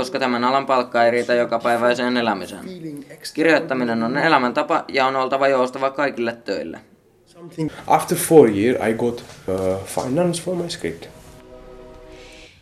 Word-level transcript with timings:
koska 0.00 0.18
tämän 0.18 0.44
alan 0.44 0.66
palkka 0.66 1.04
ei 1.04 1.10
riitä 1.10 1.34
jokapäiväiseen 1.34 2.16
elämiseen. 2.16 2.64
Kirjoittaminen 3.34 4.02
on 4.02 4.18
elämäntapa 4.18 4.84
ja 4.88 5.06
on 5.06 5.16
oltava 5.16 5.48
joustava 5.48 5.90
kaikille 5.90 6.36
töille. 6.44 6.80
After 7.86 8.18
four 8.18 8.50
years 8.50 8.88
I 8.88 8.94
got 8.94 9.24
uh, 9.48 9.86
finance 9.86 10.42
for 10.42 10.56
my 10.56 10.70
script. 10.70 11.06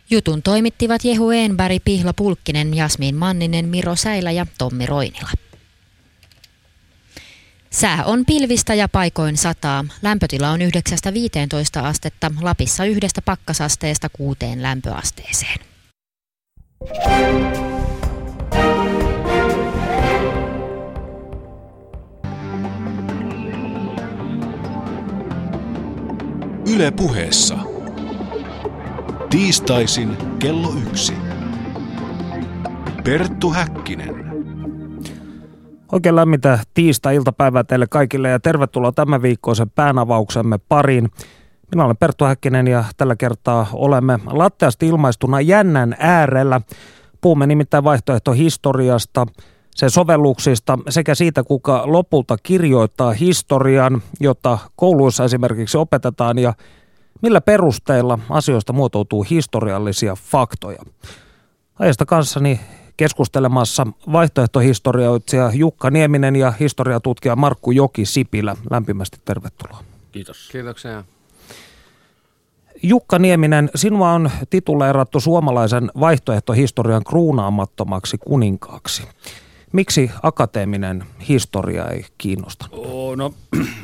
Jutun 0.09 0.43
toimittivat 0.43 1.05
Jehu 1.05 1.29
Enberg, 1.29 1.81
Pihla 1.85 2.13
Pulkkinen, 2.13 2.73
Jasmin 2.73 3.15
Manninen, 3.15 3.69
Miro 3.69 3.95
Säilä 3.95 4.31
ja 4.31 4.45
Tommi 4.57 4.85
Roinila. 4.85 5.29
Sää 7.69 8.03
on 8.05 8.25
pilvistä 8.25 8.73
ja 8.73 8.89
paikoin 8.89 9.37
sataa. 9.37 9.85
Lämpötila 10.01 10.49
on 10.49 10.59
9-15 10.59 10.63
astetta, 11.83 12.31
Lapissa 12.41 12.85
yhdestä 12.85 13.21
pakkasasteesta 13.21 14.09
kuuteen 14.09 14.61
lämpöasteeseen. 14.61 15.68
Yle 26.75 26.91
puheessa. 26.91 27.57
Tiistaisin 29.29 30.17
kello 30.39 30.73
yksi. 30.87 31.13
Perttu 33.03 33.49
Häkkinen. 33.49 34.15
Oikein 35.91 36.15
lämmintä 36.15 36.59
tiistai-iltapäivää 36.73 37.63
teille 37.63 37.87
kaikille 37.89 38.29
ja 38.29 38.39
tervetuloa 38.39 38.91
tämän 38.91 39.21
viikkoisen 39.21 39.69
päänavauksemme 39.69 40.57
pariin. 40.57 41.09
Minä 41.71 41.85
olen 41.85 41.97
Perttu 41.97 42.25
Häkkinen 42.25 42.67
ja 42.67 42.83
tällä 42.97 43.15
kertaa 43.15 43.67
olemme 43.73 44.19
latteasti 44.25 44.87
ilmaistuna 44.87 45.41
jännän 45.41 45.95
äärellä. 45.99 46.61
Puhumme 47.21 47.47
nimittäin 47.47 47.83
vaihtoehtohistoriasta, 47.83 49.27
sen 49.75 49.89
sovelluksista 49.89 50.79
sekä 50.89 51.15
siitä, 51.15 51.43
kuka 51.43 51.81
lopulta 51.85 52.37
kirjoittaa 52.43 53.11
historian, 53.11 54.01
jota 54.19 54.57
kouluissa 54.75 55.23
esimerkiksi 55.23 55.77
opetetaan 55.77 56.39
ja 56.39 56.53
millä 57.21 57.41
perusteilla 57.41 58.19
asioista 58.29 58.73
muotoutuu 58.73 59.23
historiallisia 59.23 60.15
faktoja. 60.15 60.81
Ajasta 61.79 62.05
kanssani 62.05 62.59
keskustelemassa 62.97 63.87
vaihtoehtohistorioitsija 64.11 65.51
Jukka 65.53 65.89
Nieminen 65.89 66.35
ja 66.35 66.51
historiatutkija 66.51 67.35
Markku 67.35 67.71
Joki 67.71 68.05
Sipilä. 68.05 68.55
Lämpimästi 68.71 69.17
tervetuloa. 69.25 69.83
Kiitos. 70.11 70.49
Kiitoksia. 70.51 71.03
Jukka 72.83 73.19
Nieminen, 73.19 73.69
sinua 73.75 74.11
on 74.11 74.31
tituleerattu 74.49 75.19
suomalaisen 75.19 75.91
vaihtoehtohistorian 75.99 77.03
kruunaamattomaksi 77.03 78.17
kuninkaaksi. 78.17 79.03
Miksi 79.71 80.11
akateeminen 80.23 81.03
historia 81.29 81.85
ei 81.87 82.05
kiinnosta? 82.17 82.65
Oh, 82.71 83.17
no, 83.17 83.33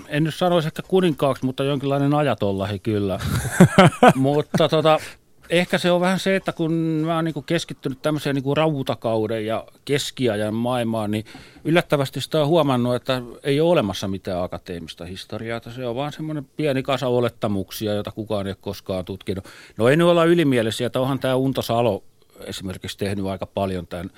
en 0.08 0.24
nyt 0.24 0.36
sanoisi 0.36 0.68
ehkä 0.68 0.82
kuninkaaksi, 0.88 1.46
mutta 1.46 1.64
jonkinlainen 1.64 2.14
ajatollahi 2.14 2.80
kyllä. 2.80 3.20
mutta 4.16 4.70
tota, 4.70 5.00
ehkä 5.50 5.78
se 5.78 5.92
on 5.92 6.02
vähän 6.02 6.20
se, 6.20 6.36
että 6.36 6.52
kun 6.52 6.74
mä 6.74 7.16
oon 7.16 7.26
niin 7.26 7.44
keskittynyt 7.46 8.02
tämmöiseen 8.02 8.36
niin 8.36 8.58
rautakauden 8.58 9.46
ja 9.46 9.66
keskiajan 9.86 10.54
maailmaan, 10.54 11.12
niin 11.12 11.26
yllättävästi 11.64 12.22
sitä 12.22 12.42
on 12.42 12.48
huomannut, 12.48 12.96
että 12.96 13.22
ei 13.44 13.60
ole 13.62 13.72
olemassa 13.72 14.08
mitään 14.08 14.44
akateemista 14.44 15.06
historiaa. 15.06 15.58
Että 15.58 15.72
se 15.72 15.88
on 15.88 15.96
vaan 15.96 16.14
semmoinen 16.14 16.48
pieni 16.58 16.84
kasa 16.84 17.08
olettamuksia, 17.08 17.94
jota 17.94 18.12
kukaan 18.12 18.48
ei 18.48 18.52
ole 18.52 18.58
koskaan 18.62 19.06
tutkinut. 19.06 19.46
No 19.78 19.90
ei 19.90 19.98
nyt 19.98 20.08
olla 20.08 20.26
ylimielisiä, 20.26 20.88
että 20.88 21.00
onhan 21.00 21.20
tämä 21.20 21.36
Unto 21.36 21.62
Salo 21.62 22.04
esimerkiksi 22.46 22.98
tehnyt 22.98 23.26
aika 23.26 23.46
paljon 23.46 23.88
tämän 23.88 24.10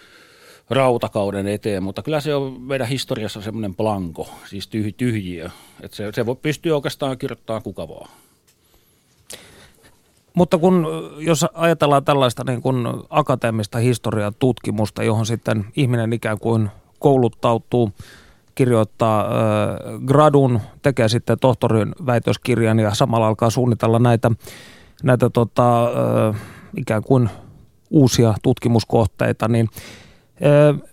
rautakauden 0.69 1.47
eteen, 1.47 1.83
mutta 1.83 2.03
kyllä 2.03 2.21
se 2.21 2.35
on 2.35 2.61
meidän 2.61 2.87
historiassa 2.87 3.41
semmoinen 3.41 3.75
blanko, 3.75 4.29
siis 4.45 4.67
tyh, 4.67 4.93
tyhjiö. 4.97 5.49
Että 5.81 5.97
se, 5.97 6.11
se 6.13 6.25
voi 6.25 6.35
pystyä 6.35 6.75
oikeastaan 6.75 7.17
kirjoittamaan 7.17 7.63
kuka 7.63 7.87
vaan. 7.87 8.09
Mutta 10.37 10.57
kun, 10.57 10.87
jos 11.17 11.45
ajatellaan 11.53 12.05
tällaista 12.05 12.43
niin 12.47 12.61
kuin 12.61 12.87
akateemista 13.09 13.77
historiaa 13.77 14.31
tutkimusta, 14.31 15.03
johon 15.03 15.25
sitten 15.25 15.65
ihminen 15.75 16.13
ikään 16.13 16.39
kuin 16.39 16.69
kouluttautuu, 16.99 17.91
kirjoittaa 18.55 19.21
äh, 19.21 19.29
gradun, 20.05 20.59
tekee 20.81 21.09
sitten 21.09 21.39
tohtorin 21.41 21.95
väitöskirjan 22.05 22.79
ja 22.79 22.95
samalla 22.95 23.27
alkaa 23.27 23.49
suunnitella 23.49 23.99
näitä, 23.99 24.31
näitä 25.03 25.29
tota, 25.29 25.83
äh, 25.85 26.41
ikään 26.77 27.03
kuin 27.03 27.29
uusia 27.89 28.33
tutkimuskohteita, 28.43 29.47
niin 29.47 29.69
äh, 30.31 30.91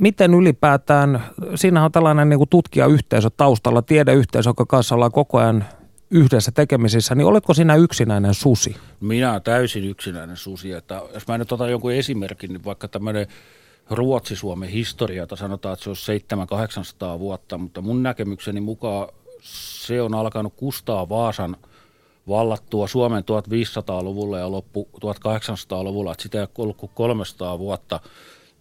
miten 0.00 0.34
ylipäätään, 0.34 1.22
siinä 1.54 1.84
on 1.84 1.92
tällainen 1.92 2.28
niin 2.28 2.38
kuin 2.38 2.50
tutkijayhteisö 2.50 3.30
taustalla, 3.36 3.82
tiedeyhteisö, 3.82 4.50
joka 4.50 4.66
kanssa 4.66 4.94
ollaan 4.94 5.12
koko 5.12 5.38
ajan 5.38 5.64
yhdessä 6.12 6.52
tekemisissä, 6.52 7.14
niin 7.14 7.26
oletko 7.26 7.54
sinä 7.54 7.74
yksinäinen 7.74 8.34
susi? 8.34 8.76
Minä 9.00 9.30
olen 9.30 9.42
täysin 9.42 9.84
yksinäinen 9.84 10.36
susi. 10.36 10.72
Että 10.72 11.02
jos 11.14 11.28
mä 11.28 11.38
nyt 11.38 11.52
otan 11.52 11.70
jonkun 11.70 11.92
esimerkin, 11.92 12.52
niin 12.52 12.64
vaikka 12.64 12.88
tämmöinen 12.88 13.26
Ruotsi-Suomen 13.90 14.68
historia, 14.68 15.22
jota 15.22 15.36
sanotaan, 15.36 15.72
että 15.72 15.84
se 15.84 15.90
on 15.90 17.16
700-800 17.16 17.18
vuotta, 17.18 17.58
mutta 17.58 17.80
mun 17.80 18.02
näkemykseni 18.02 18.60
mukaan 18.60 19.08
se 19.42 20.02
on 20.02 20.14
alkanut 20.14 20.54
Kustaa 20.56 21.08
Vaasan 21.08 21.56
vallattua 22.28 22.88
Suomen 22.88 23.22
1500-luvulla 23.22 24.38
ja 24.38 24.50
loppu 24.50 24.88
1800-luvulla, 24.96 26.12
että 26.12 26.22
sitä 26.22 26.38
ei 26.38 26.42
ole 26.42 26.48
ollut 26.58 26.76
kuin 26.76 26.90
300 26.94 27.58
vuotta– 27.58 28.00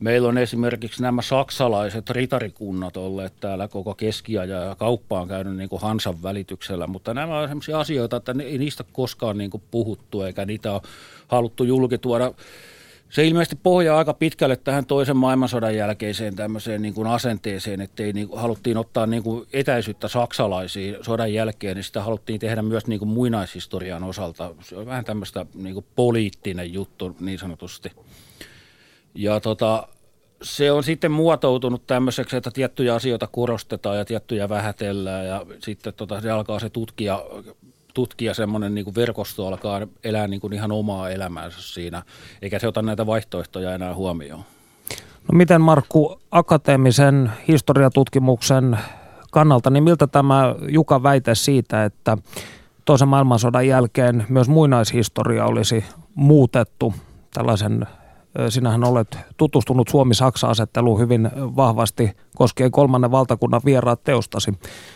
Meillä 0.01 0.27
on 0.27 0.37
esimerkiksi 0.37 1.01
nämä 1.01 1.21
saksalaiset 1.21 2.09
ritarikunnat 2.09 2.97
olleet 2.97 3.33
täällä 3.39 3.67
koko 3.67 3.93
keskiaja 3.93 4.55
ja 4.55 4.75
kauppa 4.75 5.21
on 5.21 5.27
käynyt 5.27 5.55
niin 5.55 5.69
kuin 5.69 5.81
Hansan 5.81 6.23
välityksellä, 6.23 6.87
mutta 6.87 7.13
nämä 7.13 7.39
on 7.39 7.47
sellaisia 7.47 7.79
asioita, 7.79 8.17
että 8.17 8.35
ei 8.43 8.57
niistä 8.57 8.83
koskaan 8.93 9.37
niin 9.37 9.51
kuin 9.51 9.63
puhuttu 9.71 10.21
eikä 10.21 10.45
niitä 10.45 10.71
ole 10.71 10.81
haluttu 11.27 11.63
julkituoda. 11.63 12.33
Se 13.09 13.27
ilmeisesti 13.27 13.59
pohjaa 13.63 13.97
aika 13.97 14.13
pitkälle 14.13 14.55
tähän 14.55 14.85
toisen 14.85 15.17
maailmansodan 15.17 15.75
jälkeiseen 15.75 16.35
tämmöiseen 16.35 16.81
niin 16.81 16.93
kuin 16.93 17.07
asenteeseen, 17.07 17.81
että 17.81 18.03
ei 18.03 18.13
niin 18.13 18.27
kuin, 18.27 18.41
haluttiin 18.41 18.77
ottaa 18.77 19.05
niin 19.05 19.23
kuin 19.23 19.47
etäisyyttä 19.53 20.07
saksalaisiin 20.07 20.97
sodan 21.01 21.33
jälkeen, 21.33 21.75
niin 21.75 21.83
sitä 21.83 22.03
haluttiin 22.03 22.39
tehdä 22.39 22.61
myös 22.61 22.87
niin 22.87 22.99
kuin 22.99 23.09
muinaishistorian 23.09 24.03
osalta. 24.03 24.55
Se 24.61 24.75
on 24.75 24.85
vähän 24.85 25.05
tämmöistä 25.05 25.45
niin 25.53 25.73
kuin 25.73 25.85
poliittinen 25.95 26.73
juttu 26.73 27.15
niin 27.19 27.39
sanotusti. 27.39 27.91
Ja 29.15 29.39
tota, 29.39 29.87
se 30.41 30.71
on 30.71 30.83
sitten 30.83 31.11
muotoutunut 31.11 31.87
tämmöiseksi, 31.87 32.37
että 32.37 32.51
tiettyjä 32.51 32.95
asioita 32.95 33.27
korostetaan 33.27 33.97
ja 33.97 34.05
tiettyjä 34.05 34.49
vähätellään 34.49 35.25
ja 35.25 35.45
sitten 35.59 35.93
tota, 35.93 36.21
se 36.21 36.31
alkaa 36.31 36.59
se 36.59 36.69
tutkija, 36.69 37.25
tutkija 37.93 38.33
semmoinen 38.33 38.75
niin 38.75 38.95
verkosto 38.95 39.47
alkaa 39.47 39.81
elää 40.03 40.27
niin 40.27 40.41
kuin 40.41 40.53
ihan 40.53 40.71
omaa 40.71 41.09
elämäänsä 41.09 41.61
siinä, 41.61 42.03
eikä 42.41 42.59
se 42.59 42.67
ota 42.67 42.81
näitä 42.81 43.05
vaihtoehtoja 43.05 43.75
enää 43.75 43.95
huomioon. 43.95 44.43
No 45.31 45.37
miten 45.37 45.61
Markku, 45.61 46.19
akateemisen 46.31 47.31
historiatutkimuksen 47.47 48.79
kannalta, 49.31 49.69
niin 49.69 49.83
miltä 49.83 50.07
tämä 50.07 50.55
Juka 50.69 51.03
väite 51.03 51.35
siitä, 51.35 51.85
että 51.85 52.17
toisen 52.85 53.07
maailmansodan 53.07 53.67
jälkeen 53.67 54.25
myös 54.29 54.49
muinaishistoria 54.49 55.45
olisi 55.45 55.85
muutettu 56.15 56.93
tällaisen 57.33 57.87
Sinähän 58.49 58.83
olet 58.83 59.17
tutustunut 59.37 59.89
Suomi-Saksa-asetteluun 59.89 60.99
hyvin 60.99 61.31
vahvasti 61.35 62.11
koskien 62.35 62.71
kolmannen 62.71 63.11
valtakunnan 63.11 63.61
vieraat 63.65 64.03
teostasi. 64.03 64.53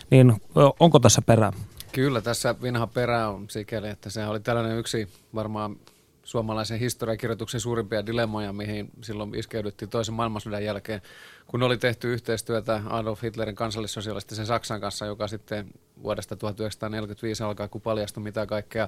Niin 0.09 0.41
onko 0.79 0.99
tässä 0.99 1.21
perää? 1.21 1.53
Kyllä, 1.91 2.21
tässä 2.21 2.55
vinha 2.61 2.87
perä 2.87 3.29
on 3.29 3.49
sikäli, 3.49 3.89
että 3.89 4.09
se 4.09 4.27
oli 4.27 4.39
tällainen 4.39 4.77
yksi 4.77 5.07
varmaan 5.35 5.75
suomalaisen 6.23 6.79
historiakirjoituksen 6.79 7.59
suurimpia 7.59 8.05
dilemmoja, 8.05 8.53
mihin 8.53 8.89
silloin 9.01 9.35
iskeydyttiin 9.35 9.89
toisen 9.89 10.15
maailmansodan 10.15 10.63
jälkeen, 10.63 11.01
kun 11.47 11.63
oli 11.63 11.77
tehty 11.77 12.13
yhteistyötä 12.13 12.81
Adolf 12.89 13.23
Hitlerin 13.23 13.55
kansallissosialistisen 13.55 14.45
Saksan 14.45 14.81
kanssa, 14.81 15.05
joka 15.05 15.27
sitten 15.27 15.67
vuodesta 16.03 16.35
1945 16.35 17.43
alkaa, 17.43 17.67
kun 17.67 17.81
paljastui 17.81 18.23
mitä 18.23 18.45
kaikkea 18.45 18.87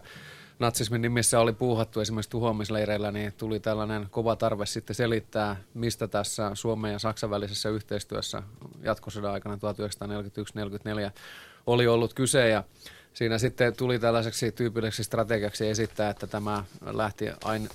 natsismin 0.60 1.02
nimissä 1.02 1.40
oli 1.40 1.54
puuhattu 1.54 2.00
esimerkiksi 2.00 2.30
tuhoamisleireillä, 2.30 3.12
niin 3.12 3.34
tuli 3.34 3.60
tällainen 3.60 4.08
kova 4.12 4.36
tarve 4.36 4.66
sitten 4.66 4.96
selittää, 4.96 5.56
mistä 5.74 6.08
tässä 6.08 6.52
Suomen 6.54 6.92
ja 6.92 7.00
Saksan 7.00 7.30
välisessä 7.30 7.70
yhteistyössä 7.70 8.44
jatkosodan 8.84 9.34
aikana 9.34 9.56
1941-1944 9.56 9.60
oli 11.68 11.88
ollut 11.88 12.14
kyse. 12.14 12.50
Ja 12.50 12.64
siinä 13.14 13.38
sitten 13.38 13.76
tuli 13.76 14.00
tällaiseksi 14.00 14.52
tyypilliseksi 14.52 15.04
strategiaksi 15.04 15.68
esittää, 15.68 16.10
että 16.10 16.28
tämä 16.28 16.64
lähti 16.86 17.30
ain, 17.44 17.70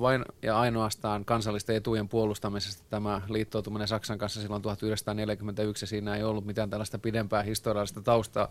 vain 0.00 0.24
ja 0.42 0.60
ainoastaan 0.60 1.24
kansallisten 1.24 1.76
etujen 1.76 2.08
puolustamisesta 2.08 2.82
tämä 2.90 3.20
liittoutuminen 3.28 3.88
Saksan 3.88 4.18
kanssa 4.18 4.40
silloin 4.40 4.62
1941. 4.62 5.86
Siinä 5.86 6.16
ei 6.16 6.22
ollut 6.22 6.46
mitään 6.46 6.70
tällaista 6.70 6.98
pidempää 6.98 7.42
historiallista 7.42 8.02
taustaa, 8.02 8.48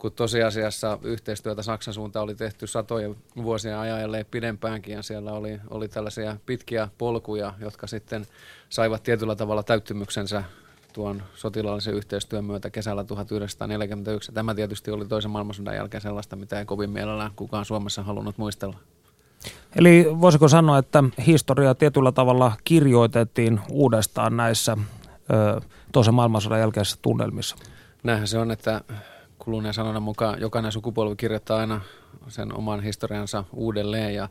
kun 0.00 0.12
tosiasiassa 0.12 0.98
yhteistyötä 1.02 1.62
Saksan 1.62 1.94
suuntaan 1.94 2.24
oli 2.24 2.34
tehty 2.34 2.66
satojen 2.66 3.16
vuosien 3.36 3.76
ajan, 3.76 4.00
ellei 4.00 4.24
pidempäänkin, 4.24 4.94
ja 4.94 5.02
siellä 5.02 5.32
oli, 5.32 5.60
oli 5.70 5.88
tällaisia 5.88 6.36
pitkiä 6.46 6.88
polkuja, 6.98 7.54
jotka 7.60 7.86
sitten 7.86 8.26
saivat 8.68 9.02
tietyllä 9.02 9.36
tavalla 9.36 9.62
täyttymyksensä 9.62 10.44
tuon 10.92 11.22
sotilaallisen 11.34 11.94
yhteistyön 11.94 12.44
myötä 12.44 12.70
kesällä 12.70 13.04
1941. 13.04 14.32
Tämä 14.32 14.54
tietysti 14.54 14.90
oli 14.90 15.06
toisen 15.06 15.30
maailmansodan 15.30 15.74
jälkeen 15.74 16.00
sellaista, 16.00 16.36
mitä 16.36 16.58
ei 16.58 16.64
kovin 16.64 16.90
mielellään 16.90 17.30
kukaan 17.36 17.64
Suomessa 17.64 18.02
halunnut 18.02 18.38
muistella. 18.38 18.76
Eli 19.76 20.06
voisiko 20.20 20.48
sanoa, 20.48 20.78
että 20.78 21.04
historia 21.26 21.74
tietyllä 21.74 22.12
tavalla 22.12 22.52
kirjoitettiin 22.64 23.60
uudestaan 23.70 24.36
näissä 24.36 24.76
ö, 25.30 25.60
toisen 25.92 26.14
maailmansodan 26.14 26.60
jälkeisissä 26.60 26.98
tunnelmissa? 27.02 27.56
Näinhän 28.02 28.28
se 28.28 28.38
on, 28.38 28.50
että 28.50 28.80
kuluneen 29.44 29.74
sanonnan 29.74 30.02
mukaan 30.02 30.40
jokainen 30.40 30.72
sukupolvi 30.72 31.16
kirjoittaa 31.16 31.58
aina 31.58 31.80
sen 32.28 32.56
oman 32.56 32.82
historiansa 32.82 33.44
uudelleen 33.52 34.14
ja 34.14 34.28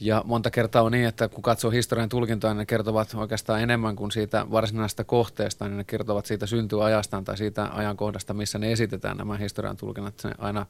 ja 0.00 0.22
monta 0.26 0.50
kertaa 0.50 0.82
on 0.82 0.92
niin, 0.92 1.06
että 1.06 1.28
kun 1.28 1.42
katsoo 1.42 1.70
historian 1.70 2.08
tulkintoja, 2.08 2.54
niin 2.54 2.58
ne 2.58 2.66
kertovat 2.66 3.14
oikeastaan 3.14 3.62
enemmän 3.62 3.96
kuin 3.96 4.12
siitä 4.12 4.46
varsinaisesta 4.50 5.04
kohteesta, 5.04 5.68
niin 5.68 5.76
ne 5.76 5.84
kertovat 5.84 6.26
siitä 6.26 6.46
syntyajastaan 6.46 7.24
tai 7.24 7.36
siitä 7.36 7.68
ajankohdasta, 7.72 8.34
missä 8.34 8.58
ne 8.58 8.72
esitetään 8.72 9.16
nämä 9.16 9.36
historian 9.36 9.76
tulkinnat. 9.76 10.14
Ne 10.24 10.30
aina 10.38 10.66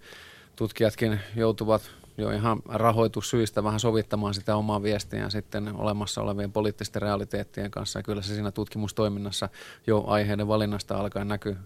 tutkijatkin 0.57 1.21
joutuvat 1.37 1.91
jo 2.19 2.31
ihan 2.31 2.63
rahoitussyistä 2.69 3.65
vähän 3.65 3.81
sovittamaan 3.81 4.35
sitä 4.35 4.57
omaa 4.57 4.83
viestiä 4.83 5.31
sitten 5.31 5.77
olemassa 5.77 6.23
olevien 6.23 6.53
poliittisten 6.53 7.03
realiteettien 7.03 7.71
kanssa. 7.71 7.99
Ja 7.99 8.03
kyllä 8.03 8.23
se 8.23 8.35
siinä 8.35 8.51
tutkimustoiminnassa 8.51 9.49
jo 9.87 10.05
aiheiden 10.07 10.49
valinnasta 10.49 10.97
alkaen 10.97 11.29
näkyy. 11.29 11.57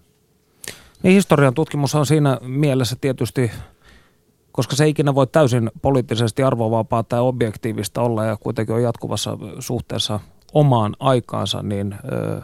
Niin 1.04 1.14
historian 1.14 1.54
tutkimus 1.54 1.94
on 1.94 2.06
siinä 2.06 2.38
mielessä 2.42 2.96
tietysti 3.00 3.50
koska 4.52 4.76
se 4.76 4.84
ei 4.84 4.90
ikinä 4.90 5.14
voi 5.14 5.26
täysin 5.26 5.70
poliittisesti 5.82 6.42
arvovapaa 6.42 7.02
tai 7.02 7.20
objektiivista 7.20 8.02
olla 8.02 8.24
ja 8.24 8.36
kuitenkin 8.36 8.74
on 8.74 8.82
jatkuvassa 8.82 9.38
suhteessa 9.58 10.20
omaan 10.52 10.96
aikaansa, 11.00 11.62
niin 11.62 11.94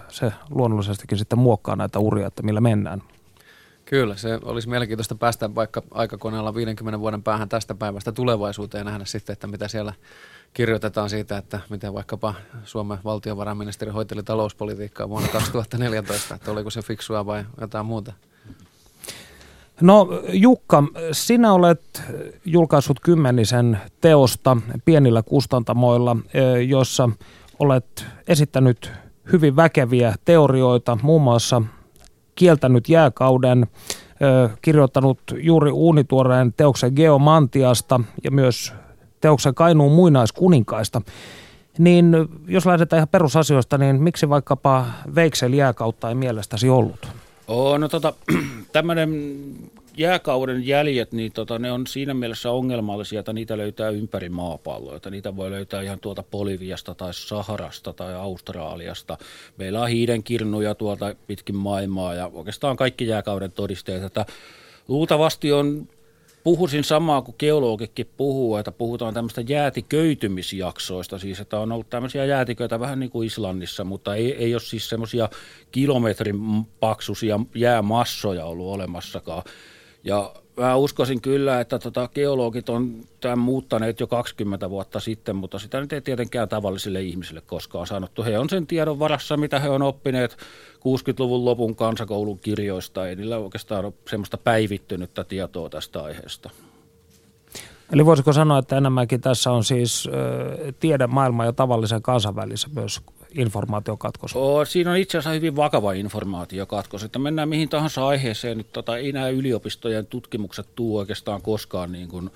se 0.09 0.33
luonnollisestikin 0.51 1.19
sitten 1.19 1.39
muokkaa 1.39 1.77
näitä 1.77 1.99
uria, 1.99 2.27
että 2.27 2.43
millä 2.43 2.61
mennään. 2.61 3.03
Kyllä, 3.85 4.17
se 4.17 4.39
olisi 4.45 4.69
mielenkiintoista 4.69 5.15
päästä 5.15 5.55
vaikka 5.55 5.83
aikakoneella 5.91 6.55
50 6.55 7.01
vuoden 7.01 7.23
päähän 7.23 7.49
tästä 7.49 7.75
päivästä 7.75 8.13
tulevaisuuteen 8.13 8.81
ja 8.81 8.85
nähdä 8.85 9.05
sitten, 9.05 9.33
että 9.33 9.47
mitä 9.47 9.69
siellä 9.69 9.93
kirjoitetaan 10.55 11.11
siitä, 11.11 11.39
että 11.39 11.61
miten 11.69 11.95
vaikkapa 11.95 12.35
Suomen 12.65 12.99
valtiovarainministeri 13.05 13.91
hoiteli 13.91 14.23
talouspolitiikkaa 14.23 15.09
vuonna 15.09 15.29
2014, 15.29 16.35
että 16.35 16.51
oliko 16.51 16.71
se 16.71 16.83
fiksua 16.83 17.27
vai 17.27 17.45
jotain 17.61 17.87
muuta. 17.87 18.13
No 19.81 20.09
Jukka, 20.33 20.85
sinä 21.13 21.53
olet 21.53 22.03
julkaissut 22.45 23.01
kymmenisen 23.01 23.79
teosta 24.01 24.57
pienillä 24.85 25.23
kustantamoilla, 25.23 26.17
jossa 26.69 27.09
olet 27.59 28.07
esittänyt 28.29 28.93
hyvin 29.33 29.57
väkeviä 29.57 30.15
teorioita, 30.25 30.99
muun 31.03 31.23
muassa 31.23 31.63
kieltänyt 32.35 32.89
jääkauden, 32.89 33.67
kirjoittanut 34.63 35.19
juuri 35.37 35.71
uunituoreen 35.71 36.53
teoksen 36.57 36.93
Geomantiasta 36.97 38.01
ja 38.25 38.31
myös 38.31 38.73
teoksen 39.21 39.55
Kainuun 39.55 39.93
muinaiskuninkaista. 39.93 41.03
Niin 41.79 42.13
jos 42.47 42.67
lähdetään 42.67 42.99
ihan 42.99 43.09
perusasioista, 43.09 43.79
niin 43.79 44.03
miksi 44.03 44.29
vaikkapa 44.29 44.87
Veiksel 45.15 45.53
jääkautta 45.53 46.09
ei 46.09 46.15
mielestäsi 46.15 46.69
ollut? 46.69 47.20
Oh, 47.51 47.79
no 47.79 47.89
tota, 47.89 48.13
tämmöinen 48.73 49.11
jääkauden 49.97 50.67
jäljet, 50.67 51.13
niin 51.13 51.33
tota, 51.33 51.59
ne 51.59 51.73
on 51.73 51.87
siinä 51.87 52.15
mielessä 52.15 52.51
ongelmallisia, 52.51 53.21
että 53.21 53.33
niitä 53.33 53.57
löytää 53.57 53.89
ympäri 53.89 54.29
maapalloa. 54.29 54.97
Että 54.97 55.11
niitä 55.11 55.37
voi 55.37 55.51
löytää 55.51 55.83
ihan 55.83 56.01
tuolta 56.01 56.23
Boliviasta 56.23 56.95
tai 56.95 57.15
Saharasta 57.15 57.93
tai 57.93 58.15
Australiasta. 58.15 59.19
Meillä 59.57 59.81
on 59.81 59.89
hiidenkirnuja 59.89 60.75
tuolta 60.75 61.15
pitkin 61.27 61.57
maailmaa 61.57 62.15
ja 62.15 62.31
oikeastaan 62.35 62.77
kaikki 62.77 63.07
jääkauden 63.07 63.53
todisteet. 63.53 64.03
Että 64.03 64.27
luultavasti 64.89 65.53
on 65.53 65.89
Puhuisin 66.45 66.85
samaa 66.85 67.23
kuin 67.23 67.35
geologikin 67.39 68.11
puhuu, 68.17 68.57
että 68.57 68.73
puhutaan 68.73 69.15
tämmöistä 69.15 69.41
jäätiköytymisjaksoista, 69.41 71.19
siis 71.19 71.41
että 71.41 71.61
on 71.61 71.73
ollut 71.73 71.91
tämmöisiä 71.91 72.25
jäätiköitä 72.25 72.81
vähän 72.81 73.01
niin 73.01 73.11
kuin 73.11 73.27
Islannissa, 73.27 73.85
mutta 73.85 74.15
ei, 74.15 74.37
ei 74.37 74.55
ole 74.55 74.61
siis 74.61 74.89
semmoisia 74.89 75.29
kilometrin 75.73 76.37
paksuisia 76.81 77.41
jäämassoja 77.55 78.45
ollut 78.45 78.75
olemassakaan. 78.75 79.43
Ja 80.05 80.35
mä 80.61 80.77
uskoisin 80.77 81.21
kyllä, 81.21 81.61
että 81.61 81.79
tota, 81.79 82.09
geologit 82.15 82.69
on 82.69 83.01
tämän 83.21 83.39
muuttaneet 83.39 84.01
jo 84.01 84.07
20 84.07 84.71
vuotta 84.71 85.01
sitten, 85.01 85.37
mutta 85.37 85.59
sitä 85.59 85.81
nyt 85.81 85.93
ei 85.93 86.01
tietenkään 86.01 86.49
tavallisille 86.49 87.03
ihmisille 87.03 87.41
koskaan 87.41 87.87
sanottu. 87.87 88.25
He 88.25 88.39
on 88.39 88.49
sen 88.49 88.67
tiedon 88.67 88.99
varassa, 88.99 89.37
mitä 89.37 89.59
he 89.59 89.69
on 89.69 89.83
oppineet 89.83 90.37
60-luvun 90.77 91.45
lopun 91.45 91.77
kansakoulun 91.77 92.39
kirjoista. 92.39 93.09
Ei 93.09 93.17
niillä 93.17 93.39
oikeastaan 93.39 93.85
ole 93.85 93.93
semmoista 94.11 94.39
päivittynyttä 94.39 95.25
tietoa 95.25 95.69
tästä 95.69 96.03
aiheesta. 96.03 96.51
Eli 97.93 98.07
voisiko 98.07 98.33
sanoa, 98.33 98.59
että 98.59 98.77
enemmänkin 98.77 99.21
tässä 99.21 99.51
on 99.51 99.65
siis 99.65 100.09
tiede, 100.81 101.07
maailma 101.07 101.45
ja 101.45 101.53
tavallisen 101.53 102.03
kansainvälisen 102.03 102.71
myös 102.75 103.01
informaatiokatkos? 103.35 104.37
Oo, 104.37 104.65
siinä 104.65 104.91
on 104.91 104.97
itse 104.97 105.19
asiassa 105.19 105.35
hyvin 105.35 105.57
vakava 105.57 105.93
informaatiokatkos, 105.93 107.05
että 107.05 107.19
mennään 107.19 107.49
mihin 107.49 107.69
tahansa 107.69 108.07
aiheeseen, 108.07 108.57
niin 108.57 108.67
tota, 108.73 108.97
ei 108.97 109.13
nämä 109.13 109.29
yliopistojen 109.29 110.07
tutkimukset 110.07 110.67
tuu 110.75 110.97
oikeastaan 110.97 111.43
koskaan 111.43 111.93
niin 111.93 112.09
kuin, 112.09 112.31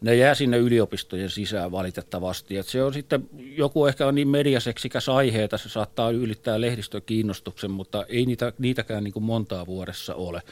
ne 0.00 0.16
jää 0.16 0.34
sinne 0.34 0.58
yliopistojen 0.58 1.30
sisään 1.30 1.72
valitettavasti. 1.72 2.56
Et 2.56 2.66
se 2.66 2.82
on 2.82 2.94
sitten, 2.94 3.28
joku 3.56 3.86
ehkä 3.86 4.06
on 4.06 4.14
niin 4.14 4.28
mediaseksikäs 4.28 5.08
aihe, 5.08 5.44
että 5.44 5.58
se 5.58 5.68
saattaa 5.68 6.10
ylittää 6.10 6.60
lehdistön 6.60 7.02
kiinnostuksen, 7.06 7.70
mutta 7.70 8.06
ei 8.08 8.26
niitä, 8.26 8.52
niitäkään 8.58 9.04
niin 9.04 9.12
kuin 9.12 9.24
montaa 9.24 9.66
vuodessa 9.66 10.14
ole. 10.14 10.42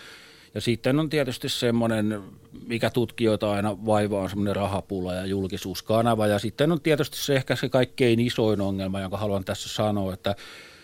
Ja 0.55 0.61
sitten 0.61 0.99
on 0.99 1.11
tietysti 1.11 1.49
semmoinen, 1.49 2.23
mikä 2.67 2.91
tutkijoita 2.91 3.53
aina 3.53 3.87
vaivaa, 3.87 4.23
on 4.23 4.29
semmoinen 4.29 4.57
rahapula 4.57 5.15
ja 5.15 5.27
julkisuuskanava. 5.27 6.27
Ja 6.27 6.39
sitten 6.39 6.73
on 6.73 6.81
tietysti 6.81 7.17
se 7.17 7.37
ehkä 7.37 7.57
se 7.57 7.69
kaikkein 7.69 8.21
isoin 8.21 8.61
ongelma, 8.61 9.01
jonka 9.01 9.17
haluan 9.17 9.45
tässä 9.45 9.69
sanoa, 9.69 10.15
että 10.15 10.37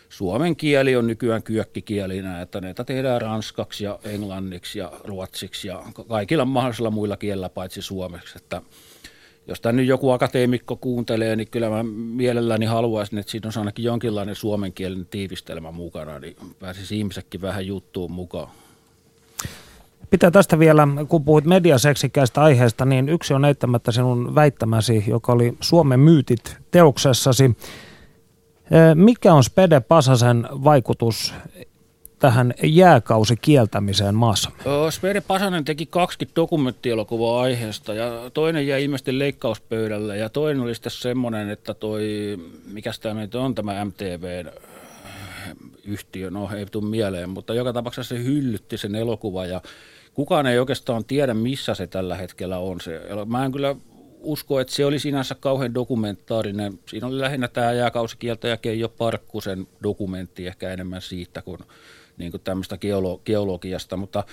suomen 0.08 0.56
kieli 0.56 0.96
on 0.96 1.06
nykyään 1.06 1.42
kyökkikielinä, 1.42 2.40
että 2.40 2.60
näitä 2.60 2.84
tehdään 2.84 3.20
ranskaksi 3.20 3.84
ja 3.84 3.98
englanniksi 4.04 4.78
ja 4.78 4.92
ruotsiksi 5.04 5.68
ja 5.68 5.82
kaikilla 6.08 6.44
mahdollisilla 6.44 6.90
muilla 6.90 7.16
kielillä 7.16 7.48
paitsi 7.48 7.82
suomeksi. 7.82 8.34
Että 8.36 8.62
jos 9.46 9.60
tämä 9.60 9.72
nyt 9.72 9.86
joku 9.86 10.10
akateemikko 10.10 10.76
kuuntelee, 10.76 11.36
niin 11.36 11.50
kyllä 11.50 11.70
mä 11.70 11.82
mielelläni 11.96 12.66
haluaisin, 12.66 13.18
että 13.18 13.32
siinä 13.32 13.48
on 13.48 13.58
ainakin 13.58 13.84
jonkinlainen 13.84 14.34
suomenkielinen 14.34 15.06
tiivistelmä 15.06 15.70
mukana, 15.70 16.18
niin 16.18 16.36
pääsisi 16.58 16.98
ihmisetkin 16.98 17.40
vähän 17.40 17.66
juttuun 17.66 18.12
mukaan. 18.12 18.50
Pitää 20.10 20.30
tästä 20.30 20.58
vielä, 20.58 20.88
kun 21.08 21.24
puhuit 21.24 21.44
mediaseksikäistä 21.44 22.42
aiheesta, 22.42 22.84
niin 22.84 23.08
yksi 23.08 23.34
on 23.34 23.44
eittämättä 23.44 23.92
sinun 23.92 24.34
väittämäsi, 24.34 25.04
joka 25.06 25.32
oli 25.32 25.56
Suomen 25.60 26.00
myytit 26.00 26.56
teoksessasi. 26.70 27.56
Mikä 28.94 29.34
on 29.34 29.44
Spede 29.44 29.80
Pasasen 29.80 30.48
vaikutus 30.50 31.34
tähän 32.18 32.54
jääkausi 32.62 33.36
kieltämiseen 33.36 34.14
maassa? 34.14 34.50
Spede 34.90 35.20
Pasanen 35.20 35.64
teki 35.64 35.86
20 35.86 36.36
dokumenttielokuvaa 36.36 37.42
aiheesta 37.42 37.94
ja 37.94 38.30
toinen 38.34 38.66
jäi 38.66 38.84
ilmeisesti 38.84 39.18
leikkauspöydälle 39.18 40.16
ja 40.16 40.28
toinen 40.28 40.62
oli 40.62 40.74
sitten 40.74 40.92
semmoinen, 40.92 41.50
että 41.50 41.74
toi, 41.74 42.36
mikä 42.72 42.90
tämä 43.00 43.20
on 43.34 43.54
tämä 43.54 43.84
MTV 43.84 44.44
yhtiö, 45.86 46.30
no 46.30 46.50
ei 46.56 46.66
tule 46.66 46.84
mieleen, 46.84 47.30
mutta 47.30 47.54
joka 47.54 47.72
tapauksessa 47.72 48.16
se 48.16 48.24
hyllytti 48.24 48.78
sen 48.78 48.94
elokuva 48.94 49.46
ja 49.46 49.60
kukaan 50.14 50.46
ei 50.46 50.58
oikeastaan 50.58 51.04
tiedä, 51.04 51.34
missä 51.34 51.74
se 51.74 51.86
tällä 51.86 52.16
hetkellä 52.16 52.58
on. 52.58 52.80
Se, 52.80 53.00
mä 53.26 53.44
en 53.44 53.52
kyllä 53.52 53.76
usko, 54.24 54.60
että 54.60 54.74
se 54.74 54.84
oli 54.84 54.98
sinänsä 54.98 55.34
kauhean 55.34 55.74
dokumentaarinen. 55.74 56.78
Siinä 56.88 57.06
oli 57.06 57.20
lähinnä 57.20 57.48
tämä 57.48 57.72
jääkausikieltä 57.72 58.48
ja 58.48 58.56
Keijo 58.56 58.88
Parkkusen 58.88 59.66
dokumentti 59.82 60.46
ehkä 60.46 60.70
enemmän 60.70 61.02
siitä 61.02 61.42
kuin, 61.42 61.58
niin 62.16 62.30
kuin 62.30 62.40
tämmöistä 62.40 62.76
geolo- 62.76 63.20
geologiasta. 63.24 63.96
Mutta 63.96 64.24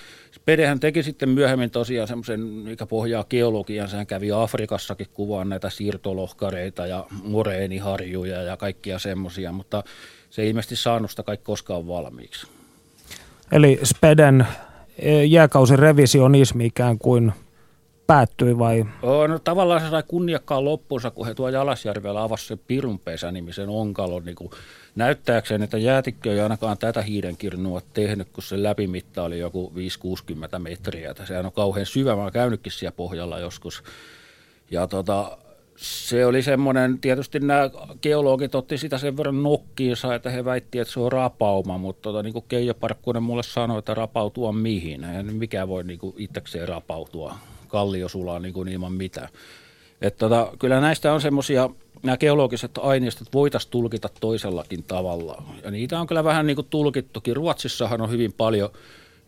Pedehän 0.44 0.80
teki 0.80 1.02
sitten 1.02 1.28
myöhemmin 1.28 1.70
tosiaan 1.70 2.08
semmoisen, 2.08 2.40
mikä 2.40 2.86
pohjaa 2.86 3.24
geologian. 3.24 3.90
Hän 3.90 4.06
kävi 4.06 4.32
Afrikassakin 4.32 5.06
kuvaan 5.14 5.48
näitä 5.48 5.70
siirtolohkareita 5.70 6.86
ja 6.86 7.06
moreeniharjuja 7.22 8.42
ja 8.42 8.56
kaikkia 8.56 8.98
semmoisia, 8.98 9.52
mutta 9.52 9.84
se 10.32 10.42
ei 10.42 10.48
ilmeisesti 10.48 10.76
saanut 10.76 11.10
sitä 11.10 11.22
kaikki 11.22 11.44
koskaan 11.44 11.88
valmiiksi. 11.88 12.46
Eli 13.52 13.80
Speden 13.84 14.46
eh, 14.98 15.30
jääkausin 15.30 15.78
revisionismi 15.78 16.66
ikään 16.66 16.98
kuin 16.98 17.32
päättyi 18.06 18.58
vai? 18.58 18.84
No 19.28 19.38
tavallaan 19.38 19.80
se 19.80 19.90
sai 19.90 20.02
kunniakkaan 20.08 20.64
loppuunsa, 20.64 21.10
kun 21.10 21.26
he 21.26 21.34
tuo 21.34 21.48
Jalasjärvellä 21.48 22.22
avasi 22.22 22.46
sen 22.46 22.60
Pirunpesä-nimisen 22.66 23.68
onkalon 23.68 24.24
niin 24.24 24.50
näyttääkseen, 24.94 25.62
että 25.62 25.78
jäätikkö 25.78 26.32
ei 26.32 26.40
ainakaan 26.40 26.78
tätä 26.78 27.02
hiidenkirnua 27.02 27.82
tehnyt, 27.94 28.28
kun 28.32 28.42
se 28.42 28.62
läpimitta 28.62 29.22
oli 29.22 29.38
joku 29.38 29.72
5-60 30.56 30.58
metriä. 30.58 31.14
Sehän 31.24 31.46
on 31.46 31.52
kauhean 31.52 31.86
syvä, 31.86 32.16
mä 32.16 32.22
oon 32.22 32.32
käynytkin 32.32 32.72
siellä 32.72 32.96
pohjalla 32.96 33.38
joskus. 33.38 33.82
Ja 34.70 34.86
tota, 34.86 35.38
se 35.82 36.26
oli 36.26 36.42
semmoinen, 36.42 36.98
tietysti 36.98 37.40
nämä 37.40 37.70
geologit 38.02 38.54
otti 38.54 38.78
sitä 38.78 38.98
sen 38.98 39.16
verran 39.16 39.42
nokkiinsa, 39.42 40.14
että 40.14 40.30
he 40.30 40.44
väitti, 40.44 40.78
että 40.78 40.94
se 40.94 41.00
on 41.00 41.12
rapauma, 41.12 41.78
mutta 41.78 42.02
tota, 42.02 42.22
niin 42.22 42.32
kuin 42.32 42.44
Keijo 42.48 42.74
Parkkunen 42.74 43.22
mulle 43.22 43.42
sanoi, 43.42 43.78
että 43.78 43.94
rapautua 43.94 44.52
mihin. 44.52 45.04
Ei 45.04 45.22
mikä 45.22 45.68
voi 45.68 45.84
niin 45.84 45.98
kuin 45.98 46.14
itsekseen 46.18 46.68
rapautua 46.68 47.34
kalliosulaa 47.68 48.38
niin 48.38 48.54
kuin 48.54 48.68
ilman 48.68 48.92
mitään. 48.92 49.28
Että 50.02 50.18
tota, 50.18 50.52
kyllä 50.58 50.80
näistä 50.80 51.12
on 51.12 51.20
semmoisia, 51.20 51.70
nämä 52.02 52.16
geologiset 52.16 52.70
aineistot 52.78 53.32
voitaisiin 53.32 53.70
tulkita 53.70 54.08
toisellakin 54.20 54.84
tavalla. 54.84 55.42
Ja 55.64 55.70
niitä 55.70 56.00
on 56.00 56.06
kyllä 56.06 56.24
vähän 56.24 56.46
niin 56.46 56.56
kuin 56.56 56.66
tulkittukin. 56.70 57.36
Ruotsissahan 57.36 58.00
on 58.00 58.10
hyvin 58.10 58.32
paljon 58.32 58.70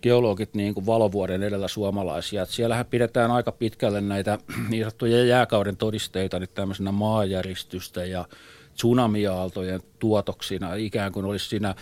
geologit 0.05 0.55
niin 0.55 0.75
kuin 0.75 0.87
valovuoden 0.87 1.43
edellä 1.43 1.69
suomalaisia. 1.69 2.43
Että 2.43 2.55
siellähän 2.55 2.87
pidetään 2.87 3.31
aika 3.31 3.53
pitkälle 3.53 4.01
näitä 4.01 4.39
niin 4.71 4.83
sanottuja 4.83 5.25
jääkauden 5.25 5.77
todisteita 5.77 6.39
nyt 6.39 6.55
tämmöisenä 6.55 6.93
maajäristystä 6.93 8.05
ja 8.05 8.25
tsunamiaaltojen 8.75 9.81
tuotoksina, 9.99 10.75
ikään 10.75 11.13
kuin 11.13 11.27
olisi 11.27 11.49
siinä 11.49 11.75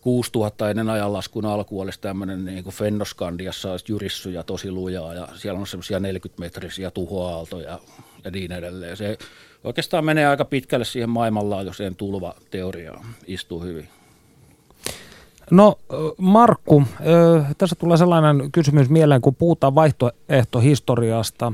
6000 0.00 0.70
ennen 0.70 0.90
ajanlaskun 0.90 1.46
alku 1.46 1.80
olisi 1.80 2.00
tämmöinen 2.00 2.44
niin 2.44 2.64
kuin 2.64 2.74
Fennoskandiassa 2.74 3.70
olisi 3.70 3.92
jyrissyjä 3.92 4.42
tosi 4.42 4.70
lujaa 4.70 5.14
ja 5.14 5.28
siellä 5.34 5.60
on 5.60 5.66
semmoisia 5.66 5.98
40-metrisiä 5.98 6.90
tuhoaaltoja 6.94 7.78
ja 8.24 8.30
niin 8.30 8.52
edelleen. 8.52 8.96
Se 8.96 9.18
oikeastaan 9.64 10.04
menee 10.04 10.26
aika 10.26 10.44
pitkälle 10.44 10.84
siihen 10.84 11.10
maailmanlaajuiseen 11.10 11.96
tulvateoriaan, 11.96 13.04
istuu 13.26 13.62
hyvin. 13.62 13.88
No 15.50 15.78
Markku, 16.18 16.82
tässä 17.58 17.76
tulee 17.76 17.96
sellainen 17.96 18.52
kysymys 18.52 18.88
mieleen, 18.88 19.20
kun 19.20 19.34
puhutaan 19.34 19.74
vaihtoehtohistoriasta 19.74 21.52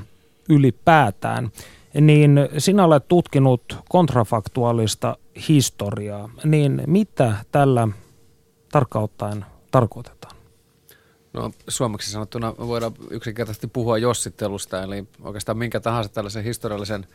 ylipäätään, 0.49 1.51
niin 2.01 2.49
sinä 2.59 2.85
olet 2.85 3.09
tutkinut 3.09 3.77
kontrafaktuaalista 3.89 5.17
historiaa, 5.49 6.31
niin 6.45 6.83
mitä 6.87 7.35
tällä 7.53 7.89
tarkkaan 8.73 9.45
tarkoitetaan? 9.71 10.37
No 11.33 11.51
suomeksi 11.69 12.11
sanottuna 12.11 12.55
voidaan 12.59 12.93
yksinkertaisesti 13.11 13.67
puhua 13.67 13.99
jossittelusta, 13.99 14.83
eli 14.83 15.05
oikeastaan 15.23 15.59
minkä 15.59 15.81
tahansa 15.81 16.11
tällaisen 16.11 16.45
historiallisen 16.45 17.07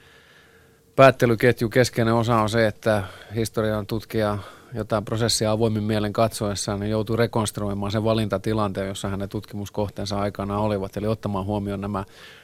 päättelyketjun 0.95 1.71
keskeinen 1.71 2.13
osa 2.13 2.35
on 2.35 2.49
se, 2.49 2.67
että 2.67 3.03
historian 3.35 3.87
tutkija 3.87 4.37
jotain 4.73 5.05
prosessia 5.05 5.51
avoimin 5.51 5.83
mielen 5.83 6.13
katsoessaan, 6.13 6.79
niin 6.79 6.89
joutuu 6.89 7.15
rekonstruoimaan 7.15 7.91
sen 7.91 8.03
valintatilanteen, 8.03 8.87
jossa 8.87 9.09
hänen 9.09 9.29
tutkimuskohteensa 9.29 10.19
aikana 10.19 10.59
olivat, 10.59 10.97
eli 10.97 11.07
ottamaan 11.07 11.45
huomioon 11.45 11.81
nämä 11.81 12.03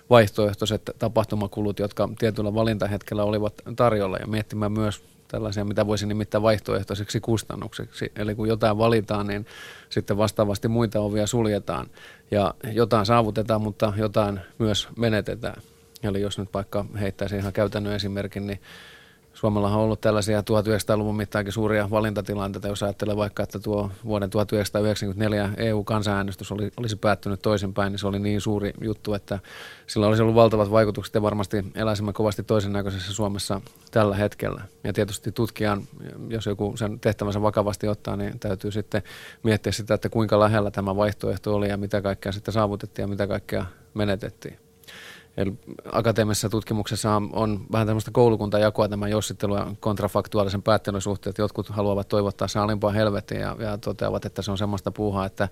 vaihtoehtoiset 0.10 0.82
tapahtumakulut, 1.00 1.80
jotka 1.80 2.10
tietyllä 2.20 2.54
valintahetkellä 2.54 3.24
olivat 3.24 3.54
tarjolla, 3.76 4.18
ja 4.18 4.28
miettimään 4.28 4.72
myös 4.72 5.04
tällaisia, 5.28 5.66
mitä 5.66 5.88
voisi 5.88 6.06
nimittää 6.06 6.42
vaihtoehtoiseksi 6.42 7.20
kustannukseksi. 7.20 8.12
Eli 8.16 8.36
kun 8.36 8.48
jotain 8.48 8.78
valitaan, 8.78 9.28
niin 9.28 9.46
sitten 9.90 10.18
vastaavasti 10.18 10.68
muita 10.68 11.00
ovia 11.00 11.28
suljetaan 11.28 11.88
ja 12.32 12.54
jotain 12.74 13.06
saavutetaan, 13.06 13.62
mutta 13.62 13.94
jotain 13.98 14.40
myös 14.60 14.88
menetetään. 14.98 15.62
Eli 16.04 16.22
jos 16.22 16.38
nyt 16.38 16.50
vaikka 16.54 16.86
heittäisi 17.00 17.36
ihan 17.36 17.54
käytännön 17.54 17.94
esimerkin, 17.94 18.48
niin 18.48 18.62
Suomella 19.34 19.68
on 19.68 19.76
ollut 19.76 20.02
tällaisia 20.02 20.42
1900-luvun 20.42 21.16
mittaankin 21.16 21.54
suuria 21.54 21.90
valintatilanteita, 21.90 22.68
jos 22.68 22.84
ajattelee 22.84 23.18
vaikka, 23.18 23.44
että 23.44 23.60
tuo 23.60 23.92
vuoden 24.06 24.30
1994 24.30 25.50
EU-kansanäänestys 25.58 26.52
oli, 26.52 26.72
olisi 26.78 26.96
päättynyt 26.96 27.42
toisinpäin, 27.42 27.92
niin 27.92 28.00
se 28.00 28.08
oli 28.08 28.20
niin 28.20 28.42
suuri 28.42 28.74
juttu, 28.82 29.14
että 29.14 29.40
sillä 29.88 30.08
olisi 30.08 30.22
ollut 30.22 30.36
valtavat 30.36 30.72
vaikutukset 30.72 31.16
ja 31.16 31.22
varmasti 31.22 31.66
eläisimme 31.76 32.14
kovasti 32.14 32.44
toisen 32.44 32.74
näköisessä 32.74 33.14
Suomessa 33.14 33.62
tällä 33.92 34.16
hetkellä. 34.16 34.62
Ja 34.84 34.94
tietysti 34.94 35.32
tutkijan, 35.32 35.84
jos 36.30 36.46
joku 36.46 36.78
sen 36.78 37.00
tehtävänsä 37.00 37.42
vakavasti 37.42 37.88
ottaa, 37.88 38.18
niin 38.18 38.40
täytyy 38.40 38.72
sitten 38.72 39.04
miettiä 39.44 39.72
sitä, 39.72 39.94
että 39.94 40.10
kuinka 40.10 40.40
lähellä 40.40 40.72
tämä 40.72 40.96
vaihtoehto 40.96 41.56
oli 41.56 41.70
ja 41.70 41.78
mitä 41.78 42.02
kaikkea 42.02 42.32
sitten 42.32 42.54
saavutettiin 42.54 43.04
ja 43.04 43.08
mitä 43.08 43.28
kaikkea 43.28 43.66
menetettiin. 43.94 44.71
Eli 45.38 45.54
akateemisessa 45.92 46.50
tutkimuksessa 46.50 47.16
on, 47.16 47.30
on 47.34 47.66
vähän 47.72 47.88
tämmöistä 47.88 48.12
koulukuntajakoa 48.12 48.90
tämän 48.90 49.12
jossittelu 49.12 49.56
ja 49.56 49.68
kontrafaktuaalisen 49.80 50.62
päättelyn 50.62 51.02
suhteen, 51.02 51.32
että 51.32 51.42
jotkut 51.42 51.70
haluavat 51.70 52.08
toivottaa 52.08 52.48
se 52.48 52.60
alimpaa 52.60 52.92
helvettiin 52.92 53.42
ja, 53.42 53.56
ja 53.60 53.78
toteavat, 53.78 54.26
että 54.26 54.42
se 54.42 54.52
on 54.52 54.58
semmoista 54.58 54.92
puuhaa, 54.92 55.26
että 55.26 55.50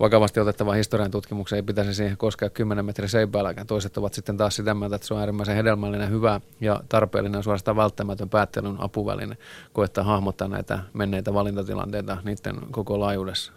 vakavasti 0.00 0.40
otettava 0.40 0.72
historian 0.72 1.10
tutkimuksen 1.10 1.56
ei 1.56 1.62
pitäisi 1.62 1.94
siihen 1.94 2.16
koskea 2.16 2.50
10 2.50 2.84
metrin 2.84 3.08
seipäälläkään. 3.08 3.66
Toiset 3.66 3.96
ovat 3.96 4.14
sitten 4.14 4.36
taas 4.36 4.56
sitä 4.56 4.74
mieltä, 4.74 4.96
että 4.96 5.08
se 5.08 5.14
on 5.14 5.20
äärimmäisen 5.20 5.56
hedelmällinen, 5.56 6.10
hyvä 6.10 6.40
ja 6.60 6.80
tarpeellinen 6.88 7.42
suorastaan 7.42 7.76
välttämätön 7.76 8.28
päättelyn 8.28 8.76
apuväline 8.78 9.36
koettaa 9.72 10.04
hahmottaa 10.04 10.48
näitä 10.48 10.78
menneitä 10.92 11.34
valintatilanteita 11.34 12.16
niiden 12.24 12.56
koko 12.70 13.00
laajuudessa. 13.00 13.52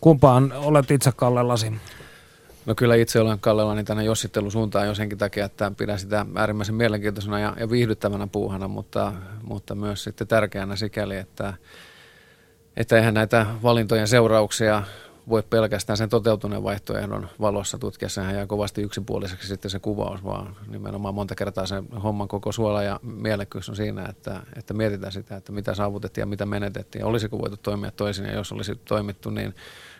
Kumpaan 0.00 0.52
olet 0.52 0.90
itse 0.90 1.12
kallellasi? 1.16 1.72
No 2.68 2.74
kyllä 2.74 2.94
itse 2.94 3.20
olen 3.20 3.40
kallellani 3.40 3.84
tänne 3.84 4.04
jossittelusuuntaan 4.04 4.86
jo 4.86 4.94
senkin 4.94 5.18
takia, 5.18 5.44
että 5.44 5.72
pidän 5.76 5.98
sitä 5.98 6.26
äärimmäisen 6.34 6.74
mielenkiintoisena 6.74 7.40
ja, 7.40 7.56
ja 7.60 7.70
viihdyttävänä 7.70 8.26
puuhana, 8.26 8.68
mutta, 8.68 9.12
mutta 9.42 9.74
myös 9.74 10.04
sitten 10.04 10.26
tärkeänä 10.26 10.76
sikäli, 10.76 11.16
että, 11.16 11.54
että 12.76 12.96
eihän 12.96 13.14
näitä 13.14 13.46
valintojen 13.62 14.08
seurauksia 14.08 14.82
voi 15.28 15.42
pelkästään 15.42 15.96
sen 15.96 16.08
toteutuneen 16.08 16.62
vaihtoehdon 16.62 17.28
valossa 17.40 17.78
tutkia. 17.78 18.08
Sehän 18.08 18.34
jää 18.34 18.46
kovasti 18.46 18.82
yksipuoliseksi 18.82 19.48
sitten 19.48 19.70
se 19.70 19.78
kuvaus, 19.78 20.24
vaan 20.24 20.56
nimenomaan 20.66 21.14
monta 21.14 21.34
kertaa 21.34 21.66
se 21.66 21.82
homman 22.02 22.28
koko 22.28 22.52
suola 22.52 22.82
ja 22.82 23.00
mielekkyys 23.02 23.68
on 23.68 23.76
siinä, 23.76 24.06
että, 24.08 24.42
että 24.56 24.74
mietitään 24.74 25.12
sitä, 25.12 25.36
että 25.36 25.52
mitä 25.52 25.74
saavutettiin 25.74 26.22
ja 26.22 26.26
mitä 26.26 26.46
menetettiin. 26.46 27.04
Olisiko 27.04 27.38
voitu 27.38 27.56
toimia 27.56 27.90
toisin 27.90 28.24
ja 28.24 28.34
jos 28.34 28.52
olisi 28.52 28.74
toimittu, 28.74 29.30
niin 29.30 29.54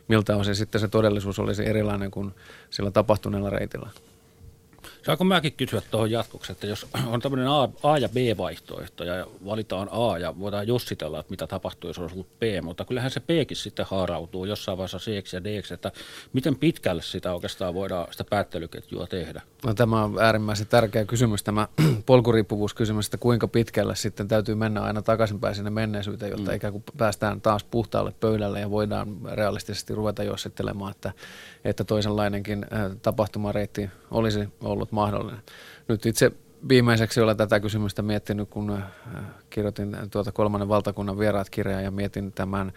miltä 0.08 0.36
osin 0.36 0.56
sitten 0.56 0.80
se 0.80 0.88
todellisuus 0.88 1.38
olisi 1.38 1.66
erilainen 1.66 2.10
kuin 2.10 2.34
sillä 2.70 2.90
tapahtuneella 2.90 3.50
reitillä. 3.50 3.90
Saanko 5.02 5.24
mäkin 5.24 5.52
kysyä 5.52 5.82
tuohon 5.90 6.10
jatkoksi, 6.10 6.52
että 6.52 6.66
jos 6.66 6.86
on 7.12 7.20
tämmöinen 7.20 7.48
A, 7.48 7.68
A 7.82 7.98
ja 7.98 8.08
B-vaihtoehto 8.08 9.04
ja 9.04 9.26
valitaan 9.44 9.88
A 9.90 10.18
ja 10.18 10.38
voidaan 10.38 10.68
jossitella, 10.68 11.20
että 11.20 11.30
mitä 11.30 11.46
tapahtuu, 11.46 11.90
jos 11.90 11.98
olisi 11.98 12.14
ollut 12.14 12.38
B, 12.38 12.42
mutta 12.62 12.84
kyllähän 12.84 13.10
se 13.10 13.20
Bkin 13.20 13.56
sitten 13.56 13.86
haarautuu 13.88 14.44
jossain 14.44 14.78
vaiheessa 14.78 14.98
C 14.98 15.32
ja 15.32 15.44
D, 15.44 15.62
että 15.74 15.92
miten 16.32 16.56
pitkälle 16.56 17.02
sitä 17.02 17.34
oikeastaan 17.34 17.74
voidaan 17.74 18.06
sitä 18.10 18.24
päättelyketjua 18.24 19.06
tehdä? 19.06 19.42
No, 19.64 19.74
tämä 19.74 20.04
on 20.04 20.18
äärimmäisen 20.20 20.66
tärkeä 20.66 21.04
kysymys, 21.04 21.42
tämä 21.42 21.68
polkuriippuvuuskysymys, 22.06 23.06
että 23.06 23.18
kuinka 23.18 23.48
pitkälle 23.48 23.96
sitten 23.96 24.28
täytyy 24.28 24.54
mennä 24.54 24.80
aina 24.82 25.02
takaisinpäin 25.02 25.54
sinne 25.54 25.70
menneisyyteen, 25.70 26.30
jotta 26.30 26.50
mm. 26.50 26.56
ikään 26.56 26.72
kuin 26.72 26.84
päästään 26.96 27.40
taas 27.40 27.64
puhtaalle 27.64 28.12
pöydälle 28.20 28.60
ja 28.60 28.70
voidaan 28.70 29.16
realistisesti 29.32 29.94
ruveta 29.94 30.22
jossittelemaan, 30.22 30.90
että, 30.90 31.12
että 31.64 31.84
toisenlainenkin 31.84 32.66
äh, 32.72 32.90
tapahtumareitti 33.02 33.90
olisi 34.10 34.48
ollut 34.60 34.92
mahdollinen. 34.92 35.42
Nyt 35.88 36.06
itse 36.06 36.32
viimeiseksi 36.68 37.20
olen 37.20 37.36
tätä 37.36 37.60
kysymystä 37.60 38.02
miettinyt, 38.02 38.48
kun 38.48 38.70
äh, 38.70 38.82
kirjoitin 39.50 39.96
tuota 40.10 40.32
kolmannen 40.32 40.68
valtakunnan 40.68 41.18
vieraat 41.18 41.50
kirjaa 41.50 41.80
ja 41.80 41.90
mietin 41.90 42.32
tämän 42.32 42.72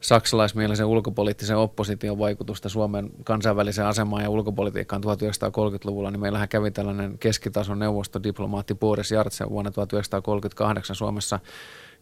saksalaismielisen 0.00 0.86
ulkopoliittisen 0.86 1.56
opposition 1.56 2.18
vaikutusta 2.18 2.68
Suomen 2.68 3.10
kansainväliseen 3.24 3.88
asemaan 3.88 4.22
ja 4.22 4.30
ulkopolitiikkaan 4.30 5.02
1930-luvulla, 5.04 6.10
niin 6.10 6.20
meillähän 6.20 6.48
kävi 6.48 6.70
tällainen 6.70 7.18
keskitason 7.18 7.78
neuvostodiplomaatti 7.78 8.74
Boris 8.74 9.10
Jartsev 9.10 9.48
vuonna 9.50 9.70
1938 9.70 10.96
Suomessa 10.96 11.40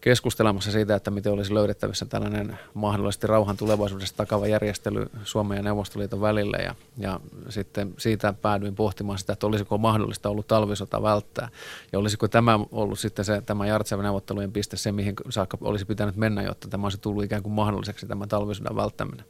keskustelemassa 0.01 0.71
siitä, 0.71 0.95
että 0.95 1.11
miten 1.11 1.31
olisi 1.33 1.53
löydettävissä 1.53 2.05
tällainen 2.05 2.59
mahdollisesti 2.73 3.27
rauhan 3.27 3.57
tulevaisuudessa 3.57 4.17
takava 4.17 4.47
järjestely 4.47 5.09
Suomen 5.23 5.55
ja 5.55 5.63
Neuvostoliiton 5.63 6.21
välille. 6.21 6.57
Ja, 6.57 6.75
ja 6.97 7.19
sitten 7.49 7.93
siitä 7.97 8.33
päädyin 8.33 8.75
pohtimaan 8.75 9.19
sitä, 9.19 9.33
että 9.33 9.47
olisiko 9.47 9.77
mahdollista 9.77 10.29
ollut 10.29 10.47
talvisota 10.47 11.03
välttää. 11.03 11.49
Ja 11.91 11.99
olisiko 11.99 12.27
tämä 12.27 12.59
ollut 12.71 12.99
sitten 12.99 13.25
se, 13.25 13.41
tämä 13.41 13.67
Jartsev 13.67 13.99
neuvottelujen 13.99 14.51
piste, 14.51 14.77
se 14.77 14.91
mihin 14.91 15.15
saakka 15.29 15.57
olisi 15.61 15.85
pitänyt 15.85 16.15
mennä, 16.15 16.41
jotta 16.41 16.67
tämä 16.67 16.85
olisi 16.85 16.97
tullut 16.97 17.23
ikään 17.23 17.43
kuin 17.43 17.53
mahdolliseksi 17.53 18.07
tämä 18.07 18.27
talvisodan 18.27 18.75
välttäminen. 18.75 19.25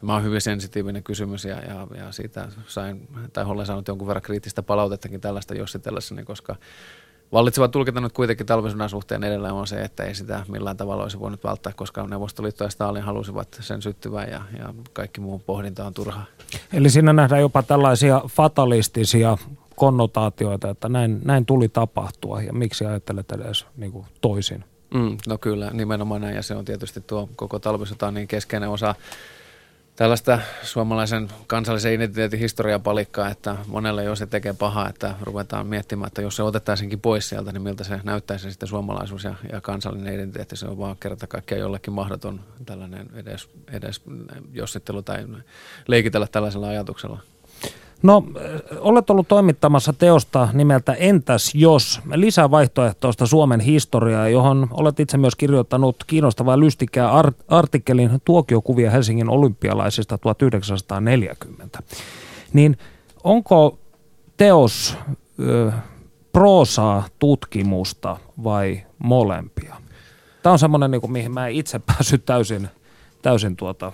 Tämä 0.00 0.14
on 0.14 0.24
hyvin 0.24 0.40
sensitiivinen 0.40 1.02
kysymys 1.02 1.44
ja, 1.44 1.56
ja, 1.56 1.86
ja 1.96 2.12
siitä 2.12 2.48
sain, 2.66 3.08
tai 3.32 3.44
olen 3.44 3.66
saanut 3.66 3.88
jonkun 3.88 4.08
verran 4.08 4.22
kriittistä 4.22 4.62
palautettakin 4.62 5.20
tällaista 5.20 5.54
jossitellessani, 5.54 6.24
koska 6.24 6.56
Vallitseva 7.32 7.68
tulkinta 7.68 8.00
nyt 8.00 8.12
kuitenkin 8.12 8.46
talvisodan 8.46 8.88
suhteen 8.88 9.24
edelleen 9.24 9.54
on 9.54 9.66
se, 9.66 9.82
että 9.82 10.04
ei 10.04 10.14
sitä 10.14 10.44
millään 10.48 10.76
tavalla 10.76 11.02
olisi 11.02 11.20
voinut 11.20 11.44
välttää, 11.44 11.72
koska 11.76 12.06
Neuvostoliitto 12.06 12.64
ja 12.64 12.70
Stalin 12.70 13.02
halusivat 13.02 13.48
sen 13.60 13.82
syttyvän 13.82 14.28
ja, 14.30 14.40
ja 14.58 14.74
kaikki 14.92 15.20
muu 15.20 15.42
pohdinta 15.46 15.86
on 15.86 15.94
turhaa. 15.94 16.24
Eli 16.72 16.90
siinä 16.90 17.12
nähdään 17.12 17.40
jopa 17.40 17.62
tällaisia 17.62 18.22
fatalistisia 18.28 19.38
konnotaatioita, 19.76 20.70
että 20.70 20.88
näin, 20.88 21.20
näin 21.24 21.46
tuli 21.46 21.68
tapahtua 21.68 22.42
ja 22.42 22.52
miksi 22.52 22.84
ajattelet 22.84 23.32
edes 23.32 23.66
niin 23.76 23.92
kuin 23.92 24.06
toisin? 24.20 24.64
Mm, 24.94 25.16
no 25.26 25.38
kyllä, 25.38 25.70
nimenomaan 25.72 26.20
näin 26.20 26.36
ja 26.36 26.42
se 26.42 26.54
on 26.54 26.64
tietysti 26.64 27.00
tuo 27.00 27.28
koko 27.36 27.58
talvisota 27.58 28.10
niin 28.10 28.28
keskeinen 28.28 28.68
osa 28.68 28.94
tällaista 30.00 30.38
suomalaisen 30.62 31.28
kansallisen 31.46 31.92
identiteetin 31.92 32.38
historiapalikkaa, 32.38 33.28
että 33.28 33.56
monelle 33.66 34.04
jo 34.04 34.16
se 34.16 34.26
tekee 34.26 34.52
pahaa, 34.52 34.88
että 34.88 35.14
ruvetaan 35.20 35.66
miettimään, 35.66 36.06
että 36.06 36.22
jos 36.22 36.36
se 36.36 36.42
otettaisinkin 36.42 37.00
pois 37.00 37.28
sieltä, 37.28 37.52
niin 37.52 37.62
miltä 37.62 37.84
se 37.84 38.00
näyttäisi 38.04 38.50
sitten 38.50 38.68
suomalaisuus 38.68 39.24
ja, 39.24 39.34
ja 39.52 39.60
kansallinen 39.60 40.14
identiteetti. 40.14 40.56
Se 40.56 40.66
on 40.66 40.78
vaan 40.78 40.96
kerta 41.00 41.26
kaikkiaan 41.26 41.60
jollekin 41.60 41.92
mahdoton 41.92 42.40
tällainen 42.66 43.10
edes, 43.14 43.48
edes 43.72 44.00
jossittelu 44.52 45.02
tai 45.02 45.26
leikitellä 45.86 46.26
tällaisella 46.26 46.68
ajatuksella. 46.68 47.20
No, 48.02 48.24
olet 48.78 49.10
ollut 49.10 49.28
toimittamassa 49.28 49.92
teosta 49.92 50.48
nimeltä 50.52 50.92
Entäs 50.92 51.54
jos? 51.54 52.00
Lisää 52.14 52.50
vaihtoehtoista 52.50 53.26
Suomen 53.26 53.60
historiaa, 53.60 54.28
johon 54.28 54.68
olet 54.70 55.00
itse 55.00 55.18
myös 55.18 55.36
kirjoittanut 55.36 56.04
kiinnostavaa 56.06 56.60
lystikää 56.60 57.10
artikkelin 57.48 58.10
tuokiokuvia 58.24 58.90
Helsingin 58.90 59.28
olympialaisista 59.28 60.18
1940. 60.18 61.78
Niin 62.52 62.78
onko 63.24 63.78
teos 64.36 64.96
ö, 65.40 65.72
proosaa, 66.32 67.04
tutkimusta 67.18 68.16
vai 68.44 68.82
molempia? 68.98 69.76
Tämä 70.42 70.52
on 70.52 70.58
semmoinen, 70.58 70.90
niin 70.90 71.12
mihin 71.12 71.32
mä 71.32 71.48
itse 71.48 71.78
päässyt 71.86 72.24
täysin, 72.24 72.68
täysin 73.22 73.56
tuota, 73.56 73.92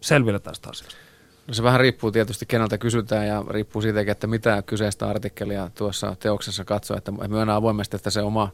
selville 0.00 0.38
tästä 0.38 0.70
asiasta. 0.70 1.09
Se 1.52 1.62
vähän 1.62 1.80
riippuu 1.80 2.10
tietysti 2.10 2.46
keneltä 2.46 2.78
kysytään 2.78 3.26
ja 3.26 3.44
riippuu 3.50 3.82
siitäkin, 3.82 4.12
että 4.12 4.26
mitä 4.26 4.62
kyseistä 4.62 5.08
artikkelia 5.08 5.70
tuossa 5.74 6.16
teoksessa 6.20 6.64
katsoo. 6.64 6.96
Että 6.96 7.12
myönnän 7.12 7.56
avoimesti, 7.56 7.96
että 7.96 8.10
se 8.10 8.22
oma, 8.22 8.50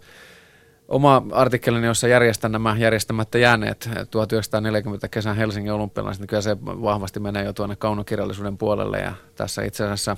oma 0.89 1.23
artikkelini, 1.33 1.87
jossa 1.87 2.09
järjestän 2.09 2.53
nämä 2.53 2.77
järjestämättä 2.79 3.39
jääneet 3.39 3.91
1940 4.11 5.09
kesän 5.09 5.37
Helsingin 5.37 5.73
olympialaiset, 5.73 6.21
niin 6.21 6.29
kyllä 6.29 6.43
se 6.43 6.57
vahvasti 6.65 7.21
menee 7.21 7.45
jo 7.45 7.53
tuonne 7.53 7.77
kaunokirjallisuuden 7.77 8.59
puolelle. 8.59 8.99
Ja 8.99 9.13
tässä 9.35 9.63
itse 9.63 9.85
asiassa 9.85 10.17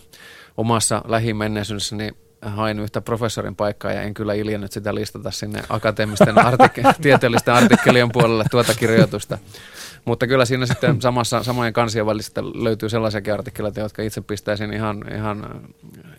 omassa 0.57 1.03
lähimenneisyydessäni 1.09 2.11
hain 2.43 2.79
yhtä 2.79 3.01
professorin 3.01 3.57
paikkaa 3.57 3.93
ja 3.93 4.03
en 4.03 4.15
kyllä 4.15 4.35
iljennyt 4.35 4.73
sitä 4.73 4.95
listata 4.95 5.31
sinne 5.31 5.63
akateemisten 5.69 6.35
artik- 6.35 6.95
tieteellisten 7.03 7.55
artikkelien 7.55 8.13
puolelle 8.13 8.45
tuota 8.51 8.75
kirjoitusta. 8.75 9.39
Mutta 10.09 10.27
kyllä 10.27 10.45
siinä 10.45 10.67
sitten 10.67 11.01
samassa, 11.03 11.43
samojen 11.43 11.73
kansien 11.73 12.07
välistä 12.07 12.45
löytyy 12.45 12.89
sellaisia 12.89 13.35
artikkeleita, 13.35 13.81
jotka 13.81 14.03
itse 14.03 14.21
pistäisin 14.21 14.73
ihan, 14.73 15.05
ihan 15.15 15.65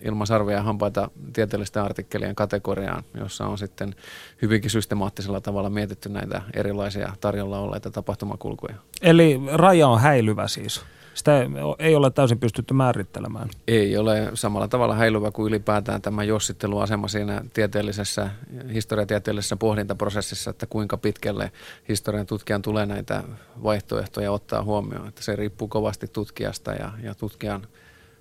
ilman 0.01 0.27
sarvia 0.27 0.55
ja 0.55 0.63
hampaita 0.63 1.09
tieteellisten 1.33 1.83
artikkelien 1.83 2.35
kategoriaan, 2.35 3.03
jossa 3.13 3.45
on 3.45 3.57
sitten 3.57 3.95
hyvinkin 4.41 4.69
systemaattisella 4.69 5.41
tavalla 5.41 5.69
mietitty 5.69 6.09
näitä 6.09 6.41
erilaisia 6.53 7.13
tarjolla 7.21 7.59
olleita 7.59 7.91
tapahtumakulkuja. 7.91 8.75
Eli 9.01 9.39
raja 9.53 9.87
on 9.87 10.01
häilyvä 10.01 10.47
siis? 10.47 10.81
Sitä 11.19 11.31
ei 11.79 11.95
ole 11.95 12.11
täysin 12.11 12.39
pystytty 12.39 12.73
määrittelemään. 12.73 13.49
Ei 13.67 13.97
ole 13.97 14.31
samalla 14.33 14.67
tavalla 14.67 14.95
häilyvä 14.95 15.31
kuin 15.31 15.47
ylipäätään 15.47 16.01
tämä 16.01 16.23
jossitteluasema 16.23 17.07
siinä 17.07 17.41
tieteellisessä, 17.53 18.29
historiatieteellisessä 18.73 19.55
pohdintaprosessissa, 19.55 20.49
että 20.49 20.65
kuinka 20.65 20.97
pitkälle 20.97 21.51
historian 21.89 22.25
tutkijan 22.25 22.61
tulee 22.61 22.85
näitä 22.85 23.23
vaihtoehtoja 23.63 24.31
ottaa 24.31 24.63
huomioon. 24.63 25.07
Että 25.07 25.23
se 25.23 25.35
riippuu 25.35 25.67
kovasti 25.67 26.07
tutkijasta 26.07 26.71
ja, 26.71 26.91
ja 27.03 27.15
tutkijan, 27.15 27.67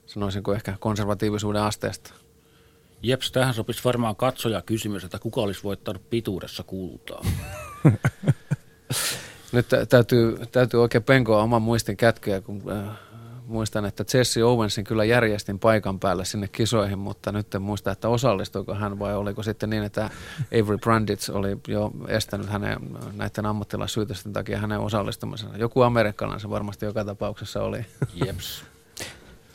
sanoisinko 0.07 0.55
ehkä 0.55 0.75
konservatiivisuuden 0.81 1.63
asteesta. 1.63 2.15
Jeps, 3.03 3.33
tähän 3.33 3.55
sopisi 3.55 3.85
varmaan 3.85 4.17
katsoja 4.17 4.63
kysymys, 4.63 5.05
että 5.05 5.19
kuka 5.19 5.41
olisi 5.41 5.63
voittanut 5.65 6.11
pituudessa 6.11 6.63
kultaa. 6.63 7.25
Nyt 9.53 9.67
täytyy, 9.89 10.39
täytyy 10.53 10.83
oikein 10.83 11.05
penkoa 11.05 11.43
oman 11.43 11.63
muistin 11.63 11.97
kätkyä, 11.97 12.41
kun 12.41 12.63
äh, 12.71 12.99
muistan, 13.47 13.85
että 13.85 14.05
Jesse 14.15 14.45
Owensin 14.45 14.85
kyllä 14.85 15.05
järjestin 15.05 15.59
paikan 15.59 16.01
päälle 16.01 16.25
sinne 16.25 16.49
kisoihin, 16.49 16.99
mutta 16.99 17.33
nyt 17.33 17.55
en 17.55 17.63
muista, 17.63 17.91
että 17.91 18.09
osallistuiko 18.09 18.75
hän 18.75 18.99
vai 18.99 19.17
oliko 19.17 19.43
sitten 19.43 19.71
niin, 19.71 19.83
että 19.83 20.11
Avery 20.47 20.79
Branditz 20.79 21.29
oli 21.29 21.59
jo 21.69 21.91
estänyt 22.09 22.49
hänen 22.49 22.79
näiden 23.17 23.47
ammattilaissyytösten 23.47 24.33
takia 24.33 24.59
hänen 24.59 24.81
osallistumisensa. 24.81 25.57
Joku 25.57 25.83
amerikkalainen 25.83 26.41
se 26.41 26.51
varmasti 26.51 26.87
joka 26.87 27.05
tapauksessa 27.05 27.63
oli. 27.63 27.87
Jeps. 28.27 28.65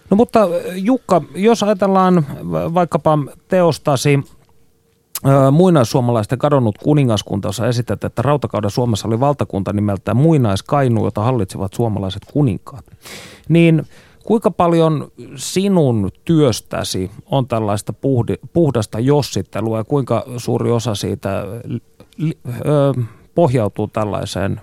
No 0.09 0.17
mutta 0.17 0.39
Jukka, 0.73 1.21
jos 1.35 1.63
ajatellaan 1.63 2.25
vaikkapa 2.73 3.17
teostasi 3.47 4.19
muinaissuomalaisten 5.51 6.39
kadonnut 6.39 6.77
kuningaskunta, 6.77 7.47
jossa 7.47 7.67
esität, 7.67 8.03
että 8.03 8.21
rautakauden 8.21 8.71
Suomessa 8.71 9.07
oli 9.07 9.19
valtakunta 9.19 9.73
nimeltään 9.73 10.17
Muinaiskainu, 10.17 11.05
jota 11.05 11.21
hallitsivat 11.21 11.73
suomalaiset 11.73 12.21
kuninkaat. 12.33 12.85
Niin 13.49 13.83
kuinka 14.23 14.51
paljon 14.51 15.11
sinun 15.35 16.11
työstäsi 16.25 17.11
on 17.25 17.47
tällaista 17.47 17.93
puhdi, 17.93 18.35
puhdasta 18.53 18.99
jossittelua 18.99 19.77
ja 19.77 19.83
kuinka 19.83 20.23
suuri 20.37 20.71
osa 20.71 20.95
siitä 20.95 21.45
li, 22.17 22.37
ö, 22.47 22.93
pohjautuu 23.35 23.87
tällaiseen 23.87 24.61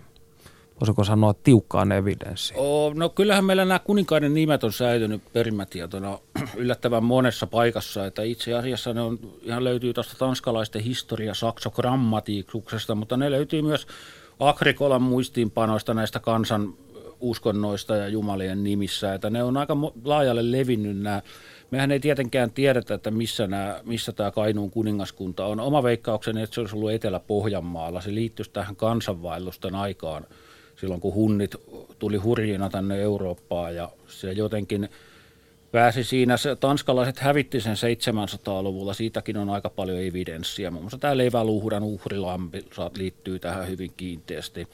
voisiko 0.80 1.04
sanoa 1.04 1.34
tiukkaan 1.34 1.92
evidenssiin? 1.92 2.60
Oh, 2.60 2.94
no 2.94 3.08
kyllähän 3.08 3.44
meillä 3.44 3.64
nämä 3.64 3.78
kuninkaiden 3.78 4.34
nimet 4.34 4.64
on 4.64 4.72
säilynyt 4.72 5.22
perimätietona 5.32 6.18
yllättävän 6.56 7.04
monessa 7.04 7.46
paikassa, 7.46 8.06
että 8.06 8.22
itse 8.22 8.54
asiassa 8.54 8.94
ne 8.94 9.00
on, 9.00 9.18
ihan 9.42 9.64
löytyy 9.64 9.94
tuosta 9.94 10.14
tanskalaisten 10.18 10.82
historia 10.82 11.34
saksogrammatiikuksesta, 11.34 12.94
mutta 12.94 13.16
ne 13.16 13.30
löytyy 13.30 13.62
myös 13.62 13.86
Agrikolan 14.38 15.02
muistiinpanoista 15.02 15.94
näistä 15.94 16.20
kansan 16.20 16.74
uskonnoista 17.20 17.96
ja 17.96 18.08
jumalien 18.08 18.64
nimissä, 18.64 19.14
että 19.14 19.30
ne 19.30 19.42
on 19.42 19.56
aika 19.56 19.76
laajalle 20.04 20.52
levinnyt 20.52 20.98
nämä. 20.98 21.22
Mehän 21.70 21.90
ei 21.90 22.00
tietenkään 22.00 22.50
tiedetä, 22.50 22.94
että 22.94 23.10
missä, 23.10 23.46
nämä, 23.46 23.80
missä 23.84 24.12
tämä 24.12 24.30
Kainuun 24.30 24.70
kuningaskunta 24.70 25.46
on. 25.46 25.60
Oma 25.60 25.82
veikkaukseni, 25.82 26.42
että 26.42 26.54
se 26.54 26.60
olisi 26.60 26.76
ollut 26.76 26.92
Etelä-Pohjanmaalla. 26.92 28.00
Se 28.00 28.14
liittyisi 28.14 28.50
tähän 28.50 28.76
kansanvaellusten 28.76 29.74
aikaan– 29.74 30.26
silloin 30.80 31.00
kun 31.00 31.14
hunnit 31.14 31.56
tuli 31.98 32.16
hurjina 32.16 32.70
tänne 32.70 33.02
Eurooppaan 33.02 33.74
ja 33.74 33.88
se 34.08 34.32
jotenkin 34.32 34.88
pääsi 35.72 36.04
siinä, 36.04 36.36
se, 36.36 36.56
tanskalaiset 36.56 37.18
hävitti 37.18 37.60
sen 37.60 37.76
700-luvulla, 37.76 38.94
siitäkin 38.94 39.36
on 39.36 39.50
aika 39.50 39.70
paljon 39.70 39.98
evidenssiä. 39.98 40.70
Muun 40.70 40.84
muassa 40.84 40.98
tämä 40.98 41.16
Leiväluhdan 41.16 41.82
uhrilampi 41.82 42.64
liittyy 42.96 43.38
tähän 43.38 43.68
hyvin 43.68 43.92
kiinteästi. 43.96 44.68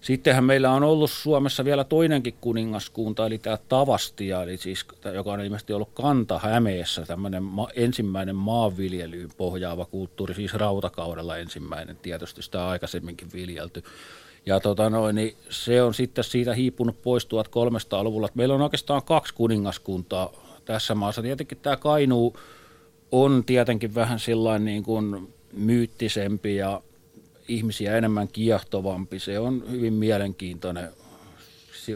Sittenhän 0.00 0.44
meillä 0.44 0.70
on 0.72 0.82
ollut 0.82 1.10
Suomessa 1.10 1.64
vielä 1.64 1.84
toinenkin 1.84 2.34
kuningaskunta, 2.40 3.26
eli 3.26 3.38
tämä 3.38 3.58
Tavastia, 3.68 4.42
eli 4.42 4.56
siis, 4.56 4.86
joka 5.14 5.32
on 5.32 5.40
ilmeisesti 5.40 5.72
ollut 5.72 5.90
Kanta-Hämeessä, 5.94 7.02
tämmöinen 7.06 7.42
ma- 7.42 7.68
ensimmäinen 7.76 8.36
maanviljelyyn 8.36 9.30
pohjaava 9.36 9.84
kulttuuri, 9.84 10.34
siis 10.34 10.54
rautakaudella 10.54 11.36
ensimmäinen, 11.36 11.96
tietysti 11.96 12.42
sitä 12.42 12.68
aikaisemminkin 12.68 13.28
viljelty. 13.32 13.82
Ja 14.46 14.60
tota 14.60 14.90
noin, 14.90 15.16
niin 15.16 15.36
se 15.50 15.82
on 15.82 15.94
sitten 15.94 16.24
siitä 16.24 16.54
hiipunut 16.54 17.02
pois 17.02 17.24
1300-luvulla. 17.24 18.28
Meillä 18.34 18.54
on 18.54 18.62
oikeastaan 18.62 19.02
kaksi 19.02 19.34
kuningaskuntaa 19.34 20.32
tässä 20.64 20.94
maassa. 20.94 21.22
Tietenkin 21.22 21.58
tämä 21.58 21.76
Kainuu 21.76 22.36
on 23.12 23.44
tietenkin 23.44 23.94
vähän 23.94 24.18
sellainen 24.18 24.64
niin 24.64 24.82
kuin 24.82 25.34
myyttisempi 25.52 26.56
ja 26.56 26.82
ihmisiä 27.48 27.96
enemmän 27.96 28.28
kiehtovampi. 28.28 29.18
Se 29.18 29.38
on 29.38 29.64
hyvin 29.70 29.92
mielenkiintoinen, 29.94 30.88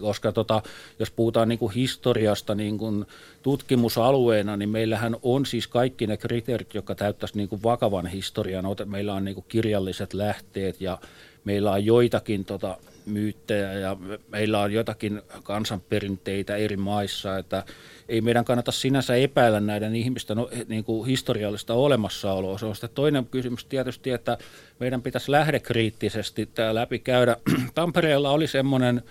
koska 0.00 0.32
tota, 0.32 0.62
jos 0.98 1.10
puhutaan 1.10 1.48
niin 1.48 1.58
kuin 1.58 1.74
historiasta 1.74 2.54
niin 2.54 2.78
kuin 2.78 3.06
tutkimusalueena, 3.42 4.56
niin 4.56 4.68
meillähän 4.68 5.16
on 5.22 5.46
siis 5.46 5.66
kaikki 5.66 6.06
ne 6.06 6.16
kriteerit, 6.16 6.74
jotka 6.74 6.94
täyttäisi 6.94 7.36
niin 7.36 7.48
kuin 7.48 7.62
vakavan 7.62 8.06
historian. 8.06 8.64
Meillä 8.84 9.14
on 9.14 9.24
niin 9.24 9.34
kuin 9.34 9.46
kirjalliset 9.48 10.14
lähteet 10.14 10.80
ja 10.80 10.98
meillä 11.44 11.72
on 11.72 11.84
joitakin 11.84 12.44
tota, 12.44 12.76
myyttejä 13.06 13.72
ja 13.72 13.96
meillä 14.28 14.60
on 14.60 14.72
jotakin 14.72 15.22
kansanperinteitä 15.42 16.56
eri 16.56 16.76
maissa, 16.76 17.38
että 17.38 17.64
ei 18.08 18.20
meidän 18.20 18.44
kannata 18.44 18.72
sinänsä 18.72 19.14
epäillä 19.14 19.60
näiden 19.60 19.96
ihmisten 19.96 20.36
no, 20.36 20.48
niin 20.68 20.84
kuin 20.84 21.06
historiallista 21.06 21.74
olemassaoloa. 21.74 22.58
Se 22.58 22.66
on 22.66 22.74
sitten 22.74 22.90
toinen 22.94 23.26
kysymys 23.26 23.64
tietysti, 23.64 24.10
että 24.10 24.38
meidän 24.80 25.02
pitäisi 25.02 25.30
lähdekriittisesti 25.30 26.46
tämä 26.46 26.74
läpi 26.74 26.98
käydä. 26.98 27.36
Tampereella 27.74 28.30
oli 28.30 28.46
semmoinen 28.46 29.02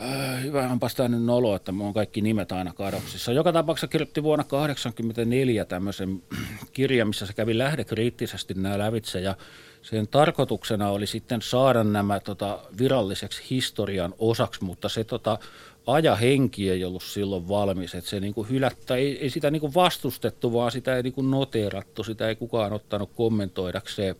Äh, 0.00 0.42
hyvä 0.42 0.68
onpas 0.68 0.94
tämä 0.94 1.08
nyt 1.08 1.24
nolo, 1.24 1.56
että 1.56 1.72
on 1.80 1.94
kaikki 1.94 2.20
nimet 2.20 2.52
aina 2.52 2.72
kadoksissa. 2.72 3.32
Joka 3.32 3.52
tapauksessa 3.52 3.88
kirjoitti 3.88 4.22
vuonna 4.22 4.44
1984 4.44 5.64
tämmöisen 5.64 6.22
kirjan, 6.72 7.08
missä 7.08 7.26
se 7.26 7.32
kävi 7.32 7.58
lähdekriittisesti 7.58 8.54
nämä 8.54 8.78
lävitse 8.78 9.20
ja 9.20 9.36
sen 9.82 10.08
tarkoituksena 10.08 10.90
oli 10.90 11.06
sitten 11.06 11.42
saada 11.42 11.84
nämä 11.84 12.20
tota, 12.20 12.58
viralliseksi 12.78 13.42
historian 13.50 14.14
osaksi, 14.18 14.64
mutta 14.64 14.88
se 14.88 15.04
tota, 15.04 15.38
ajahenki 15.86 16.70
ei 16.70 16.84
ollut 16.84 17.02
silloin 17.02 17.48
valmis, 17.48 17.94
että 17.94 18.10
se 18.10 18.20
niin 18.20 18.34
kuin 18.34 18.48
hylättä, 18.48 18.96
ei, 18.96 19.18
ei 19.18 19.30
sitä 19.30 19.50
niin 19.50 19.60
kuin 19.60 19.74
vastustettu, 19.74 20.52
vaan 20.52 20.72
sitä 20.72 20.96
ei 20.96 21.02
niin 21.02 21.12
kuin 21.12 21.30
noteerattu, 21.30 22.04
sitä 22.04 22.28
ei 22.28 22.36
kukaan 22.36 22.72
ottanut 22.72 23.10
kommentoidakseen 23.14 24.16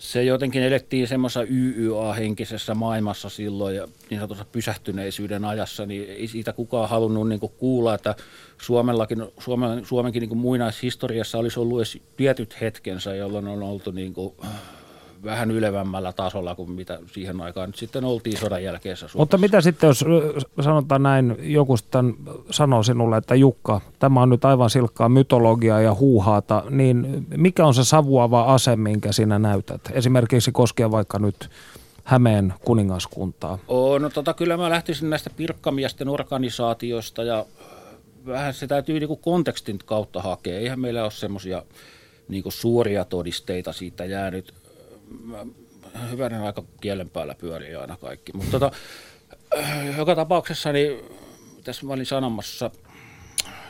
se 0.00 0.24
jotenkin 0.24 0.62
elettiin 0.62 1.08
semmoisessa 1.08 1.42
YYA-henkisessä 1.50 2.74
maailmassa 2.74 3.28
silloin 3.28 3.76
ja 3.76 3.88
niin 4.10 4.18
sanotussa 4.18 4.44
pysähtyneisyyden 4.52 5.44
ajassa, 5.44 5.86
niin 5.86 6.08
ei 6.08 6.28
siitä 6.28 6.52
kukaan 6.52 6.88
halunnut 6.88 7.28
niin 7.28 7.40
kuin 7.40 7.52
kuulla, 7.58 7.94
että 7.94 8.14
Suomellakin, 8.62 9.26
Suomen, 9.38 9.86
Suomenkin 9.86 10.20
niin 10.20 10.28
kuin 10.28 10.38
muinaishistoriassa 10.38 11.38
olisi 11.38 11.60
ollut 11.60 11.78
edes 11.78 11.98
tietyt 12.16 12.60
hetkensä, 12.60 13.14
jolloin 13.14 13.48
on 13.48 13.62
oltu 13.62 13.90
niin 13.90 14.14
kuin 14.14 14.34
vähän 15.24 15.50
ylevämmällä 15.50 16.12
tasolla 16.12 16.54
kuin 16.54 16.70
mitä 16.70 16.98
siihen 17.12 17.40
aikaan 17.40 17.68
nyt 17.68 17.76
sitten 17.76 18.04
oltiin 18.04 18.38
sodan 18.38 18.64
jälkeessä 18.64 19.00
Suomessa. 19.00 19.18
Mutta 19.18 19.38
mitä 19.38 19.60
sitten, 19.60 19.88
jos 19.88 20.04
sanotaan 20.60 21.02
näin, 21.02 21.36
joku 21.40 21.76
sitten 21.76 22.14
sanoo 22.50 22.82
sinulle, 22.82 23.16
että 23.16 23.34
Jukka, 23.34 23.80
tämä 23.98 24.22
on 24.22 24.28
nyt 24.28 24.44
aivan 24.44 24.70
silkkaa 24.70 25.08
mytologiaa 25.08 25.80
ja 25.80 25.94
huuhaata, 25.94 26.62
niin 26.70 27.26
mikä 27.36 27.66
on 27.66 27.74
se 27.74 27.84
savuava 27.84 28.54
ase, 28.54 28.76
minkä 28.76 29.12
sinä 29.12 29.38
näytät? 29.38 29.80
Esimerkiksi 29.92 30.52
koskee 30.52 30.90
vaikka 30.90 31.18
nyt 31.18 31.50
Hämeen 32.04 32.54
kuningaskuntaa. 32.64 33.58
Oo, 33.68 33.98
no 33.98 34.10
tota, 34.10 34.34
kyllä 34.34 34.56
mä 34.56 34.70
lähtisin 34.70 35.10
näistä 35.10 35.30
pirkkamiesten 35.30 36.08
organisaatioista 36.08 37.22
ja 37.24 37.46
vähän 38.26 38.54
se 38.54 38.66
täytyy 38.66 39.00
niinku 39.00 39.16
kontekstin 39.16 39.78
kautta 39.84 40.22
hakea. 40.22 40.58
Eihän 40.58 40.80
meillä 40.80 41.02
ole 41.02 41.10
semmoisia 41.10 41.62
niinku 42.28 42.50
suoria 42.50 43.04
todisteita 43.04 43.72
siitä 43.72 44.04
jäänyt 44.04 44.54
hyvänen 46.10 46.42
aika 46.42 46.62
kielen 46.80 47.10
päällä 47.10 47.34
pyörii 47.34 47.74
aina 47.74 47.96
kaikki. 47.96 48.32
Mutta 48.32 48.50
tota, 48.50 48.76
joka 49.98 50.14
tapauksessa, 50.14 50.72
niin 50.72 50.98
tässä 51.64 51.86
mä 51.86 51.92
olin 51.92 52.06
sanomassa, 52.06 52.70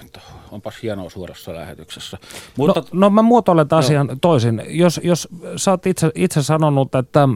että 0.06 0.20
onpas 0.50 0.82
hienoa 0.82 1.10
suorassa 1.10 1.54
lähetyksessä. 1.54 2.18
Mutta, 2.56 2.80
no, 2.80 2.86
no 2.92 3.10
mä 3.10 3.22
muotoilen 3.22 3.66
asian 3.70 4.06
no. 4.06 4.16
toisin. 4.20 4.62
Jos, 4.68 5.00
jos 5.02 5.28
sä 5.56 5.70
oot 5.70 5.86
itse, 5.86 6.10
itse 6.14 6.42
sanonut, 6.42 6.94
että 6.94 7.28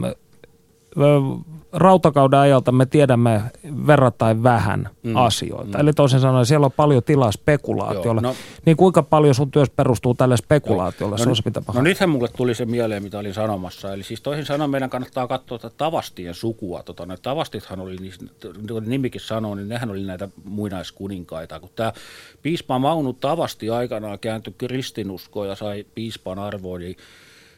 rautakauden 1.75 2.39
ajalta 2.39 2.71
me 2.71 2.85
tiedämme 2.85 3.41
verrattain 3.87 4.43
vähän 4.43 4.89
mm. 5.03 5.15
asioita. 5.15 5.77
Mm. 5.77 5.81
Eli 5.81 5.93
toisin 5.93 6.19
sanoen 6.19 6.45
siellä 6.45 6.65
on 6.65 6.71
paljon 6.71 7.03
tilaa 7.03 7.31
spekulaatiolle. 7.31 8.21
Joo, 8.21 8.31
no, 8.31 8.35
niin 8.65 8.77
kuinka 8.77 9.03
paljon 9.03 9.35
sun 9.35 9.51
työssä 9.51 9.73
perustuu 9.75 10.13
tälle 10.13 10.37
spekulaatiolle? 10.37 11.15
No, 11.15 11.35
se 11.35 11.43
no, 11.55 11.73
no 11.73 11.81
nythän 11.81 12.09
mulle 12.09 12.27
tuli 12.37 12.55
se 12.55 12.65
mieleen, 12.65 13.03
mitä 13.03 13.19
olin 13.19 13.33
sanomassa. 13.33 13.93
Eli 13.93 14.03
siis 14.03 14.21
toisin 14.21 14.45
sanoen 14.45 14.69
meidän 14.69 14.89
kannattaa 14.89 15.27
katsoa 15.27 15.57
tätä 15.57 15.75
Tavastien 15.77 16.33
sukua. 16.33 16.83
Tota, 16.83 17.05
ne 17.05 17.17
Tavastithan 17.21 17.79
oli, 17.79 17.95
niin, 17.95 18.13
niin 18.43 18.89
nimikin 18.89 19.21
sanoo, 19.21 19.55
niin 19.55 19.69
nehän 19.69 19.91
oli 19.91 20.03
näitä 20.03 20.29
muinaiskuninkaita. 20.43 21.59
Kun 21.59 21.69
tämä 21.75 21.93
piispa 22.41 22.79
Maunu 22.79 23.13
Tavasti 23.13 23.69
aikanaan 23.69 24.19
kääntyi 24.19 24.53
kristinuskoon 24.57 25.47
ja 25.47 25.55
sai 25.55 25.85
piispan 25.95 26.39
arvoon, 26.39 26.79
niin 26.79 26.97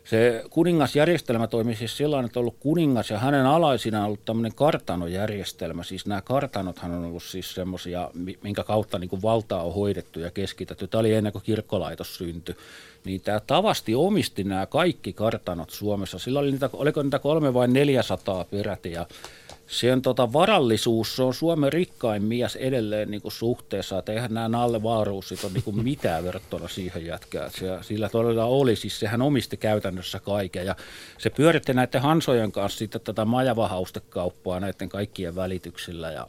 se 0.09 0.43
kuningasjärjestelmä 0.49 1.47
toimi 1.47 1.75
siis 1.75 1.97
sillä 1.97 2.19
että 2.19 2.39
on 2.39 2.41
ollut 2.41 2.57
kuningas 2.59 3.09
ja 3.09 3.19
hänen 3.19 3.45
alaisinaan 3.45 4.01
on 4.01 4.07
ollut 4.07 4.25
tämmöinen 4.25 4.55
kartanojärjestelmä. 4.55 5.83
Siis 5.83 6.05
nämä 6.05 6.21
kartanothan 6.21 6.91
on 6.91 7.05
ollut 7.05 7.23
siis 7.23 7.53
semmoisia, 7.53 8.11
minkä 8.43 8.63
kautta 8.63 8.99
niin 8.99 9.09
kuin 9.09 9.21
valtaa 9.21 9.63
on 9.63 9.73
hoidettu 9.73 10.19
ja 10.19 10.31
keskitetty. 10.31 10.87
Tämä 10.87 10.99
oli 10.99 11.13
ennen 11.13 11.33
kuin 11.33 11.43
kirkkolaitos 11.43 12.17
syntyi. 12.17 12.55
Niin 13.05 13.21
tämä 13.21 13.39
Tavasti 13.39 13.95
omisti 13.95 14.43
nämä 14.43 14.65
kaikki 14.65 15.13
kartanot 15.13 15.69
Suomessa. 15.69 16.19
Sillä 16.19 16.39
oli 16.39 16.51
niitä, 16.51 16.69
oliko 16.73 17.03
niitä 17.03 17.19
kolme 17.19 17.53
vai 17.53 17.67
neljä 17.67 18.03
sataa 18.03 18.43
peräti 18.43 18.91
ja 18.91 19.05
sen 19.67 20.01
tota, 20.01 20.33
varallisuus, 20.33 21.15
se 21.15 21.23
on 21.23 21.33
Suomen 21.33 21.73
rikkain 21.73 22.23
mies 22.23 22.55
edelleen 22.55 23.11
niin 23.11 23.21
kuin 23.21 23.31
suhteessa, 23.31 23.99
että 23.99 24.11
eihän 24.11 24.33
nämä 24.33 24.47
Nalle 24.47 24.83
Vaaruusit 24.83 25.43
ole 25.43 25.51
niin 25.53 25.83
mitään 25.89 26.23
verrattuna 26.23 26.67
siihen 26.67 27.05
jätkään. 27.05 27.51
Se, 27.51 27.77
sillä 27.81 28.09
todella 28.09 28.45
oli, 28.45 28.75
siis 28.75 28.99
sehän 28.99 29.21
omisti 29.21 29.57
käytännössä 29.57 30.19
kaiken 30.19 30.65
ja 30.65 30.75
se 31.17 31.29
pyöritti 31.29 31.73
näiden 31.73 32.01
Hansojen 32.01 32.51
kanssa 32.51 32.79
sitten 32.79 33.01
tätä 33.01 33.25
majavahaustekauppaa 33.25 34.59
näiden 34.59 34.89
kaikkien 34.89 35.35
välityksillä 35.35 36.11
ja 36.11 36.27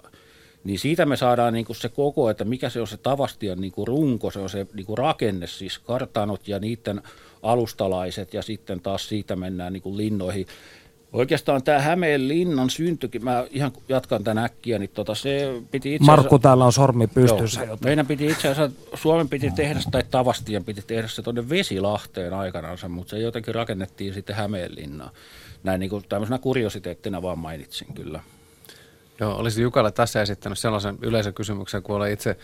niin 0.65 0.79
siitä 0.79 1.07
me 1.07 1.17
saadaan 1.17 1.53
niin 1.53 1.65
kuin 1.65 1.77
se 1.77 1.89
koko, 1.89 2.31
että 2.31 2.45
mikä 2.45 2.69
se 2.71 2.81
on 2.81 2.87
se 2.87 2.97
Tavastian 2.97 3.61
niin 3.61 3.73
kuin 3.73 3.89
runko, 3.89 4.31
se 4.31 4.39
on 4.39 4.51
se 4.51 4.67
niin 4.75 4.87
kuin 4.87 4.99
rakenne, 4.99 5.47
siis 5.47 5.79
kartanot 5.79 6.49
ja 6.49 6.59
niiden 6.59 7.03
alustalaiset 7.43 8.35
ja 8.35 8.43
sitten 8.43 8.81
taas 8.81 9.09
siitä 9.09 9.37
mennään 9.37 9.73
niin 9.73 9.83
kuin 9.83 9.97
linnoihin. 9.97 10.47
Oikeastaan 11.13 11.63
tämä 11.63 11.79
Hämeen 11.79 12.29
linnan 12.29 12.71
syntykin, 12.71 13.25
mä 13.25 13.45
ihan 13.51 13.73
jatkan 13.89 14.25
tämän 14.25 14.45
äkkiä, 14.45 14.79
niin 14.79 14.91
tota 14.95 15.15
se 15.15 15.63
piti 15.71 15.95
itse 15.95 16.05
asiassa... 16.05 16.17
Markku 16.17 16.39
täällä 16.39 16.65
on 16.65 16.73
sormi 16.73 17.07
pystyssä. 17.07 17.65
Joo, 17.65 17.79
meidän 17.85 18.07
piti 18.07 18.27
itse 18.27 18.49
asiassa, 18.49 18.77
Suomen 18.95 19.29
piti 19.29 19.51
tehdä, 19.51 19.81
tai 19.91 20.03
Tavastien 20.11 20.65
piti 20.65 20.83
tehdä 20.87 21.09
se 21.09 21.23
tuonne 21.23 21.49
Vesilahteen 21.49 22.35
aikanaan, 22.35 22.79
mutta 22.89 23.11
se 23.11 23.19
jotenkin 23.19 23.55
rakennettiin 23.55 24.15
sitten 24.15 24.37
Hämeen 24.37 24.75
linnaan. 24.75 25.11
Näin 25.63 25.81
niin 25.81 25.91
kuin 25.91 26.05
tämmöisenä 26.09 26.39
kuriositeettina 26.39 27.23
vaan 27.23 27.39
mainitsin 27.39 27.95
kyllä. 27.95 28.21
Joo, 29.21 29.37
olisin 29.37 29.63
Jukalle 29.63 29.91
tässä 29.91 30.23
esittänyt 30.23 30.59
sellaisen 30.59 30.99
yleisen 31.03 31.35
kysymyksen, 31.35 31.83
kun 31.83 31.97
olen 31.97 32.13
itse 32.13 32.37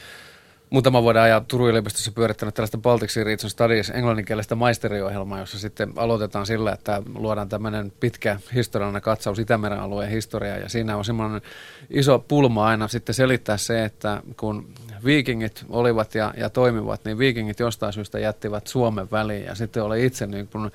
muutama 0.71 1.03
vuoden 1.03 1.23
ajan 1.23 1.47
Turun 1.47 1.71
yliopistossa 1.71 2.13
pyörittänyt 2.13 2.55
tällaista 2.55 2.79
Baltic 2.79 3.11
Sea 3.11 3.25
Region 3.25 3.51
Studies 3.51 3.91
englanninkielistä 3.91 4.55
maisteriohjelmaa, 4.55 5.39
jossa 5.39 5.59
sitten 5.59 5.93
aloitetaan 5.97 6.47
sillä, 6.47 6.73
että 6.73 7.03
luodaan 7.15 7.49
tämmöinen 7.49 7.93
pitkä 8.01 8.41
historiallinen 8.55 9.03
katsaus 9.03 9.39
Itämeren 9.39 9.81
alueen 9.81 10.11
historiaa. 10.11 10.57
Ja 10.57 10.69
siinä 10.69 10.97
on 10.97 11.05
semmoinen 11.05 11.43
iso 11.91 12.19
pulma 12.19 12.67
aina 12.67 12.89
sitten 12.89 13.15
selittää 13.15 13.57
se, 13.57 13.85
että 13.85 14.23
kun 14.37 14.69
viikingit 15.05 15.65
olivat 15.69 16.15
ja, 16.15 16.35
ja 16.37 16.51
toimivat, 16.51 17.05
niin 17.05 17.19
viikingit 17.19 17.61
jostain 17.61 17.93
syystä 17.93 18.19
jättivät 18.19 18.67
Suomen 18.67 19.11
väliin. 19.11 19.45
Ja 19.45 19.55
sitten 19.55 19.83
oli 19.83 20.07
itse 20.07 20.27
niin 20.27 20.49
kuin 20.49 20.71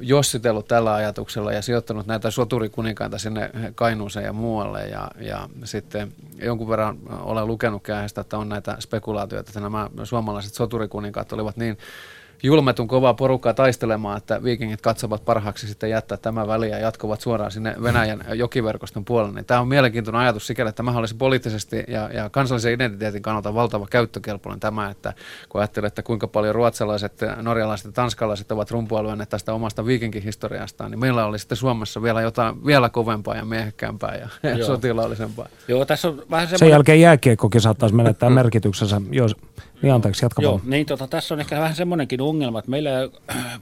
jossitellut 0.00 0.68
tällä 0.68 0.94
ajatuksella 0.94 1.52
ja 1.52 1.62
sijoittanut 1.62 2.06
näitä 2.06 2.30
soturikuninkaita 2.30 3.18
sinne 3.18 3.50
Kainuuseen 3.74 4.26
ja 4.26 4.32
muualle. 4.32 4.86
Ja, 4.86 5.10
ja 5.20 5.48
sitten 5.64 6.12
jonkun 6.42 6.68
verran 6.68 6.98
olen 7.10 7.46
lukenut 7.46 7.82
käestä, 7.82 8.20
että 8.20 8.38
on 8.38 8.48
näitä 8.48 8.76
spekulaatioita, 8.80 9.50
että 9.50 9.60
nämä 9.60 9.90
suomalaiset 10.04 10.54
soturikuninkaat 10.54 11.32
olivat 11.32 11.56
niin 11.56 11.78
julmetun 12.42 12.88
kovaa 12.88 13.14
porukkaa 13.14 13.54
taistelemaan, 13.54 14.16
että 14.16 14.42
viikingit 14.42 14.80
katsovat 14.80 15.24
parhaaksi 15.24 15.68
sitten 15.68 15.90
jättää 15.90 16.18
tämän 16.18 16.48
väliä 16.48 16.78
ja 16.78 16.78
jatkuvat 16.78 17.20
suoraan 17.20 17.50
sinne 17.50 17.74
Venäjän 17.82 18.24
jokiverkoston 18.34 19.04
puolelle. 19.04 19.34
Niin 19.34 19.44
tämä 19.44 19.60
on 19.60 19.68
mielenkiintoinen 19.68 20.20
ajatus 20.20 20.46
sikäli, 20.46 20.68
että 20.68 20.76
tämä 20.76 20.98
olisi 20.98 21.14
poliittisesti 21.14 21.84
ja, 21.88 22.10
ja 22.12 22.30
kansallisen 22.30 22.72
identiteetin 22.72 23.22
kannalta 23.22 23.54
valtava 23.54 23.86
käyttökelpoinen 23.90 24.60
tämä, 24.60 24.90
että 24.90 25.12
kun 25.48 25.60
ajattelee, 25.60 25.88
että 25.88 26.02
kuinka 26.02 26.28
paljon 26.28 26.54
ruotsalaiset, 26.54 27.20
norjalaiset 27.42 27.86
ja 27.86 27.92
tanskalaiset 27.92 28.52
ovat 28.52 28.70
rumpualueen 28.70 29.26
tästä 29.28 29.54
omasta 29.54 29.86
viikinkihistoriastaan, 29.86 30.90
niin 30.90 31.00
meillä 31.00 31.26
oli 31.26 31.38
sitten 31.38 31.56
Suomessa 31.56 32.02
vielä 32.02 32.20
jotain 32.20 32.66
vielä 32.66 32.88
kovempaa 32.88 33.36
ja 33.36 33.44
miehekkäämpää 33.44 34.16
ja 34.16 34.28
Joo. 34.56 34.66
sotilaallisempaa. 34.66 35.48
Joo, 35.68 35.84
tässä 35.84 36.08
on 36.08 36.16
vähän 36.16 36.46
semmoinen... 36.46 36.58
Sen 36.58 36.68
jälkeen 36.68 37.00
jääkiekkokin 37.00 37.60
saattaisi 37.60 37.94
menettää 37.94 38.30
merkityksensä, 38.30 39.00
jos 39.10 39.36
niin 39.82 39.94
anteeksi, 39.94 40.24
jatka 40.24 40.42
Joo, 40.42 40.60
niin 40.64 40.86
tota, 40.86 41.06
tässä 41.06 41.34
on 41.34 41.40
ehkä 41.40 41.60
vähän 41.60 41.74
semmoinenkin 41.74 42.20
ongelma, 42.30 42.58
että 42.58 42.70
meillä 42.70 43.00
ei 43.00 43.10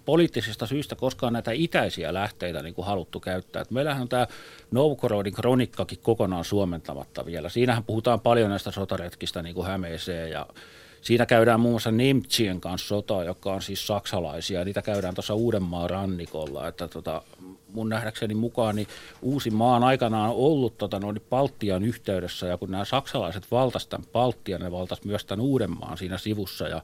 poliittisista 0.05 0.67
syistä 0.67 0.97
koskaan 0.97 1.33
näitä 1.33 1.51
itäisiä 1.55 2.15
lähteitä 2.15 2.63
niin 2.63 2.75
kuin 2.75 2.87
haluttu 2.87 3.21
käyttää. 3.21 3.63
Et 3.63 3.71
meillähän 3.71 4.03
on 4.03 4.09
tämä 4.09 4.27
Novgorodin 4.71 5.33
kronikkakin 5.33 5.99
kokonaan 6.03 6.45
suomentamatta 6.45 7.27
vielä. 7.27 7.49
Siinähän 7.49 7.85
puhutaan 7.85 8.21
paljon 8.21 8.51
näistä 8.51 8.71
sotaretkistä 8.71 9.43
niin 9.43 9.55
kuin 9.55 9.67
Hämeeseen 9.67 10.31
ja 10.31 10.47
Siinä 11.03 11.27
käydään 11.27 11.61
muun 11.61 11.73
muassa 11.73 11.91
Nemtsien 11.91 12.61
kanssa 12.61 12.89
sotaa, 12.89 13.25
joka 13.25 13.53
on 13.53 13.63
siis 13.63 13.87
saksalaisia. 13.87 14.65
Niitä 14.65 14.83
käydään 14.83 15.15
tuossa 15.15 15.35
Uudenmaan 15.35 15.91
rannikolla. 15.91 16.69
Että 16.69 16.89
tota, 16.89 17.23
mun 17.73 17.89
nähdäkseni 17.89 18.35
mukaan 18.35 18.77
niin 18.77 18.89
uusi 19.23 19.51
maan 19.51 19.85
aikanaan 19.85 20.31
ollut 20.31 20.79
tota, 20.79 20.99
noin 20.99 21.23
Baltian 21.31 21.85
yhteydessä. 21.85 22.47
Ja 22.47 22.57
kun 22.57 22.71
nämä 22.71 22.85
saksalaiset 22.85 23.51
valtasivat 23.51 23.91
tämän 23.91 24.07
Baltian, 24.13 24.61
ne 24.61 24.73
valtasivat 24.73 25.07
myös 25.07 25.25
tämän 25.25 25.45
Uudenmaan 25.45 25.99
siinä 25.99 26.19
sivussa. 26.19 26.69
Ja 26.69 26.83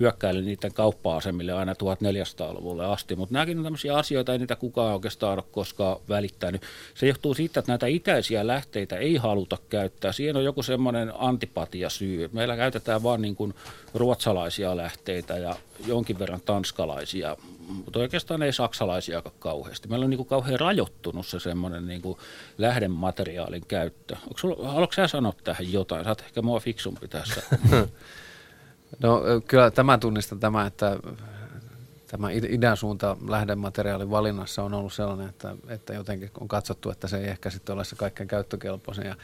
hyökkäili 0.00 0.42
niiden 0.42 0.72
kauppa-asemille 0.72 1.52
aina 1.52 1.72
1400-luvulle 1.72 2.86
asti. 2.86 3.16
Mutta 3.16 3.32
nämäkin 3.32 3.58
on 3.58 3.64
tämmöisiä 3.64 3.96
asioita, 3.96 4.32
ei 4.32 4.38
niitä 4.38 4.56
kukaan 4.56 4.94
oikeastaan 4.94 5.34
ole 5.34 5.44
koskaan 5.52 5.96
välittänyt. 6.08 6.62
Se 6.94 7.06
johtuu 7.06 7.34
siitä, 7.34 7.60
että 7.60 7.72
näitä 7.72 7.86
itäisiä 7.86 8.46
lähteitä 8.46 8.96
ei 8.96 9.16
haluta 9.16 9.58
käyttää. 9.68 10.12
Siihen 10.12 10.36
on 10.36 10.44
joku 10.44 10.62
semmoinen 10.62 11.12
antipatia 11.18 11.90
syy. 11.90 12.30
Meillä 12.32 12.56
käytetään 12.56 13.02
vain 13.02 13.22
niin 13.22 13.36
kuin 13.36 13.54
ruotsalaisia 13.94 14.76
lähteitä 14.76 15.36
ja 15.36 15.56
jonkin 15.86 16.18
verran 16.18 16.40
tanskalaisia, 16.44 17.36
mutta 17.68 17.98
oikeastaan 17.98 18.42
ei 18.42 18.52
saksalaisia 18.52 19.22
kauheasti. 19.38 19.88
Meillä 19.88 20.04
on 20.04 20.10
niin 20.10 20.18
kuin 20.18 20.28
kauhean 20.28 20.60
rajoittunut 20.60 21.26
se 21.26 21.40
semmoinen 21.40 21.86
niin 21.86 22.02
kuin 22.02 22.18
lähdemateriaalin 22.58 23.66
käyttö. 23.68 24.16
Haluatko 24.62 24.92
sä 24.92 25.08
sanoa 25.08 25.32
tähän 25.44 25.72
jotain? 25.72 26.04
Sä 26.04 26.16
ehkä 26.24 26.42
mua 26.42 26.60
fiksumpi 26.60 27.08
tässä. 27.08 27.42
No 29.02 29.22
kyllä 29.48 29.70
tämä 29.70 29.98
tunnistaa 29.98 30.38
tämä, 30.38 30.66
että 30.66 30.96
tämä 32.06 32.30
idän 32.30 32.76
suunta 32.76 33.16
lähdemateriaalin 33.28 34.10
valinnassa 34.10 34.62
on 34.62 34.74
ollut 34.74 34.92
sellainen, 34.92 35.28
että, 35.28 35.54
että 35.68 35.94
jotenkin 35.94 36.30
on 36.40 36.48
katsottu, 36.48 36.90
että 36.90 37.08
se 37.08 37.16
ei 37.18 37.28
ehkä 37.28 37.50
sitten 37.50 37.74
ole 37.74 37.84
se 37.84 37.96
kaikkein 37.96 38.28
käyttökelpoisin. 38.28 39.06
Ja, 39.06 39.16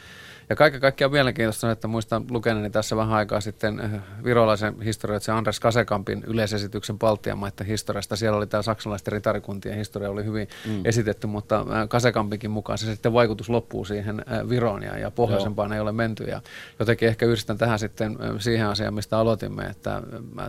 ja 0.49 0.55
kaiken 0.55 0.81
kaikkiaan 0.81 1.11
mielenkiintoista 1.11 1.71
että 1.71 1.87
muistan 1.87 2.25
lukeneeni 2.29 2.69
tässä 2.69 2.95
vähän 2.95 3.13
aikaa 3.13 3.41
sitten 3.41 3.79
eh, 3.79 4.01
virolaisen 4.23 4.81
historioitsija 4.81 5.37
Andres 5.37 5.59
Kasekampin 5.59 6.23
yleisesityksen 6.27 6.99
Baltian 6.99 7.37
maiden 7.37 7.67
historiasta. 7.67 8.15
Siellä 8.15 8.37
oli 8.37 8.47
tämä 8.47 8.61
saksalaisten 8.61 9.11
ritarikuntien 9.11 9.77
historia 9.77 10.09
oli 10.09 10.25
hyvin 10.25 10.47
mm. 10.65 10.81
esitetty, 10.85 11.27
mutta 11.27 11.59
eh, 11.59 11.89
Kasekampinkin 11.89 12.51
mukaan 12.51 12.77
se 12.77 12.85
sitten 12.85 13.13
vaikutus 13.13 13.49
loppuu 13.49 13.85
siihen 13.85 14.19
eh, 14.19 14.49
Viroon 14.49 14.83
ja, 14.83 14.97
ja 14.97 15.11
pohjoisempaan 15.11 15.69
Joo. 15.69 15.75
ei 15.75 15.81
ole 15.81 15.91
menty. 15.91 16.23
Ja 16.23 16.41
jotenkin 16.79 17.07
ehkä 17.07 17.25
yhdistän 17.25 17.57
tähän 17.57 17.79
sitten 17.79 18.17
siihen 18.39 18.67
asiaan, 18.67 18.93
mistä 18.93 19.17
aloitimme, 19.17 19.63
että 19.63 20.01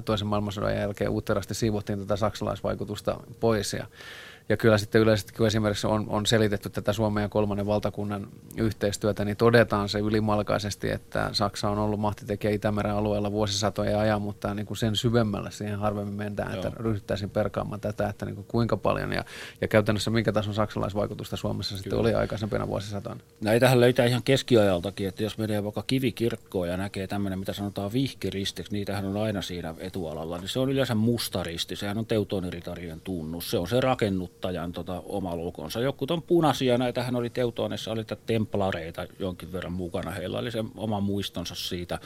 toisen 0.04 0.28
maailmansodan 0.28 0.76
jälkeen 0.76 1.10
uutterasti 1.10 1.54
siivottiin 1.54 1.98
tätä 1.98 2.16
saksalaisvaikutusta 2.16 3.20
pois 3.40 3.72
ja 3.72 3.86
ja 4.48 4.56
kyllä 4.56 4.78
sitten 4.78 5.00
yleisesti, 5.00 5.32
kun 5.32 5.46
esimerkiksi 5.46 5.86
on, 5.86 6.06
on 6.08 6.26
selitetty 6.26 6.70
tätä 6.70 6.92
Suomen 6.92 7.22
ja 7.22 7.28
kolmannen 7.28 7.66
valtakunnan 7.66 8.28
yhteistyötä, 8.56 9.24
niin 9.24 9.36
todetaan 9.36 9.88
se 9.88 9.98
ylimalkaisesti, 9.98 10.90
että 10.90 11.30
Saksa 11.32 11.70
on 11.70 11.78
ollut 11.78 12.00
mahtitekijä 12.00 12.52
Itämeren 12.52 12.94
alueella 12.94 13.32
vuosisatoja 13.32 14.00
ajan, 14.00 14.22
mutta 14.22 14.54
niin 14.54 14.66
kuin 14.66 14.76
sen 14.76 14.96
syvemmälle 14.96 15.50
siihen 15.50 15.78
harvemmin 15.78 16.14
mennään, 16.14 16.54
Joo. 16.54 16.66
että 16.66 16.82
ryhdyttäisiin 16.82 17.30
perkaamaan 17.30 17.80
tätä, 17.80 18.08
että 18.08 18.26
niin 18.26 18.34
kuin 18.34 18.46
kuinka 18.48 18.76
paljon 18.76 19.12
ja, 19.12 19.24
ja 19.60 19.68
käytännössä 19.68 20.10
minkä 20.10 20.32
tason 20.32 20.54
saksalaisvaikutusta 20.54 21.36
Suomessa 21.36 21.72
kyllä. 21.72 21.82
sitten 21.82 21.98
oli 21.98 22.14
aikaisempina 22.14 22.68
vuosisatoina. 22.68 23.20
Näitähän 23.40 23.80
löytää 23.80 24.06
ihan 24.06 24.22
keskiajaltakin, 24.22 25.08
että 25.08 25.22
jos 25.22 25.38
menee 25.38 25.64
vaikka 25.64 25.84
kivikirkkoon 25.86 26.68
ja 26.68 26.76
näkee 26.76 27.06
tämmöinen, 27.06 27.38
mitä 27.38 27.52
sanotaan 27.52 27.92
vihkiristiksi, 27.92 28.72
niitähän 28.72 29.04
on 29.04 29.16
aina 29.16 29.42
siinä 29.42 29.74
etualalla, 29.78 30.38
niin 30.38 30.48
se 30.48 30.58
on 30.58 30.70
yleensä 30.70 30.94
mustaristi, 30.94 31.76
sehän 31.76 31.98
on 31.98 32.06
teutoniritarien 32.06 33.00
tunnus, 33.00 33.50
se 33.50 33.58
on 33.58 33.68
se 33.68 33.80
rakennut 33.80 34.33
vaikuttajan 34.34 34.72
tota, 34.72 35.02
oma 35.06 35.36
lukonsa. 35.36 35.80
Joku 35.80 36.06
on 36.10 36.22
punaisia, 36.22 36.78
näitähän 36.78 37.16
oli 37.16 37.30
Teutonissa, 37.30 37.92
oli 37.92 38.04
templareita 38.26 39.06
jonkin 39.18 39.52
verran 39.52 39.72
mukana. 39.72 40.10
Heillä 40.10 40.38
oli 40.38 40.50
se 40.50 40.64
oma 40.76 41.00
muistonsa 41.00 41.54
siitä 41.54 41.98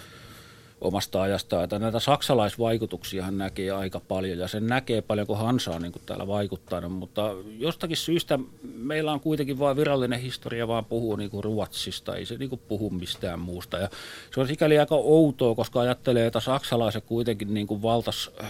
omasta 0.80 1.22
ajasta. 1.22 1.62
Että 1.62 1.78
näitä 1.78 2.00
saksalaisvaikutuksia 2.00 3.22
hän 3.22 3.38
näkee 3.38 3.70
aika 3.70 4.00
paljon 4.00 4.38
ja 4.38 4.48
sen 4.48 4.66
näkee 4.66 5.02
paljon, 5.02 5.26
kun 5.26 5.38
Hansa 5.38 5.70
on 5.70 5.82
niin 5.82 5.92
kuin 5.92 6.02
täällä 6.06 6.26
vaikuttanut, 6.26 6.92
mutta 6.92 7.34
jostakin 7.58 7.96
syystä 7.96 8.38
meillä 8.62 9.12
on 9.12 9.20
kuitenkin 9.20 9.58
vain 9.58 9.76
virallinen 9.76 10.20
historia, 10.20 10.68
vaan 10.68 10.84
puhuu 10.84 11.16
niin 11.16 11.30
kuin 11.30 11.44
Ruotsista, 11.44 12.16
ei 12.16 12.26
se 12.26 12.36
niin 12.36 12.50
kuin 12.50 12.60
puhu 12.68 12.90
mistään 12.90 13.40
muusta. 13.40 13.78
Ja 13.78 13.88
se 14.34 14.40
on 14.40 14.48
sikäli 14.48 14.78
aika 14.78 14.94
outoa, 14.94 15.54
koska 15.54 15.80
ajattelee, 15.80 16.26
että 16.26 16.40
saksalaiset 16.40 17.04
kuitenkin 17.04 17.54
niin 17.54 17.66
kuin 17.66 17.82
valtas 17.82 18.30
äh, 18.40 18.48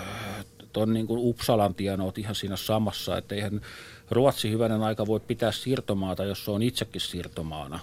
tuon 0.78 0.94
niin 0.94 1.06
kuin 1.06 1.20
Uppsalan 1.22 1.74
tienoot 1.74 2.18
ihan 2.18 2.34
siinä 2.34 2.56
samassa, 2.56 3.18
että 3.18 3.34
eihän 3.34 3.60
Ruotsi 4.10 4.50
hyvänen 4.50 4.82
aika 4.82 5.06
voi 5.06 5.20
pitää 5.20 5.52
siirtomaata, 5.52 6.24
jos 6.24 6.44
se 6.44 6.50
on 6.50 6.62
itsekin 6.62 7.00
siirtomaana. 7.00 7.80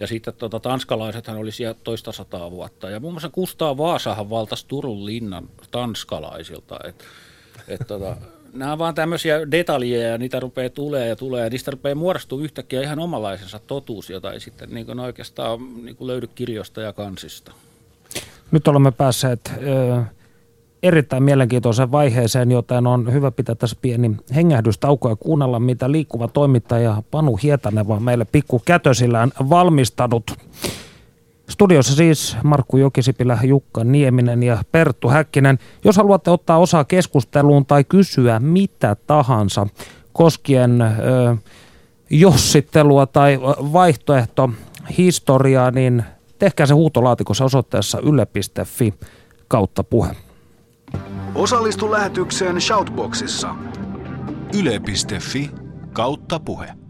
Ja 0.00 0.06
sitten 0.06 0.34
tota, 0.34 0.60
tanskalaisethan 0.60 1.36
oli 1.36 1.52
siellä 1.52 1.76
toista 1.84 2.12
sataa 2.12 2.50
vuotta. 2.50 2.90
Ja 2.90 3.00
muun 3.00 3.14
muassa 3.14 3.28
Kustaa 3.28 3.76
Vaasahan 3.76 4.30
valtasi 4.30 4.64
Turun 4.68 5.06
linnan 5.06 5.48
tanskalaisilta. 5.70 6.78
Et, 6.84 7.04
et, 7.68 7.86
tota, 7.86 8.16
nämä 8.52 8.72
on 8.72 8.78
vaan 8.78 8.94
tämmöisiä 8.94 9.50
detaljeja 9.50 10.08
ja 10.08 10.18
niitä 10.18 10.40
rupeaa 10.40 10.70
tulee 10.70 11.08
ja 11.08 11.16
tulee 11.16 11.44
ja 11.44 11.50
niistä 11.50 11.70
rupeaa 11.70 11.94
muodostua 11.94 12.42
yhtäkkiä 12.42 12.82
ihan 12.82 12.98
omalaisensa 12.98 13.60
totuus, 13.66 14.10
jota 14.10 14.32
ei 14.32 14.40
sitten 14.40 14.70
niin 14.70 14.86
kuin 14.86 15.00
oikeastaan 15.00 15.84
niin 15.84 15.96
kuin 15.96 16.08
löydy 16.08 16.26
kirjoista 16.34 16.80
ja 16.80 16.92
kansista. 16.92 17.52
Nyt 18.50 18.68
olemme 18.68 18.90
päässeet 18.90 19.52
erittäin 20.86 21.22
mielenkiintoiseen 21.22 21.92
vaiheeseen, 21.92 22.50
joten 22.50 22.86
on 22.86 23.12
hyvä 23.12 23.30
pitää 23.30 23.54
tässä 23.54 23.76
pieni 23.82 24.16
hengähdystauko 24.34 25.08
ja 25.08 25.16
kuunnella, 25.16 25.60
mitä 25.60 25.92
liikkuva 25.92 26.28
toimittaja 26.28 27.02
Panu 27.10 27.36
Hietaneva 27.36 28.00
meille 28.00 28.24
pikku 28.24 28.62
kätösillään 28.64 29.32
valmistanut. 29.50 30.30
Studiossa 31.48 31.94
siis 31.94 32.36
Markku 32.44 32.76
Jokisipilä, 32.76 33.38
Jukka 33.42 33.84
Nieminen 33.84 34.42
ja 34.42 34.58
Perttu 34.72 35.08
Häkkinen. 35.08 35.58
Jos 35.84 35.96
haluatte 35.96 36.30
ottaa 36.30 36.58
osaa 36.58 36.84
keskusteluun 36.84 37.66
tai 37.66 37.84
kysyä 37.84 38.40
mitä 38.40 38.96
tahansa 39.06 39.66
koskien 40.12 40.82
ö, 40.82 41.36
jossittelua 42.10 43.06
tai 43.06 43.40
vaihtoehto 43.72 44.50
historiaa, 44.98 45.70
niin 45.70 46.04
tehkää 46.38 46.66
se 46.66 46.74
huutolaatikossa 46.74 47.44
osoitteessa 47.44 48.00
yle.fi 48.00 48.94
kautta 49.48 49.84
puhe. 49.84 50.25
Osallistu 51.34 51.92
lähetykseen 51.92 52.60
Shoutboxissa. 52.60 53.54
Yle.fi 54.58 55.50
kautta 55.92 56.40
puhe. 56.40 56.85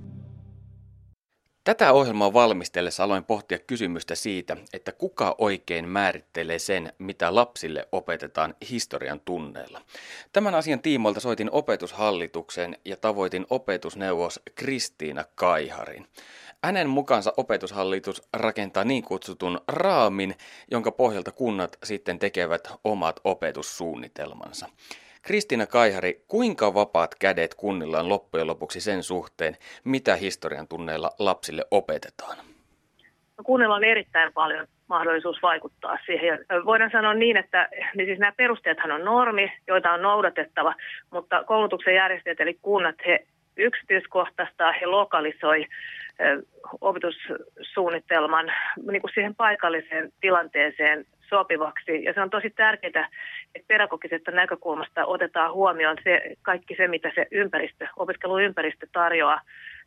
Tätä 1.66 1.92
ohjelmaa 1.92 2.32
valmistellessa 2.32 3.04
aloin 3.04 3.24
pohtia 3.24 3.58
kysymystä 3.58 4.14
siitä, 4.14 4.56
että 4.72 4.92
kuka 4.92 5.34
oikein 5.38 5.88
määrittelee 5.88 6.58
sen, 6.58 6.92
mitä 6.98 7.34
lapsille 7.34 7.88
opetetaan 7.92 8.54
historian 8.70 9.20
tunneilla. 9.20 9.80
Tämän 10.32 10.54
asian 10.54 10.80
tiimoilta 10.80 11.20
soitin 11.20 11.50
opetushallitukseen 11.50 12.78
ja 12.84 12.96
tavoitin 12.96 13.46
opetusneuvos 13.50 14.40
Kristiina 14.54 15.24
Kaiharin. 15.34 16.06
Hänen 16.64 16.88
mukaansa 16.88 17.32
opetushallitus 17.36 18.22
rakentaa 18.32 18.84
niin 18.84 19.02
kutsutun 19.02 19.60
raamin, 19.68 20.34
jonka 20.70 20.92
pohjalta 20.92 21.32
kunnat 21.32 21.78
sitten 21.84 22.18
tekevät 22.18 22.68
omat 22.84 23.20
opetussuunnitelmansa. 23.24 24.68
Kristiina 25.26 25.66
Kaihari, 25.66 26.20
kuinka 26.28 26.74
vapaat 26.74 27.14
kädet 27.14 27.54
kunnilla 27.54 28.00
on 28.00 28.08
loppujen 28.08 28.46
lopuksi 28.46 28.80
sen 28.80 29.02
suhteen, 29.02 29.56
mitä 29.84 30.16
historian 30.16 30.68
tunneilla 30.68 31.10
lapsille 31.18 31.64
opetetaan? 31.70 32.36
No, 33.38 33.44
kunnilla 33.44 33.74
on 33.74 33.84
erittäin 33.84 34.32
paljon 34.32 34.66
mahdollisuus 34.88 35.42
vaikuttaa 35.42 35.98
siihen. 36.06 36.38
voidaan 36.64 36.90
sanoa 36.90 37.14
niin, 37.14 37.36
että 37.36 37.68
niin 37.96 38.06
siis 38.06 38.18
nämä 38.18 38.32
perusteethan 38.36 38.92
on 38.92 39.04
normi, 39.04 39.52
joita 39.66 39.92
on 39.92 40.02
noudatettava, 40.02 40.74
mutta 41.10 41.44
koulutuksen 41.44 41.94
järjestäjät 41.94 42.40
eli 42.40 42.58
kunnat, 42.62 42.96
he 43.06 43.26
yksityiskohtaista, 43.56 44.72
he 44.72 44.86
lokalisoi 44.86 45.66
opetussuunnitelman 46.80 48.52
niin 48.90 49.00
kuin 49.00 49.10
siihen 49.14 49.34
paikalliseen 49.34 50.12
tilanteeseen 50.20 51.04
sopivaksi. 51.28 52.04
Ja 52.04 52.12
se 52.12 52.20
on 52.20 52.30
tosi 52.30 52.50
tärkeää, 52.50 53.08
että 53.56 53.68
pedagogisesta 53.68 54.30
näkökulmasta 54.30 55.06
otetaan 55.06 55.52
huomioon 55.52 55.96
se, 56.04 56.22
kaikki 56.42 56.76
se, 56.76 56.88
mitä 56.88 57.12
se 57.14 57.26
ympäristö, 57.30 57.86
opiskeluympäristö 57.96 58.86
tarjoaa 58.92 59.40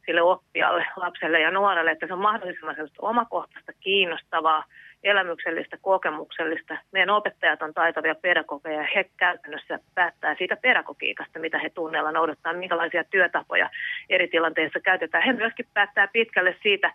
sille 0.05 0.21
oppijalle, 0.21 0.85
lapselle 0.95 1.39
ja 1.39 1.51
nuorelle, 1.51 1.91
että 1.91 2.07
se 2.07 2.13
on 2.13 2.19
mahdollisimman 2.19 2.75
omakohtaista, 3.01 3.71
kiinnostavaa, 3.79 4.63
elämyksellistä, 5.03 5.77
kokemuksellista. 5.81 6.77
Meidän 6.91 7.09
opettajat 7.09 7.61
on 7.61 7.73
taitavia 7.73 8.15
pedagogeja 8.15 8.81
ja 8.81 8.87
he 8.95 9.05
käytännössä 9.17 9.79
päättää 9.95 10.35
siitä 10.35 10.55
pedagogiikasta, 10.55 11.39
mitä 11.39 11.59
he 11.59 11.69
tunneilla 11.69 12.11
noudattaa, 12.11 12.53
minkälaisia 12.53 13.03
työtapoja 13.03 13.69
eri 14.09 14.27
tilanteissa 14.27 14.79
käytetään. 14.79 15.23
He 15.23 15.33
myöskin 15.33 15.65
päättää 15.73 16.07
pitkälle 16.07 16.55
siitä, 16.63 16.93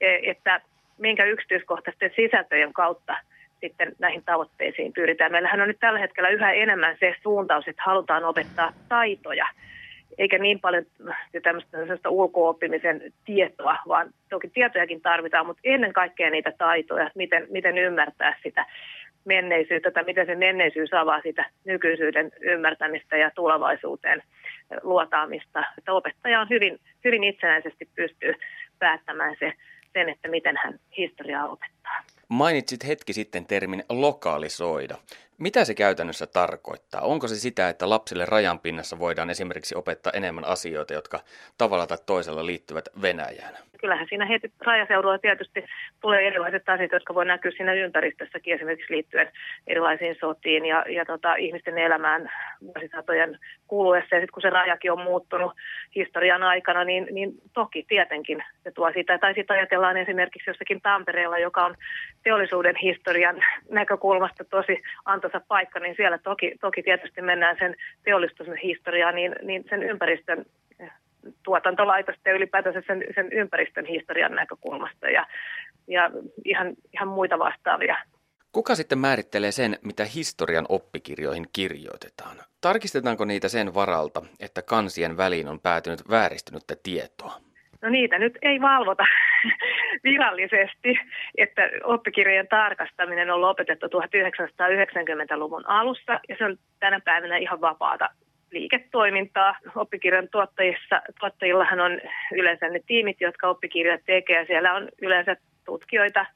e, 0.00 0.30
että 0.30 0.60
minkä 0.98 1.24
yksityiskohtaisten 1.24 2.10
sisältöjen 2.16 2.72
kautta 2.72 3.16
sitten 3.68 3.92
näihin 3.98 4.22
tavoitteisiin 4.24 4.92
pyritään. 4.92 5.32
Meillähän 5.32 5.60
on 5.60 5.68
nyt 5.68 5.80
tällä 5.80 5.98
hetkellä 5.98 6.28
yhä 6.28 6.52
enemmän 6.52 6.96
se 7.00 7.14
suuntaus, 7.22 7.68
että 7.68 7.82
halutaan 7.86 8.24
opettaa 8.24 8.72
taitoja– 8.88 9.46
eikä 10.18 10.38
niin 10.38 10.60
paljon 10.60 10.84
tämmöistä 11.70 12.10
ulkooppimisen 12.10 13.12
tietoa, 13.24 13.76
vaan 13.88 14.10
toki 14.28 14.48
tietojakin 14.48 15.00
tarvitaan, 15.00 15.46
mutta 15.46 15.60
ennen 15.64 15.92
kaikkea 15.92 16.30
niitä 16.30 16.52
taitoja, 16.58 17.10
miten, 17.14 17.46
miten 17.50 17.78
ymmärtää 17.78 18.36
sitä 18.42 18.66
menneisyyttä 19.24 19.90
tai 19.90 20.04
miten 20.04 20.26
se 20.26 20.34
menneisyys 20.34 20.94
avaa 20.94 21.20
sitä 21.20 21.44
nykyisyyden 21.64 22.32
ymmärtämistä 22.40 23.16
ja 23.16 23.30
tulevaisuuteen 23.34 24.22
luotaamista. 24.82 25.64
Että 25.78 25.92
opettaja 25.92 26.40
on 26.40 26.48
hyvin, 26.50 26.78
hyvin 27.04 27.24
itsenäisesti 27.24 27.88
pystyy 27.94 28.34
päättämään 28.78 29.36
se, 29.38 29.52
sen, 29.92 30.08
että 30.08 30.28
miten 30.28 30.56
hän 30.64 30.78
historiaa 30.96 31.48
opettaa. 31.48 32.15
Mainitsit 32.28 32.86
hetki 32.86 33.12
sitten 33.12 33.46
termin 33.46 33.84
lokalisoida. 33.88 34.98
Mitä 35.38 35.64
se 35.64 35.74
käytännössä 35.74 36.26
tarkoittaa? 36.26 37.00
Onko 37.00 37.28
se 37.28 37.34
sitä, 37.34 37.68
että 37.68 37.90
lapsille 37.90 38.26
rajan 38.26 38.58
pinnassa 38.58 38.98
voidaan 38.98 39.30
esimerkiksi 39.30 39.74
opettaa 39.74 40.12
enemmän 40.16 40.44
asioita, 40.44 40.92
jotka 40.92 41.20
tavalla 41.58 41.86
tai 41.86 41.98
toisella 42.06 42.46
liittyvät 42.46 42.88
Venäjään? 43.02 43.54
Kyllähän 43.80 44.06
siinä 44.08 44.26
heti 44.26 44.52
rajaseudulla 44.60 45.18
tietysti 45.18 45.64
tulee 46.00 46.26
erilaiset 46.26 46.68
asiat, 46.68 46.92
jotka 46.92 47.14
voi 47.14 47.26
näkyä 47.26 47.50
siinä 47.50 47.72
ympäristössäkin, 47.72 48.54
esimerkiksi 48.54 48.92
liittyen 48.92 49.28
erilaisiin 49.66 50.16
sotiin 50.20 50.64
ja, 50.64 50.84
ja 50.88 51.04
tota, 51.04 51.34
ihmisten 51.34 51.78
elämään 51.78 52.30
vuosisatojen 52.60 53.38
kuluessa. 53.66 54.14
Ja 54.14 54.20
sitten 54.20 54.32
kun 54.34 54.42
se 54.42 54.50
rajakin 54.50 54.92
on 54.92 55.00
muuttunut 55.00 55.52
historian 55.94 56.42
aikana, 56.42 56.84
niin, 56.84 57.06
niin 57.10 57.32
toki 57.52 57.84
tietenkin 57.88 58.42
se 58.64 58.70
tuo 58.70 58.92
sitä. 58.92 59.18
Tai 59.18 59.34
sitten 59.34 59.56
ajatellaan 59.56 59.96
esimerkiksi 59.96 60.50
jossakin 60.50 60.80
Tampereella, 60.80 61.38
joka 61.38 61.64
on 61.64 61.74
teollisuuden 62.22 62.76
historian 62.82 63.36
näkökulmasta 63.70 64.44
tosi 64.44 64.82
antoisa 65.04 65.25
paikka, 65.48 65.80
niin 65.80 65.96
siellä 65.96 66.18
toki, 66.18 66.54
toki 66.60 66.82
tietysti 66.82 67.22
mennään 67.22 67.56
sen 67.58 67.76
teollisuuden 68.04 68.58
historiaan, 68.62 69.14
niin, 69.14 69.36
niin 69.42 69.64
sen 69.70 69.82
ympäristön 69.82 70.46
tuotantolaitosta 71.42 72.28
ja 72.28 72.34
ylipäätänsä 72.34 72.82
sen, 72.86 73.04
sen 73.14 73.32
ympäristön 73.32 73.86
historian 73.86 74.32
näkökulmasta 74.32 75.08
ja, 75.08 75.26
ja 75.88 76.10
ihan, 76.44 76.74
ihan 76.92 77.08
muita 77.08 77.38
vastaavia. 77.38 77.96
Kuka 78.52 78.74
sitten 78.74 78.98
määrittelee 78.98 79.52
sen, 79.52 79.78
mitä 79.82 80.04
historian 80.04 80.66
oppikirjoihin 80.68 81.46
kirjoitetaan? 81.52 82.36
Tarkistetaanko 82.60 83.24
niitä 83.24 83.48
sen 83.48 83.74
varalta, 83.74 84.22
että 84.40 84.62
kansien 84.62 85.16
väliin 85.16 85.48
on 85.48 85.60
päätynyt 85.60 86.10
vääristynyttä 86.10 86.76
tietoa? 86.82 87.40
No 87.82 87.88
niitä 87.88 88.18
nyt 88.18 88.38
ei 88.42 88.60
valvota 88.60 89.04
virallisesti, 90.04 90.98
että 91.38 91.62
oppikirjojen 91.84 92.48
tarkastaminen 92.48 93.30
on 93.30 93.40
lopetettu 93.40 93.86
1990-luvun 93.86 95.68
alussa 95.68 96.20
ja 96.28 96.36
se 96.38 96.44
on 96.44 96.56
tänä 96.80 97.00
päivänä 97.00 97.36
ihan 97.36 97.60
vapaata 97.60 98.08
liiketoimintaa. 98.50 99.56
Oppikirjan 99.74 100.28
tuottajissa, 100.28 101.02
tuottajillahan 101.20 101.80
on 101.80 102.00
yleensä 102.32 102.68
ne 102.68 102.80
tiimit, 102.86 103.20
jotka 103.20 103.48
oppikirjat 103.48 104.00
tekee. 104.06 104.46
Siellä 104.46 104.74
on 104.74 104.88
yleensä 105.02 105.36
tutkijoita 105.64 106.26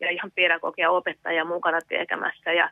ja 0.00 0.10
ihan 0.10 0.30
pedagogia 0.34 0.90
opettajia 0.90 1.44
mukana 1.44 1.78
tekemässä 1.88 2.52
ja 2.52 2.70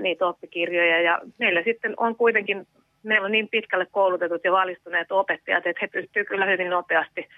niitä 0.00 0.26
oppikirjoja. 0.26 1.00
Ja 1.00 1.20
meillä 1.38 1.62
sitten 1.62 1.94
on 1.96 2.16
kuitenkin, 2.16 2.66
meillä 3.04 3.24
on 3.24 3.32
niin 3.32 3.48
pitkälle 3.48 3.86
koulutetut 3.90 4.44
ja 4.44 4.52
valistuneet 4.52 5.12
opettajat, 5.12 5.66
että 5.66 5.80
he 5.82 5.86
pystyvät 5.86 6.28
kyllä 6.28 6.46
hyvin 6.46 6.70
nopeasti 6.70 7.28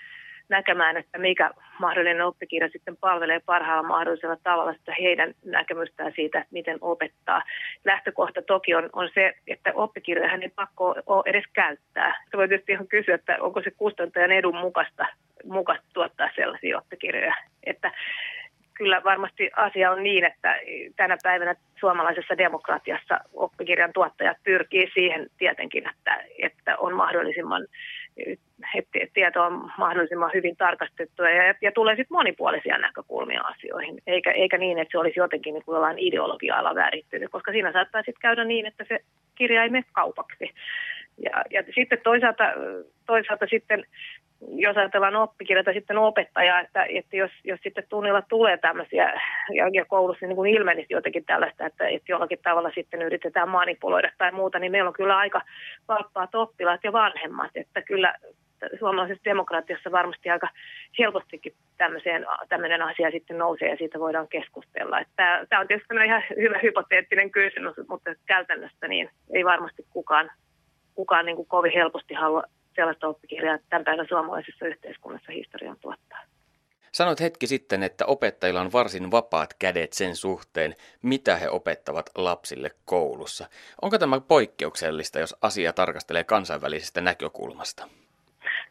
näkemään, 0.49 0.97
että 0.97 1.19
mikä 1.19 1.51
mahdollinen 1.79 2.27
oppikirja 2.27 2.69
sitten 2.69 2.97
palvelee 2.97 3.41
parhaalla 3.47 3.89
mahdollisella 3.89 4.37
tavalla 4.43 4.73
sitä 4.73 4.95
heidän 5.01 5.35
näkemystään 5.45 6.13
siitä, 6.17 6.45
miten 6.51 6.79
opettaa. 6.81 7.43
Lähtökohta 7.85 8.43
toki 8.43 8.75
on, 8.75 8.91
on 8.93 9.09
se, 9.15 9.35
että 9.47 9.73
oppikirjoja 9.75 10.39
ei 10.43 10.49
pakko 10.49 10.95
ole 11.07 11.23
edes 11.27 11.45
käyttää. 11.53 12.25
Se 12.31 12.37
voi 12.37 12.49
tietysti 12.49 12.73
ihan 12.73 12.89
kysyä, 12.89 13.15
että 13.15 13.37
onko 13.41 13.63
se 13.63 13.71
kustantajan 13.71 14.33
edun 14.33 14.57
mukaista, 14.57 15.07
mukaista 15.45 15.87
tuottaa 15.95 16.31
sellaisia 16.37 16.79
oppikirjoja. 16.79 17.35
Että 17.65 17.93
kyllä 18.77 19.03
varmasti 19.05 19.51
asia 19.57 19.91
on 19.91 20.03
niin, 20.03 20.25
että 20.25 20.57
tänä 20.97 21.17
päivänä 21.23 21.55
suomalaisessa 21.81 22.39
demokratiassa 22.39 23.21
oppikirjan 23.35 23.93
tuottajat 23.93 24.37
pyrkii 24.45 24.91
siihen 24.95 25.27
tietenkin, 25.39 25.89
että, 25.91 26.25
että 26.39 26.77
on 26.77 26.97
mahdollisimman 26.97 27.67
että 28.75 28.99
tieto 29.15 29.43
on 29.43 29.71
mahdollisimman 29.79 30.31
hyvin 30.35 30.57
tarkastettua 30.57 31.31
ja, 31.31 31.55
ja 31.61 31.73
tulee 31.73 31.97
sitten 31.97 32.17
monipuolisia 32.17 32.79
näkökulmia 32.79 33.43
asioihin, 33.43 34.03
eikä, 34.07 34.31
eikä 34.31 34.59
niin, 34.59 34.79
että 34.79 34.93
se 34.93 34.99
olisi 34.99 35.21
jotenkin 35.21 35.55
niin 35.55 35.65
kuin 35.65 35.75
jollain 35.75 35.99
ideologialla 35.99 36.75
väärittynyt, 36.75 37.31
koska 37.31 37.53
siinä 37.53 37.73
saattaa 37.73 38.01
sitten 38.01 38.21
käydä 38.21 38.45
niin, 38.45 38.67
että 38.67 38.85
se 38.89 38.99
kirja 39.35 39.63
ei 39.63 39.69
mene 39.69 39.85
kaupaksi. 39.93 40.51
Ja, 41.19 41.43
ja 41.51 41.63
sitten 41.75 41.99
toisaalta, 42.05 42.45
toisaalta 43.07 43.47
sitten 43.51 43.85
jos 44.41 44.77
ajatellaan 44.77 45.17
oppikirjata 45.17 45.73
sitten 45.73 45.99
opettaja, 45.99 46.61
että, 46.61 46.87
että 46.89 47.17
jos, 47.17 47.31
jos 47.45 47.61
sitten 47.63 47.85
tunnilla 47.89 48.23
tulee 48.23 48.57
tämmöisiä 48.57 49.21
ja, 49.55 49.69
ja 49.73 49.85
koulussa 49.85 50.27
niin 50.27 50.37
kuin 50.37 50.55
ilmenisi 50.55 50.93
jotenkin 50.93 51.25
tällaista, 51.25 51.67
että, 51.67 51.89
että 51.89 52.13
jollakin 52.13 52.39
tavalla 52.43 52.71
sitten 52.75 53.03
yritetään 53.03 53.49
manipuloida 53.49 54.13
tai 54.19 54.33
muuta, 54.33 54.59
niin 54.59 54.73
meillä 54.73 54.89
on 54.89 54.95
kyllä 54.95 55.17
aika 55.17 55.43
valppaat 55.89 56.35
oppilaat 56.35 56.85
ja 56.85 56.93
vanhemmat, 56.93 57.51
että 57.55 57.83
kyllä 57.83 58.15
suomalaisessa 58.79 59.25
demokratiassa 59.25 59.93
varmasti 59.93 60.31
aika 60.31 60.49
helpostikin 60.99 61.53
tämmöiseen, 61.79 62.27
tämmöinen 62.49 62.83
asia 62.83 63.11
sitten 63.11 63.39
nousee 63.39 63.69
ja 63.71 63.77
siitä 63.77 63.99
voidaan 63.99 64.29
keskustella. 64.29 65.01
Tämä 65.17 65.61
on 65.61 65.67
tietysti 65.69 65.95
ihan 66.07 66.23
hyvä 66.37 66.59
hypoteettinen 66.63 67.31
kysymys, 67.31 67.75
mutta 67.89 68.11
käytännössä 68.27 68.89
niin 68.89 69.11
ei 69.35 69.45
varmasti 69.45 69.87
kukaan, 69.91 70.31
kukaan 70.97 71.27
niin 71.27 71.37
kuin 71.37 71.49
kovin 71.49 71.73
helposti 71.73 72.15
halua 72.15 72.43
sellaista 72.75 73.09
oppikirjaa 73.09 73.59
tämän 73.71 73.85
päivän 73.85 74.07
suomalaisessa 74.09 74.67
yhteiskunnassa 74.67 75.33
historian 75.33 75.77
tuottaa. 75.81 76.19
Sanoit 76.93 77.21
hetki 77.21 77.47
sitten, 77.47 77.83
että 77.83 78.07
opettajilla 78.07 78.61
on 78.61 78.73
varsin 78.73 79.11
vapaat 79.11 79.55
kädet 79.59 79.93
sen 79.93 80.17
suhteen, 80.17 80.75
mitä 81.03 81.37
he 81.37 81.49
opettavat 81.49 82.11
lapsille 82.15 82.71
koulussa. 82.85 83.49
Onko 83.83 83.99
tämä 83.99 84.21
poikkeuksellista, 84.21 85.19
jos 85.19 85.37
asia 85.43 85.73
tarkastelee 85.73 86.25
kansainvälisestä 86.25 87.01
näkökulmasta? 87.01 87.89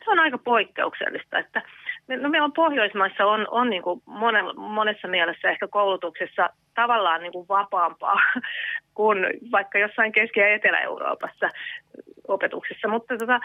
Se 0.06 0.12
on 0.12 0.20
aika 0.20 0.38
poikkeuksellista, 0.38 1.40
että 1.40 1.62
no 2.08 2.30
meillä 2.30 2.46
on 2.46 2.54
Pohjoismaissa 2.54 3.26
on, 3.26 3.48
on 3.52 3.70
niin 3.70 3.84
kuin 3.84 4.02
monessa 4.56 5.08
mielessä 5.08 5.50
ehkä 5.50 5.68
koulutuksessa 5.68 6.50
tavallaan 6.76 7.22
niin 7.22 7.32
kuin 7.32 7.48
vapaampaa 7.48 8.20
kuin 8.94 9.18
vaikka 9.52 9.80
jossain 9.80 10.12
Keski- 10.12 10.40
ja 10.40 10.54
Etelä-Euroopassa 10.54 11.50
opetuksessa. 12.28 12.88
Mutta 12.88 13.18
tota, 13.18 13.40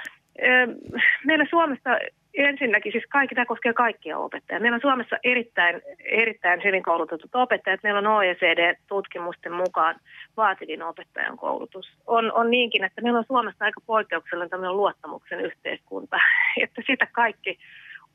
meillä 1.24 1.46
Suomessa 1.50 1.90
ensinnäkin, 2.34 2.92
siis 2.92 3.04
kaikki, 3.08 3.34
tämä 3.34 3.46
koskee 3.46 3.72
kaikkia 3.72 4.18
opettajia. 4.18 4.60
Meillä 4.60 4.74
on 4.74 4.80
Suomessa 4.80 5.16
erittäin, 5.24 5.82
erittäin 6.04 6.64
hyvin 6.64 6.82
koulutetut 6.82 7.34
opettajat. 7.34 7.82
Meillä 7.82 7.98
on 7.98 8.06
OECD-tutkimusten 8.06 9.52
mukaan 9.52 9.94
vaativin 10.36 10.82
opettajan 10.82 11.36
koulutus. 11.36 11.86
On, 12.06 12.32
on 12.32 12.50
niinkin, 12.50 12.84
että 12.84 13.02
meillä 13.02 13.18
on 13.18 13.24
Suomessa 13.26 13.64
aika 13.64 13.80
poikkeuksellinen 13.86 14.50
tämmöinen 14.50 14.76
luottamuksen 14.76 15.40
yhteiskunta, 15.40 16.16
että 16.62 16.82
sitä 16.86 17.06
kaikki 17.12 17.58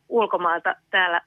ulkomailta 0.10 0.76
täällä 0.89 1.22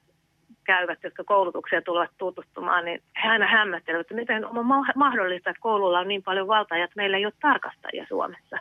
käyvät, 0.65 0.99
jotka 1.03 1.25
koulutukseen 1.25 1.85
tulevat 1.85 2.11
tutustumaan, 2.19 2.85
niin 2.85 3.03
he 3.25 3.29
aina 3.29 3.47
hämmättelevät, 3.47 4.01
että 4.01 4.15
miten 4.15 4.47
on 4.47 4.67
mahdollista, 4.97 5.51
että 5.51 5.61
koululla 5.61 5.99
on 5.99 6.09
niin 6.09 6.23
paljon 6.23 6.49
valtaa, 6.49 6.79
että 6.79 6.97
meillä 6.97 7.17
ei 7.17 7.27
ole 7.27 7.33
tarkastajia 7.41 8.07
Suomessa. 8.09 8.59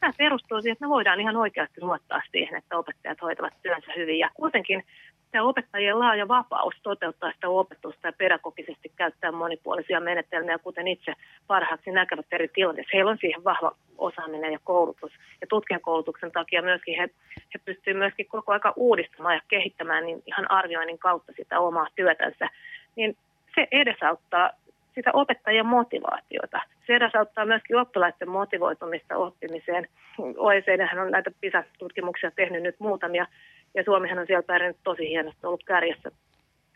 Tämä 0.00 0.12
perustuu 0.18 0.62
siihen, 0.62 0.72
että 0.72 0.84
me 0.84 0.88
voidaan 0.88 1.20
ihan 1.20 1.36
oikeasti 1.36 1.80
luottaa 1.80 2.22
siihen, 2.30 2.58
että 2.58 2.78
opettajat 2.78 3.22
hoitavat 3.22 3.54
työnsä 3.62 3.92
hyvin. 3.96 4.18
Ja 4.18 4.30
kuitenkin 4.34 4.84
tämä 5.30 5.44
opettajien 5.44 5.98
laaja 5.98 6.28
vapaus 6.28 6.74
toteuttaa 6.82 7.32
sitä 7.32 7.48
opetusta 7.48 8.08
ja 8.08 8.12
pedagogisesti 8.12 8.92
käyttää 8.96 9.32
monipuolisia 9.32 10.00
menetelmiä, 10.00 10.58
kuten 10.58 10.88
itse 10.88 11.12
parhaaksi 11.46 11.90
näkevät 11.90 12.26
eri 12.32 12.48
tilanteissa. 12.48 12.90
Heillä 12.94 13.10
on 13.10 13.18
siihen 13.20 13.44
vahva 13.44 13.72
osaaminen 14.02 14.52
ja 14.52 14.58
koulutus. 14.64 15.12
Ja 15.40 15.46
tutkijakoulutuksen 15.46 16.32
takia 16.32 16.62
myöskin 16.62 16.96
he, 16.96 17.08
he 17.54 17.60
pystyvät 17.64 17.98
myöskin 17.98 18.26
koko 18.26 18.52
aika 18.52 18.72
uudistamaan 18.76 19.34
ja 19.34 19.40
kehittämään 19.48 20.06
niin 20.06 20.22
ihan 20.26 20.50
arvioinnin 20.50 20.98
kautta 20.98 21.32
sitä 21.36 21.60
omaa 21.60 21.86
työtänsä. 21.94 22.48
Niin 22.96 23.16
se 23.54 23.68
edesauttaa 23.70 24.50
sitä 24.94 25.10
opettajien 25.12 25.66
motivaatiota. 25.66 26.60
Se 26.86 26.96
edesauttaa 26.96 27.44
myöskin 27.44 27.76
oppilaiden 27.76 28.28
motivoitumista 28.28 29.16
oppimiseen. 29.16 29.88
OECD 30.36 30.88
on 30.98 31.10
näitä 31.10 31.30
PISA-tutkimuksia 31.40 32.30
tehnyt 32.30 32.62
nyt 32.62 32.80
muutamia, 32.80 33.26
ja 33.74 33.84
Suomihan 33.84 34.18
on 34.18 34.26
siellä 34.26 34.42
pärjännyt 34.42 34.80
tosi 34.84 35.08
hienosti, 35.08 35.46
ollut 35.46 35.64
kärjessä, 35.64 36.10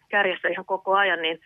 kärjessä 0.09 0.49
ihan 0.49 0.65
koko 0.65 0.95
ajan, 0.95 1.23
niin, 1.23 1.41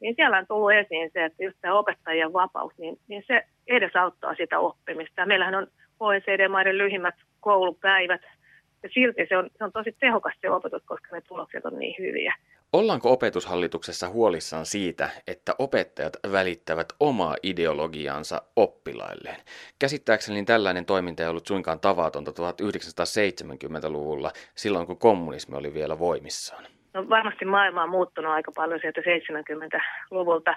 niin 0.00 0.14
siellä 0.14 0.38
on 0.38 0.46
tullut 0.46 0.72
esiin 0.72 1.10
se, 1.12 1.24
että 1.24 1.44
just 1.44 1.56
tämä 1.60 1.78
opettajien 1.78 2.32
vapaus, 2.32 2.72
niin, 2.78 2.98
niin 3.08 3.24
se 3.26 3.44
edesauttaa 3.70 4.34
sitä 4.34 4.58
oppimista. 4.58 5.26
Meillähän 5.26 5.54
on 5.54 5.66
OECD-maiden 6.00 6.78
lyhimmät 6.78 7.14
koulupäivät, 7.40 8.20
ja 8.82 8.88
silti 8.94 9.26
se 9.28 9.36
on, 9.36 9.50
se 9.58 9.64
on 9.64 9.72
tosi 9.72 9.96
tehokas 10.00 10.34
se 10.40 10.50
opetus, 10.50 10.82
koska 10.86 11.08
ne 11.12 11.20
tulokset 11.20 11.64
on 11.64 11.78
niin 11.78 11.94
hyviä. 11.98 12.34
Ollaanko 12.72 13.12
opetushallituksessa 13.12 14.08
huolissaan 14.08 14.66
siitä, 14.66 15.10
että 15.26 15.54
opettajat 15.58 16.16
välittävät 16.32 16.86
omaa 17.00 17.36
ideologiaansa 17.42 18.42
oppilailleen? 18.56 19.40
Käsittääkseni 19.78 20.44
tällainen 20.44 20.86
toiminta 20.86 21.22
ei 21.22 21.28
ollut 21.28 21.46
suinkaan 21.46 21.80
tavatonta 21.80 22.30
1970-luvulla, 22.30 24.30
silloin 24.54 24.86
kun 24.86 24.98
kommunismi 24.98 25.56
oli 25.56 25.74
vielä 25.74 25.98
voimissaan. 25.98 26.64
No 26.94 27.08
varmasti 27.08 27.44
maailma 27.44 27.82
on 27.82 27.90
muuttunut 27.90 28.32
aika 28.32 28.52
paljon 28.56 28.80
sieltä 28.80 29.00
70-luvulta. 29.00 30.54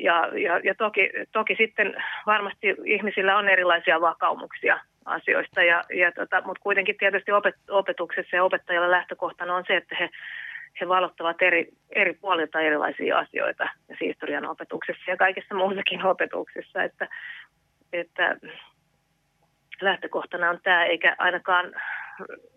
Ja, 0.00 0.26
ja, 0.38 0.58
ja 0.64 0.74
toki, 0.74 1.10
toki 1.32 1.54
sitten 1.56 1.94
varmasti 2.26 2.76
ihmisillä 2.84 3.36
on 3.36 3.48
erilaisia 3.48 4.00
vakaumuksia 4.00 4.80
asioista, 5.04 5.62
ja, 5.62 5.84
ja 5.94 6.12
tota, 6.12 6.42
mutta 6.44 6.62
kuitenkin 6.62 6.96
tietysti 6.98 7.32
opet, 7.32 7.54
opetuksessa 7.70 8.36
ja 8.36 8.44
opettajilla 8.44 8.90
lähtökohtana 8.90 9.56
on 9.56 9.64
se, 9.66 9.76
että 9.76 9.96
he 10.00 10.10
he 10.80 10.88
valottavat 10.88 11.42
eri, 11.42 11.68
eri 11.90 12.14
puolilta 12.14 12.60
erilaisia 12.60 13.18
asioita 13.18 13.68
historian 14.00 14.48
opetuksessa 14.48 15.10
ja 15.10 15.16
kaikessa 15.16 15.54
muussakin 15.54 16.06
opetuksessa, 16.06 16.82
että, 16.82 17.08
että 17.92 18.36
lähtökohtana 19.80 20.50
on 20.50 20.60
tämä, 20.62 20.84
eikä 20.84 21.16
ainakaan 21.18 21.72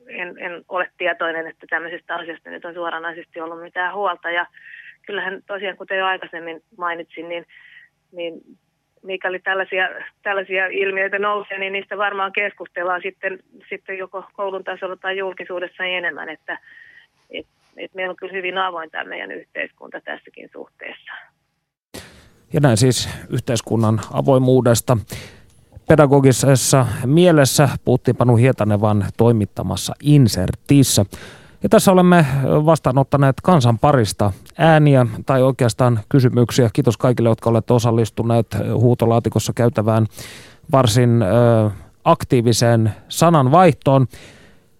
en, 0.07 0.37
en 0.37 0.65
ole 0.69 0.91
tietoinen, 0.97 1.47
että 1.47 1.65
tämmöisestä 1.69 2.15
asiasta 2.15 2.49
nyt 2.49 2.65
on 2.65 2.73
suoranaisesti 2.73 3.41
ollut 3.41 3.61
mitään 3.61 3.93
huolta. 3.93 4.31
Ja 4.31 4.45
kyllähän 5.05 5.41
tosiaan, 5.47 5.77
kuten 5.77 5.97
jo 5.97 6.05
aikaisemmin 6.05 6.63
mainitsin, 6.77 7.29
niin, 7.29 7.45
niin 8.11 8.41
mikäli 9.03 9.39
tällaisia, 9.39 9.89
tällaisia 10.23 10.67
ilmiöitä 10.67 11.19
nousee, 11.19 11.59
niin 11.59 11.73
niistä 11.73 11.97
varmaan 11.97 12.31
keskustellaan 12.31 13.01
sitten, 13.03 13.39
sitten 13.69 13.97
joko 13.97 14.25
koulun 14.33 14.63
tasolla 14.63 14.95
tai 14.95 15.17
julkisuudessa 15.17 15.83
enemmän, 15.83 16.29
että 16.29 16.59
et, 17.29 17.47
et 17.77 17.93
meillä 17.93 18.11
on 18.11 18.15
kyllä 18.15 18.33
hyvin 18.33 18.57
avoin 18.57 18.91
tämä 18.91 19.03
meidän 19.03 19.31
yhteiskunta 19.31 20.01
tässäkin 20.01 20.49
suhteessa. 20.53 21.11
Ja 22.53 22.59
näin 22.59 22.77
siis 22.77 23.09
yhteiskunnan 23.29 23.99
avoimuudesta. 24.13 24.97
Pedagogisessa 25.87 26.85
mielessä 27.05 27.69
puhuttiin 27.85 28.17
Panu 28.17 28.35
Hietanevan 28.35 29.05
toimittamassa 29.17 29.93
Insertissä. 30.01 31.05
Ja 31.63 31.69
tässä 31.69 31.91
olemme 31.91 32.25
vastaanottaneet 32.43 33.35
kansan 33.43 33.79
parista 33.79 34.31
ääniä 34.57 35.07
tai 35.25 35.43
oikeastaan 35.43 35.99
kysymyksiä. 36.09 36.69
Kiitos 36.73 36.97
kaikille, 36.97 37.29
jotka 37.29 37.49
olette 37.49 37.73
osallistuneet 37.73 38.47
huutolaatikossa 38.73 39.53
käytävään 39.53 40.07
varsin 40.71 41.23
aktiiviseen 42.03 42.93
sananvaihtoon. 43.09 44.07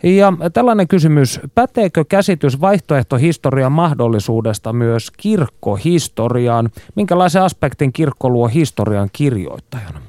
Ja 0.04 0.34
tällainen 0.54 0.88
kysymys, 0.88 1.40
päteekö 1.56 2.06
käsitys 2.10 2.62
vaihtoehtohistorian 2.62 3.72
mahdollisuudesta 3.72 4.74
myös 4.74 5.12
kirkkohistoriaan? 5.12 6.70
Minkälaisen 6.96 7.42
aspektin 7.42 7.94
kirkko 7.94 8.30
luo 8.30 8.48
historian 8.48 9.10
kirjoittajana? 9.14 10.02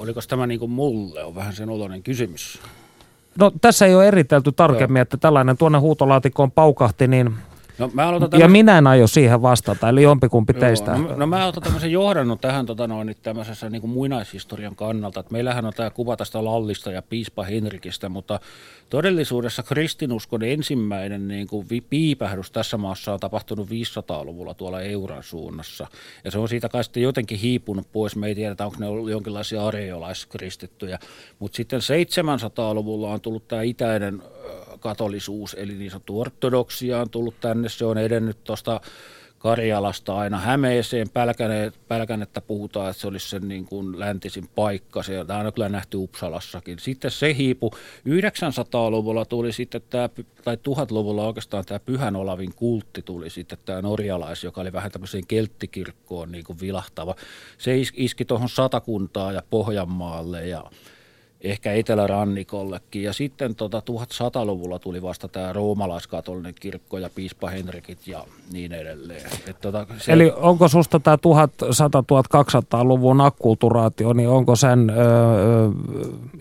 Oliko 0.00 0.20
tämä 0.28 0.46
niin 0.46 0.60
kuin 0.60 0.70
mulle? 0.70 1.24
On 1.24 1.34
vähän 1.34 1.54
sen 1.54 1.70
oloinen 1.70 2.02
kysymys. 2.02 2.62
No 3.38 3.52
tässä 3.60 3.86
ei 3.86 3.94
ole 3.94 4.08
eritelty 4.08 4.52
tarkemmin, 4.52 4.98
Joo. 4.98 5.02
että 5.02 5.16
tällainen 5.16 5.56
tuonne 5.56 5.78
huutolaatikkoon 5.78 6.50
paukahti, 6.50 7.08
niin 7.08 7.34
No, 7.80 7.90
mä 7.92 8.08
aloitan 8.08 8.30
tämän... 8.30 8.40
Ja 8.40 8.48
minä 8.48 8.78
en 8.78 8.86
aio 8.86 9.06
siihen 9.06 9.42
vastata, 9.42 9.88
eli 9.88 10.02
jompikumpi 10.02 10.52
Joo, 10.52 10.60
teistä. 10.60 10.98
No, 10.98 11.16
no 11.16 11.26
mä 11.26 11.46
otan 11.46 11.62
tämmöisen 11.62 11.92
johdannon 11.92 12.38
tähän 12.38 12.66
tota 12.66 12.86
noin, 12.86 13.16
tämmöisessä 13.22 13.70
niin 13.70 13.80
kuin 13.80 13.90
muinaishistorian 13.90 14.76
kannalta. 14.76 15.20
Että 15.20 15.32
meillähän 15.32 15.64
on 15.64 15.72
tämä 15.72 15.90
kuva 15.90 16.16
tästä 16.16 16.44
Lallista 16.44 16.92
ja 16.92 17.02
piispa 17.02 17.44
Henrikistä, 17.44 18.08
mutta 18.08 18.40
todellisuudessa 18.90 19.62
kristinuskon 19.62 20.42
ensimmäinen 20.42 21.28
niin 21.28 21.46
kuin 21.46 21.66
piipähdys 21.90 22.50
tässä 22.50 22.76
maassa 22.76 23.12
on 23.12 23.20
tapahtunut 23.20 23.68
500-luvulla 23.68 24.54
tuolla 24.54 24.80
Euran 24.80 25.22
suunnassa. 25.22 25.86
Ja 26.24 26.30
se 26.30 26.38
on 26.38 26.48
siitä 26.48 26.68
kai 26.68 26.84
sitten 26.84 27.02
jotenkin 27.02 27.38
hiipunut 27.38 27.86
pois. 27.92 28.16
Me 28.16 28.26
ei 28.26 28.34
tiedetä, 28.34 28.64
onko 28.64 28.76
ne 28.80 28.86
ollut 28.86 29.10
jonkinlaisia 29.10 29.66
areolaiskristittyjä. 29.66 30.98
Mutta 31.38 31.56
sitten 31.56 31.80
700-luvulla 31.80 33.12
on 33.12 33.20
tullut 33.20 33.48
tämä 33.48 33.62
itäinen 33.62 34.22
katolisuus, 34.80 35.56
eli 35.58 35.74
niin 35.74 35.90
sanottu 35.90 36.20
ortodoksia 36.20 37.00
on 37.00 37.10
tullut 37.10 37.40
tänne. 37.40 37.68
Se 37.68 37.84
on 37.84 37.98
edennyt 37.98 38.44
tuosta 38.44 38.80
Karjalasta 39.40 40.16
aina 40.16 40.38
Hämeeseen. 40.38 41.10
Pälkäne, 41.10 41.72
Pälkänettä 41.88 42.40
puhutaan, 42.40 42.90
että 42.90 43.00
se 43.00 43.08
olisi 43.08 43.28
sen 43.28 43.48
niin 43.48 43.64
kuin 43.64 43.98
läntisin 43.98 44.48
paikka. 44.54 45.02
Se 45.02 45.20
on 45.20 45.52
kyllä 45.54 45.68
nähty 45.68 45.96
Uppsalassakin. 45.96 46.78
Sitten 46.78 47.10
se 47.10 47.34
hiipu. 47.36 47.70
900-luvulla 48.08 49.24
tuli 49.24 49.52
sitten 49.52 49.82
tämä, 49.90 50.08
tai 50.44 50.56
1000-luvulla 50.56 51.26
oikeastaan 51.26 51.64
tämä 51.64 51.78
Pyhän 51.78 52.16
Olavin 52.16 52.54
kultti 52.54 53.02
tuli 53.02 53.30
sitten 53.30 53.58
tämä 53.64 53.82
norjalais, 53.82 54.44
joka 54.44 54.60
oli 54.60 54.72
vähän 54.72 54.90
tämmöiseen 54.90 55.26
kelttikirkkoon 55.26 56.32
niin 56.32 56.44
kuin 56.44 56.60
vilahtava. 56.60 57.14
Se 57.58 57.78
iski 57.94 58.24
tuohon 58.24 58.48
Satakuntaan 58.48 59.34
ja 59.34 59.42
Pohjanmaalle 59.50 60.46
ja 60.46 60.64
ehkä 61.40 61.72
etelärannikollekin. 61.72 63.02
Ja 63.02 63.12
sitten 63.12 63.54
tota 63.54 63.82
1100-luvulla 63.90 64.78
tuli 64.78 65.02
vasta 65.02 65.28
tämä 65.28 65.52
roomalaiskatolinen 65.52 66.54
kirkko 66.60 66.98
ja 66.98 67.10
piispa 67.14 67.50
Henrikit 67.50 68.06
ja 68.06 68.24
niin 68.52 68.72
edelleen. 68.72 69.30
Et 69.48 69.60
tota, 69.60 69.86
se... 69.98 70.12
Eli 70.12 70.32
onko 70.36 70.68
susta 70.68 71.00
tämä 71.00 71.16
1100-1200-luvun 71.16 73.20
akkulturaatio, 73.20 74.12
niin 74.12 74.28
onko 74.28 74.56
sen 74.56 74.90
öö, 74.90 74.96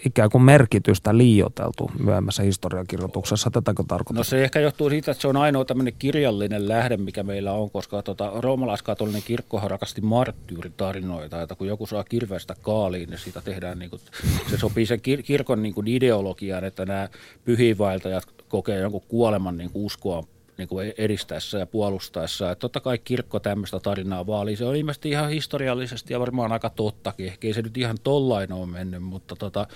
ikään 0.06 0.30
kuin 0.30 0.42
merkitystä 0.42 1.18
liioteltu 1.18 1.92
myöhemmässä 2.00 2.44
historiakirjoituksessa? 2.44 3.52
Tätäkö 3.52 3.84
tarkoittaa? 3.88 4.20
No 4.20 4.24
se 4.24 4.44
ehkä 4.44 4.60
johtuu 4.60 4.90
siitä, 4.90 5.12
että 5.12 5.22
se 5.22 5.28
on 5.28 5.38
ainoa 5.38 5.66
tämmöinen 5.66 5.94
kirjallinen 6.00 6.68
lähde, 6.68 6.98
mikä 6.98 7.24
meillä 7.24 7.52
on, 7.52 7.72
koska 7.72 8.02
tota, 8.02 8.32
roomalaiskatolinen 8.36 9.24
kirkkohan 9.26 9.72
rakasti 9.72 10.02
marttyyritarinoita, 10.02 11.42
että 11.42 11.56
kun 11.56 11.68
joku 11.68 11.86
saa 11.86 12.04
kirvestä 12.04 12.56
kaaliin, 12.62 13.10
niin 13.10 13.20
siitä 13.20 13.42
tehdään, 13.42 13.80
niin 13.80 13.90
kuin, 13.90 14.02
se 14.50 14.58
sopii 14.58 14.89
sen 14.90 15.00
kir- 15.00 15.24
kirkon 15.24 15.64
niin 15.64 15.74
kuin 15.74 15.88
ideologiaan, 15.88 16.64
että 16.64 16.86
nämä 16.86 17.10
pyhiinvaeltajat 17.46 18.24
kokee 18.48 18.80
jonkun 18.80 19.04
kuoleman 19.08 19.58
niin 19.58 19.72
kuin 19.72 19.86
uskoa 19.86 20.24
niin 20.58 20.68
kuin 20.68 20.94
edistäessä 20.98 21.58
ja 21.58 21.66
puolustaessa. 21.66 22.52
Että 22.52 22.60
totta 22.60 22.80
kai 22.80 22.98
kirkko 22.98 23.40
tämmöistä 23.40 23.80
tarinaa 23.80 24.28
vaalii. 24.28 24.56
Se 24.56 24.66
on 24.66 24.76
ilmeisesti 24.76 25.10
ihan 25.10 25.30
historiallisesti 25.30 26.14
ja 26.14 26.20
varmaan 26.20 26.52
aika 26.52 26.70
tottakin. 26.70 27.26
Ehkä 27.26 27.48
ei 27.48 27.54
se 27.54 27.62
nyt 27.62 27.78
ihan 27.78 27.98
tollain 28.04 28.54
ole 28.54 28.66
mennyt, 28.66 29.04
mutta 29.04 29.36
tota, 29.36 29.68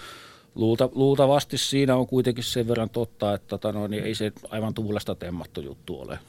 luulta, 0.55 0.89
luultavasti 0.95 1.57
siinä 1.57 1.95
on 1.95 2.07
kuitenkin 2.07 2.43
sen 2.43 2.67
verran 2.67 2.89
totta, 2.89 3.33
että 3.33 3.47
tota, 3.47 3.71
no, 3.71 3.87
niin 3.87 4.03
ei 4.03 4.15
se 4.15 4.31
aivan 4.49 4.73
tuulesta 4.73 5.15
temmattu 5.15 5.61
juttu 5.61 6.01
ole. 6.01 6.19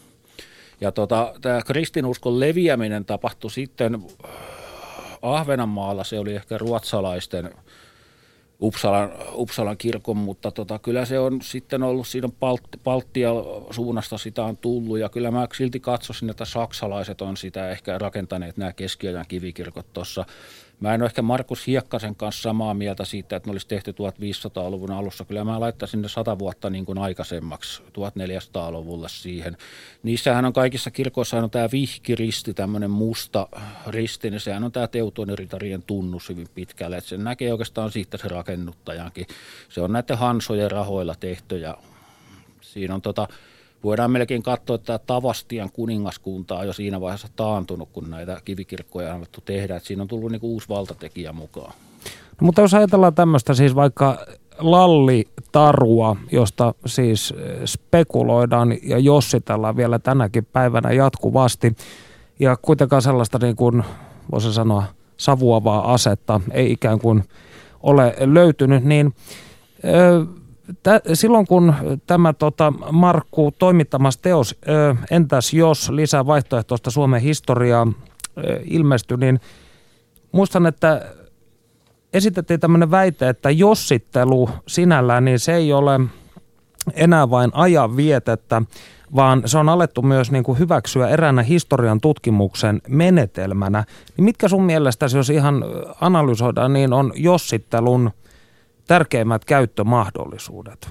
Ja 0.80 0.92
tota, 0.92 1.34
tämä 1.40 1.62
kristinuskon 1.62 2.40
leviäminen 2.40 3.04
tapahtui 3.04 3.50
sitten 3.50 4.02
Ahvenanmaalla, 5.22 6.04
se 6.04 6.18
oli 6.18 6.34
ehkä 6.34 6.58
ruotsalaisten– 6.58 7.50
Uppsalan, 8.60 9.12
Uppsalan 9.32 9.76
kirkon, 9.76 10.16
mutta 10.16 10.50
tota, 10.50 10.78
kyllä 10.78 11.04
se 11.04 11.18
on 11.18 11.42
sitten 11.42 11.82
ollut 11.82 12.06
siinä 12.06 12.28
Balt- 12.28 13.70
suunnasta 13.70 14.18
sitä 14.18 14.44
on 14.44 14.56
tullut. 14.56 14.98
Ja 14.98 15.08
kyllä 15.08 15.30
mä 15.30 15.48
silti 15.56 15.80
katsoisin, 15.80 16.30
että 16.30 16.44
saksalaiset 16.44 17.22
on 17.22 17.36
sitä 17.36 17.70
ehkä 17.70 17.98
rakentaneet 17.98 18.56
nämä 18.56 18.72
keskiajan 18.72 19.24
kivikirkot 19.28 19.92
tuossa 19.92 20.24
Mä 20.80 20.94
en 20.94 21.02
ole 21.02 21.06
ehkä 21.06 21.22
Markus 21.22 21.66
Hiekkasen 21.66 22.16
kanssa 22.16 22.42
samaa 22.42 22.74
mieltä 22.74 23.04
siitä, 23.04 23.36
että 23.36 23.48
ne 23.48 23.52
olisi 23.52 23.68
tehty 23.68 23.90
1500-luvun 23.92 24.90
alussa. 24.90 25.24
Kyllä 25.24 25.44
mä 25.44 25.60
laittaisin 25.60 26.02
ne 26.02 26.08
sata 26.08 26.38
vuotta 26.38 26.70
niin 26.70 26.86
kuin 26.86 26.98
aikaisemmaksi, 26.98 27.82
1400-luvulle 27.82 29.08
siihen. 29.08 29.56
Niissähän 30.02 30.44
on 30.44 30.52
kaikissa 30.52 30.90
kirkoissa 30.90 31.38
on 31.38 31.50
tämä 31.50 31.68
vihkiristi, 31.72 32.54
tämmöinen 32.54 32.90
musta 32.90 33.48
risti, 33.86 34.30
niin 34.30 34.40
sehän 34.40 34.64
on 34.64 34.72
tämä 34.72 34.86
teutoniritarien 34.86 35.82
tunnus 35.82 36.28
hyvin 36.28 36.48
pitkälle. 36.54 36.96
Että 36.96 37.10
sen 37.10 37.24
näkee 37.24 37.52
oikeastaan 37.52 37.92
siitä 37.92 38.16
se 38.16 38.28
rakennuttajankin. 38.28 39.26
Se 39.68 39.80
on 39.80 39.92
näiden 39.92 40.18
hansojen 40.18 40.70
rahoilla 40.70 41.14
tehty 41.20 41.58
ja 41.58 41.76
siinä 42.60 42.94
on 42.94 43.02
tota, 43.02 43.28
voidaan 43.84 44.10
melkein 44.10 44.42
katsoa, 44.42 44.76
että 44.76 44.98
Tavastian 44.98 45.70
kuningaskunta 45.72 46.58
on 46.58 46.66
jo 46.66 46.72
siinä 46.72 47.00
vaiheessa 47.00 47.28
taantunut, 47.36 47.88
kun 47.92 48.10
näitä 48.10 48.40
kivikirkkoja 48.44 49.10
on 49.10 49.16
alettu 49.16 49.40
tehdä. 49.40 49.76
Että 49.76 49.86
siinä 49.86 50.02
on 50.02 50.08
tullut 50.08 50.32
niin 50.32 50.40
uusi 50.42 50.68
valtatekijä 50.68 51.32
mukaan. 51.32 51.72
No, 52.40 52.44
mutta 52.44 52.60
jos 52.60 52.74
ajatellaan 52.74 53.14
tämmöistä 53.14 53.54
siis 53.54 53.74
vaikka 53.74 54.18
lallitarua, 54.58 56.16
josta 56.32 56.74
siis 56.86 57.34
eh, 57.36 57.60
spekuloidaan 57.64 58.76
ja 58.82 58.98
jossitellaan 58.98 59.76
vielä 59.76 59.98
tänäkin 59.98 60.44
päivänä 60.44 60.92
jatkuvasti, 60.92 61.76
ja 62.38 62.56
kuitenkaan 62.62 63.02
sellaista 63.02 63.38
niin 63.38 63.56
kuin, 63.56 63.84
voisi 64.32 64.52
sanoa, 64.52 64.84
savuavaa 65.16 65.92
asetta 65.92 66.40
ei 66.50 66.72
ikään 66.72 66.98
kuin 66.98 67.24
ole 67.82 68.14
löytynyt, 68.20 68.84
niin 68.84 69.14
ö, 69.84 70.26
tä, 70.82 71.00
silloin 71.12 71.46
kun 71.46 71.74
tämä 72.06 72.32
tota, 72.32 72.72
Markku 72.92 73.54
toimittamassa 73.58 74.22
teos 74.22 74.56
ö, 74.68 74.94
Entäs 75.10 75.52
jos 75.54 75.90
lisää 75.90 76.26
vaihtoehtoista 76.26 76.90
Suomen 76.90 77.20
historiaa 77.20 77.86
ö, 78.38 78.60
ilmestyi, 78.64 79.16
niin 79.16 79.40
muistan, 80.32 80.66
että 80.66 81.12
esitettiin 82.12 82.60
tämmöinen 82.60 82.90
väite, 82.90 83.28
että 83.28 83.50
jossittelu 83.50 84.50
sinällään, 84.68 85.24
niin 85.24 85.38
se 85.38 85.54
ei 85.54 85.72
ole 85.72 86.00
enää 86.94 87.30
vain 87.30 87.50
ajan 87.54 87.96
vietettä, 87.96 88.62
vaan 89.16 89.42
se 89.46 89.58
on 89.58 89.68
alettu 89.68 90.02
myös 90.02 90.30
niin 90.30 90.44
kuin 90.44 90.58
hyväksyä 90.58 91.08
eräänä 91.08 91.42
historian 91.42 92.00
tutkimuksen 92.00 92.82
menetelmänä. 92.88 93.84
Niin 94.16 94.24
mitkä 94.24 94.48
sun 94.48 94.64
mielestäsi, 94.64 95.16
jos 95.16 95.30
ihan 95.30 95.64
analysoidaan, 96.00 96.72
niin 96.72 96.92
on 96.92 97.12
jossittelun– 97.16 98.10
tärkeimmät 98.86 99.44
käyttömahdollisuudet? 99.44 100.88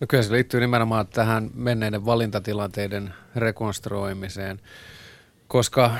No 0.00 0.06
kyllä 0.08 0.22
se 0.22 0.32
liittyy 0.32 0.60
nimenomaan 0.60 1.06
tähän 1.06 1.50
menneiden 1.54 2.06
valintatilanteiden 2.06 3.14
rekonstruoimiseen, 3.36 4.60
koska 5.48 5.90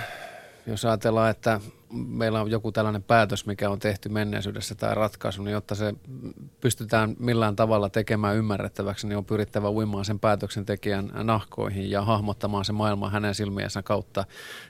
jos 0.66 0.84
ajatellaan, 0.84 1.30
että 1.30 1.60
meillä 1.92 2.40
on 2.40 2.50
joku 2.50 2.72
tällainen 2.72 3.02
päätös, 3.02 3.46
mikä 3.46 3.70
on 3.70 3.78
tehty 3.78 4.08
menneisyydessä 4.08 4.74
tai 4.74 4.94
ratkaisu, 4.94 5.42
niin 5.42 5.52
jotta 5.52 5.74
se 5.74 5.94
pystytään 6.60 7.16
millään 7.18 7.56
tavalla 7.56 7.88
tekemään 7.88 8.36
ymmärrettäväksi, 8.36 9.06
niin 9.06 9.16
on 9.16 9.24
pyrittävä 9.24 9.70
uimaan 9.70 10.04
sen 10.04 10.20
päätöksentekijän 10.20 11.10
nahkoihin 11.14 11.90
ja 11.90 12.02
hahmottamaan 12.02 12.64
se 12.64 12.72
maailma 12.72 13.10
hänen 13.10 13.34
silmiensä 13.34 13.82
kautta, 13.82 14.24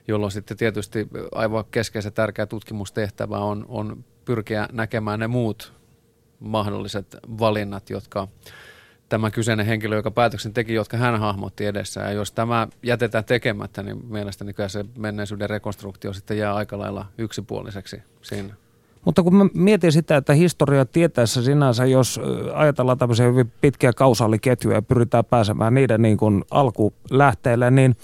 jolloin 0.09 0.33
sitten 0.33 0.57
tietysti 0.57 1.09
aivan 1.35 1.65
keskeisen 1.71 2.13
tärkeä 2.13 2.47
tutkimustehtävä 2.47 3.39
on, 3.39 3.65
on 3.69 4.05
pyrkiä 4.25 4.69
näkemään 4.73 5.21
ne 5.21 5.27
muut 5.27 5.73
mahdolliset 6.41 7.17
valinnat, 7.39 7.91
jotka 7.91 8.29
tämä 9.09 9.31
kyseinen 9.31 9.67
henkilö, 9.67 9.97
joka 9.97 10.11
päätöksen 10.11 10.53
teki, 10.53 10.75
jotka 10.75 10.97
hän 10.97 11.21
hahmotti 11.21 11.67
edessä. 11.67 12.01
Ja 12.01 12.13
jos 12.13 12.33
tämä 12.33 12.69
jätetään 12.83 13.25
tekemättä, 13.25 13.83
niin 13.83 14.07
mielestäni 14.07 14.53
kyllä 14.53 14.69
se 14.69 14.85
menneisyyden 14.99 15.51
rekonstruktio 15.51 16.13
sitten 16.13 16.39
jää 16.39 16.55
aika 16.55 16.79
lailla 16.79 17.07
yksipuoliseksi 17.19 18.03
siinä. 18.23 18.55
Mutta 19.05 19.23
kun 19.23 19.35
mä 19.35 19.47
mietin 19.55 19.93
sitä, 19.93 20.17
että 20.17 20.35
historia 20.35 20.85
tietäessä 20.85 21.43
sinänsä, 21.43 21.85
jos 21.85 22.21
ajatellaan 22.55 22.99
tämmöisiä 22.99 23.27
hyvin 23.27 23.53
pitkiä 23.61 23.93
kausaaliketjuja 23.93 24.77
ja 24.77 24.83
pyritään 24.83 25.25
pääsemään 25.25 25.75
niiden 25.75 26.03
niin 26.03 26.17
kuin 26.17 26.45
alkulähteelle, 26.51 27.71
niin– 27.71 27.97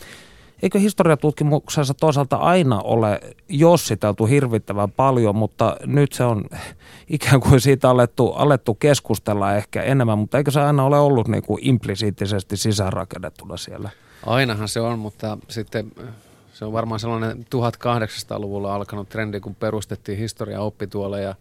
eikö 0.62 0.78
historiatutkimuksessa 0.78 1.94
toisaalta 1.94 2.36
aina 2.36 2.80
ole 2.80 3.20
jossiteltu 3.48 4.26
hirvittävän 4.26 4.90
paljon, 4.90 5.36
mutta 5.36 5.76
nyt 5.86 6.12
se 6.12 6.24
on 6.24 6.44
ikään 7.08 7.40
kuin 7.40 7.60
siitä 7.60 7.90
alettu, 7.90 8.32
alettu 8.32 8.74
keskustella 8.74 9.54
ehkä 9.54 9.82
enemmän, 9.82 10.18
mutta 10.18 10.38
eikö 10.38 10.50
se 10.50 10.60
aina 10.60 10.84
ole 10.84 10.98
ollut 10.98 11.28
niin 11.28 11.42
kuin 11.42 11.58
implisiittisesti 11.62 12.56
sisäänrakennettuna 12.56 13.56
siellä? 13.56 13.90
Ainahan 14.26 14.68
se 14.68 14.80
on, 14.80 14.98
mutta 14.98 15.38
sitten 15.48 15.92
se 16.52 16.64
on 16.64 16.72
varmaan 16.72 17.00
sellainen 17.00 17.38
1800-luvulla 17.38 18.74
alkanut 18.74 19.08
trendi, 19.08 19.40
kun 19.40 19.54
perustettiin 19.54 20.18
historia 20.18 20.60
oppituolle 20.60 21.20
ja 21.20 21.34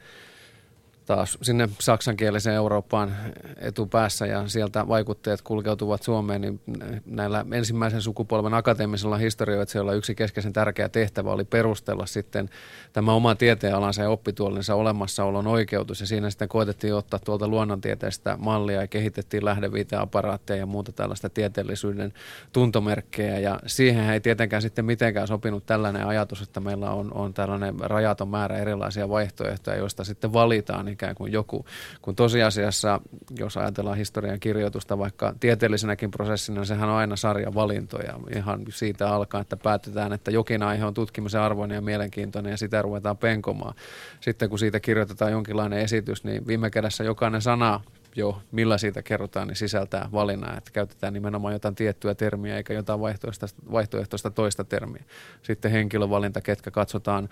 taas 1.06 1.38
sinne 1.42 1.70
saksankieliseen 1.80 2.56
Eurooppaan 2.56 3.16
etupäässä 3.58 4.26
ja 4.26 4.48
sieltä 4.48 4.88
vaikutteet 4.88 5.42
kulkeutuvat 5.42 6.04
Suomeen, 6.04 6.42
niin 6.42 6.62
näillä 7.06 7.46
ensimmäisen 7.52 8.02
sukupolven 8.02 8.54
akateemisilla 8.54 9.18
historioitsijoilla 9.18 9.94
yksi 9.94 10.16
keskeisen 10.16 10.54
tärkeä 10.54 10.90
tehtävä 10.90 11.32
oli 11.32 11.44
perustella 11.44 12.06
sitten 12.06 12.50
tämä 12.94 13.14
oma 13.14 13.36
tieteenalansa 13.36 14.02
ja 14.02 14.10
oppituolinsa 14.10 14.76
olemassaolon 14.76 15.48
oikeutus. 15.48 16.02
Ja 16.02 16.08
siinä 16.08 16.30
sitten 16.30 16.50
koetettiin 16.50 16.96
ottaa 16.96 17.20
tuolta 17.20 17.48
luonnontieteestä 17.48 18.38
mallia 18.40 18.82
ja 18.82 18.88
kehitettiin 18.88 19.46
lähdeviiteaparaatteja 19.46 20.60
ja 20.60 20.66
muuta 20.66 20.92
tällaista 20.92 21.30
tieteellisyyden 21.30 22.14
tuntomerkkejä. 22.54 23.40
Ja 23.40 23.60
siihen 23.66 24.10
ei 24.10 24.20
tietenkään 24.20 24.62
sitten 24.62 24.86
mitenkään 24.86 25.28
sopinut 25.28 25.66
tällainen 25.66 26.08
ajatus, 26.08 26.42
että 26.42 26.60
meillä 26.60 26.92
on, 26.92 27.14
on 27.14 27.34
tällainen 27.34 27.80
rajaton 27.80 28.30
määrä 28.30 28.58
erilaisia 28.58 29.10
vaihtoehtoja, 29.10 29.78
joista 29.78 30.04
sitten 30.04 30.34
valitaan 30.34 30.95
ikään 30.96 31.16
kuin 31.16 31.32
joku. 31.32 31.66
Kun 32.02 32.16
tosiasiassa, 32.16 33.02
jos 33.40 33.58
ajatellaan 33.58 33.98
historian 33.98 34.40
kirjoitusta 34.40 34.98
vaikka 34.98 35.34
tieteellisenäkin 35.40 36.12
prosessina, 36.12 36.60
niin 36.60 36.68
sehän 36.68 36.90
on 36.90 36.96
aina 36.96 37.16
sarja 37.16 37.54
valintoja. 37.54 38.20
Ihan 38.36 38.62
siitä 38.70 39.10
alkaa, 39.10 39.42
että 39.42 39.58
päätetään, 39.58 40.14
että 40.14 40.32
jokin 40.32 40.64
aihe 40.64 40.86
on 40.86 40.94
tutkimisen 40.94 41.42
arvoinen 41.42 41.76
ja 41.76 41.82
mielenkiintoinen 41.82 42.52
ja 42.52 42.58
sitä 42.58 42.82
ruvetaan 42.82 43.18
penkomaan. 43.18 43.76
Sitten 44.20 44.50
kun 44.50 44.60
siitä 44.60 44.80
kirjoitetaan 44.80 45.32
jonkinlainen 45.32 45.80
esitys, 45.80 46.24
niin 46.24 46.48
viime 46.48 46.70
kädessä 46.70 47.04
jokainen 47.04 47.42
sana 47.42 47.82
jo, 48.16 48.42
millä 48.52 48.78
siitä 48.78 49.04
kerrotaan, 49.04 49.48
niin 49.48 49.56
sisältää 49.56 50.10
valinnan, 50.12 50.58
että 50.58 50.72
käytetään 50.74 51.14
nimenomaan 51.14 51.54
jotain 51.54 51.76
tiettyä 51.76 52.16
termiä 52.16 52.58
eikä 52.58 52.74
jotain 52.74 53.00
vaihtoehtoista, 53.00 53.62
vaihtoehtoista 53.72 54.32
toista 54.32 54.64
termiä. 54.64 55.04
Sitten 55.42 55.72
henkilövalinta, 55.72 56.42
ketkä 56.42 56.72
katsotaan 56.72 57.30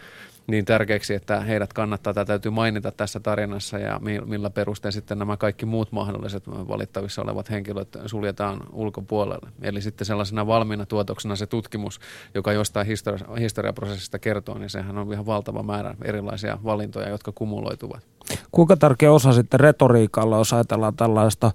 niin 0.47 0.65
tärkeäksi, 0.65 1.13
että 1.13 1.39
heidät 1.39 1.73
kannattaa 1.73 2.13
tai 2.13 2.25
täytyy 2.25 2.51
mainita 2.51 2.91
tässä 2.91 3.19
tarinassa 3.19 3.79
ja 3.79 3.99
millä 4.25 4.49
perustein 4.49 4.91
sitten 4.91 5.19
nämä 5.19 5.38
kaikki 5.38 5.65
muut 5.65 5.91
mahdolliset 5.91 6.47
valittavissa 6.47 7.21
olevat 7.21 7.49
henkilöt 7.49 7.97
suljetaan 8.05 8.61
ulkopuolelle. 8.71 9.49
Eli 9.61 9.81
sitten 9.81 10.05
sellaisena 10.05 10.47
valmiina 10.47 10.86
tuotoksena 10.86 11.36
se 11.36 11.45
tutkimus, 11.45 11.99
joka 12.34 12.53
jostain 12.53 12.88
historia, 12.88 13.36
historiaprosessista 13.39 14.19
kertoo, 14.19 14.57
niin 14.57 14.69
sehän 14.69 14.97
on 14.97 15.13
ihan 15.13 15.25
valtava 15.25 15.63
määrä 15.63 15.95
erilaisia 16.03 16.57
valintoja, 16.63 17.09
jotka 17.09 17.31
kumuloituvat. 17.31 18.07
Kuinka 18.51 18.78
tärkeä 18.78 19.11
osa 19.11 19.34
sitten 19.34 19.59
retoriikalla, 19.59 20.38
jos 20.38 20.53
ajatellaan 20.53 20.95
tällaista 20.95 21.51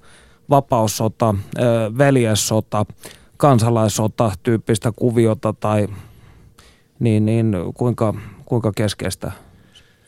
vapaussota, 0.50 1.34
veljessota, 1.98 2.86
kansalaissota 3.36 4.32
tyyppistä 4.42 4.92
kuviota 4.96 5.54
tai 5.60 5.88
niin, 6.98 7.26
niin 7.26 7.56
kuinka, 7.74 8.14
kuinka 8.44 8.72
keskeistä 8.76 9.32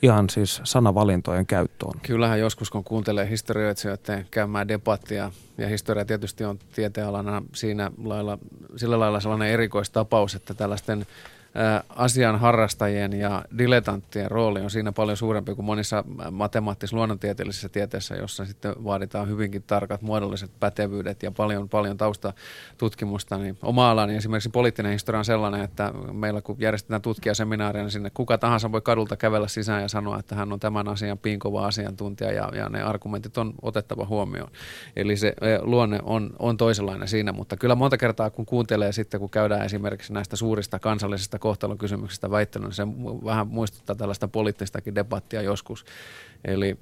ihan 0.02 0.30
siis 0.30 0.60
sanavalintojen 0.64 1.46
käyttö 1.46 1.86
on? 1.86 1.94
Kyllähän 2.02 2.40
joskus, 2.40 2.70
kun 2.70 2.84
kuuntelee 2.84 3.30
historioitsijoiden 3.30 4.26
käymään 4.30 4.68
debattia, 4.68 5.32
ja 5.58 5.68
historia 5.68 6.04
tietysti 6.04 6.44
on 6.44 6.58
tieteenalana 6.74 7.42
siinä 7.54 7.90
lailla, 8.04 8.38
sillä 8.76 9.00
lailla 9.00 9.20
sellainen 9.20 9.48
erikoistapaus, 9.48 10.34
että 10.34 10.54
tällaisten 10.54 11.06
asian 11.88 12.40
harrastajien 12.40 13.12
ja 13.12 13.42
dilettanttien 13.58 14.30
rooli 14.30 14.60
on 14.60 14.70
siinä 14.70 14.92
paljon 14.92 15.16
suurempi 15.16 15.54
kuin 15.54 15.66
monissa 15.66 16.04
matemaattis-luonnontieteellisissä 16.30 17.68
tieteissä, 17.68 18.14
jossa 18.14 18.44
sitten 18.44 18.74
vaaditaan 18.84 19.28
hyvinkin 19.28 19.62
tarkat 19.62 20.02
muodolliset 20.02 20.50
pätevyydet 20.60 21.22
ja 21.22 21.30
paljon, 21.30 21.68
paljon 21.68 21.96
taustatutkimusta. 21.96 23.38
Niin 23.38 23.58
oma 23.62 23.90
alani 23.90 24.16
esimerkiksi 24.16 24.48
poliittinen 24.48 24.92
historia 24.92 25.18
on 25.18 25.24
sellainen, 25.24 25.60
että 25.60 25.92
meillä 26.12 26.42
kun 26.42 26.56
järjestetään 26.58 27.02
tutkijaseminaaria, 27.02 27.82
niin 27.82 27.90
sinne 27.90 28.10
kuka 28.10 28.38
tahansa 28.38 28.72
voi 28.72 28.80
kadulta 28.80 29.16
kävellä 29.16 29.48
sisään 29.48 29.82
ja 29.82 29.88
sanoa, 29.88 30.18
että 30.18 30.34
hän 30.34 30.52
on 30.52 30.60
tämän 30.60 30.88
asian 30.88 31.18
piinkova 31.18 31.66
asiantuntija 31.66 32.32
ja, 32.32 32.48
ja 32.54 32.68
ne 32.68 32.82
argumentit 32.82 33.38
on 33.38 33.54
otettava 33.62 34.06
huomioon. 34.06 34.50
Eli 34.96 35.16
se 35.16 35.34
luonne 35.62 35.98
on, 36.02 36.30
on 36.38 36.56
toisenlainen 36.56 37.08
siinä, 37.08 37.32
mutta 37.32 37.56
kyllä 37.56 37.74
monta 37.74 37.96
kertaa 37.96 38.30
kun 38.30 38.46
kuuntelee 38.46 38.92
sitten, 38.92 39.20
kun 39.20 39.30
käydään 39.30 39.64
esimerkiksi 39.64 40.12
näistä 40.12 40.36
suurista 40.36 40.78
kansallisista 40.78 41.39
kohtalon 41.40 41.78
kysymyksestä 41.78 42.30
väittänyt, 42.30 42.68
niin 42.68 42.74
se 42.74 42.86
vähän 43.24 43.48
muistuttaa 43.48 43.96
tällaista 43.96 44.28
poliittistakin 44.28 44.94
debattia 44.94 45.42
joskus. 45.42 45.84
Eli 46.44 46.78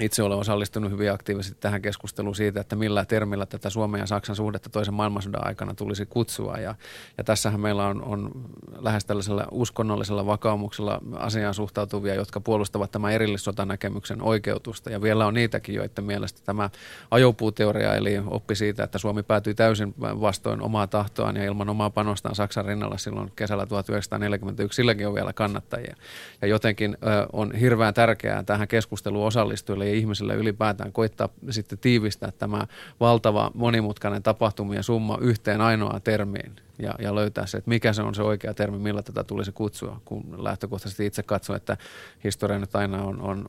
itse 0.00 0.22
olen 0.22 0.38
osallistunut 0.38 0.90
hyvin 0.90 1.12
aktiivisesti 1.12 1.58
tähän 1.60 1.82
keskusteluun 1.82 2.34
siitä, 2.34 2.60
että 2.60 2.76
millä 2.76 3.04
termillä 3.04 3.46
tätä 3.46 3.70
Suomen 3.70 3.98
ja 3.98 4.06
Saksan 4.06 4.36
suhdetta 4.36 4.70
toisen 4.70 4.94
maailmansodan 4.94 5.46
aikana 5.46 5.74
tulisi 5.74 6.06
kutsua. 6.06 6.56
Ja, 6.56 6.74
ja 7.18 7.24
tässähän 7.24 7.60
meillä 7.60 7.86
on, 7.86 8.02
on 8.02 8.30
lähes 8.78 9.04
tällaisella 9.04 9.46
uskonnollisella 9.50 10.26
vakaumuksella 10.26 11.00
asiaan 11.16 11.54
suhtautuvia, 11.54 12.14
jotka 12.14 12.40
puolustavat 12.40 12.90
tämän 12.90 13.12
erillissotanäkemyksen 13.12 14.22
oikeutusta. 14.22 14.90
Ja 14.90 15.02
vielä 15.02 15.26
on 15.26 15.34
niitäkin, 15.34 15.74
joiden 15.74 16.04
mielestä 16.04 16.40
tämä 16.44 16.70
ajopuuteoria, 17.10 17.94
eli 17.94 18.22
oppi 18.26 18.54
siitä, 18.54 18.84
että 18.84 18.98
Suomi 18.98 19.22
päätyi 19.22 19.54
täysin 19.54 19.94
vastoin 20.00 20.62
omaa 20.62 20.86
tahtoaan 20.86 21.36
ja 21.36 21.44
ilman 21.44 21.68
omaa 21.68 21.90
panostaan 21.90 22.34
Saksan 22.34 22.64
rinnalla 22.64 22.98
silloin 22.98 23.32
kesällä 23.36 23.66
1941, 23.66 24.76
silläkin 24.76 25.08
on 25.08 25.14
vielä 25.14 25.32
kannattajia. 25.32 25.96
Ja 26.42 26.48
jotenkin 26.48 26.96
ö, 27.02 27.26
on 27.32 27.54
hirveän 27.54 27.94
tärkeää 27.94 28.42
tähän 28.42 28.68
keskusteluun 28.68 29.26
osallistujille 29.26 29.87
ja 29.88 29.94
ihmisille 29.94 30.34
ylipäätään 30.34 30.92
koittaa 30.92 31.28
sitten 31.50 31.78
tiivistää 31.78 32.30
tämä 32.30 32.66
valtava 33.00 33.50
monimutkainen 33.54 34.22
tapahtumien 34.22 34.82
summa 34.82 35.18
yhteen 35.20 35.60
ainoaan 35.60 36.02
termiin 36.02 36.56
ja, 36.78 36.94
ja 36.98 37.14
löytää 37.14 37.46
se, 37.46 37.58
että 37.58 37.68
mikä 37.68 37.92
se 37.92 38.02
on 38.02 38.14
se 38.14 38.22
oikea 38.22 38.54
termi, 38.54 38.78
millä 38.78 39.02
tätä 39.02 39.24
tulisi 39.24 39.52
kutsua, 39.52 40.00
kun 40.04 40.44
lähtökohtaisesti 40.44 41.06
itse 41.06 41.22
katson, 41.22 41.56
että 41.56 41.76
historia 42.24 42.58
nyt 42.58 42.76
aina 42.76 43.02
on, 43.02 43.20
on 43.20 43.46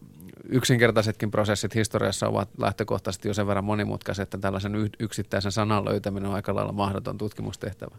yksinkertaisetkin 0.50 1.32
prosessit 1.32 1.76
historiassa 1.76 2.28
ovat 2.28 2.50
lähtökohtaisesti 2.58 3.28
jo 3.28 3.34
sen 3.34 3.48
verran 3.48 3.64
monimutkaiset, 3.64 4.24
että 4.24 4.38
tällaisen 4.38 4.90
yksittäisen 5.00 5.52
sanan 5.52 5.86
löytäminen 5.86 6.30
on 6.30 6.36
aika 6.36 6.56
lailla 6.56 6.72
mahdoton 6.72 7.18
tutkimustehtävä. 7.18 7.96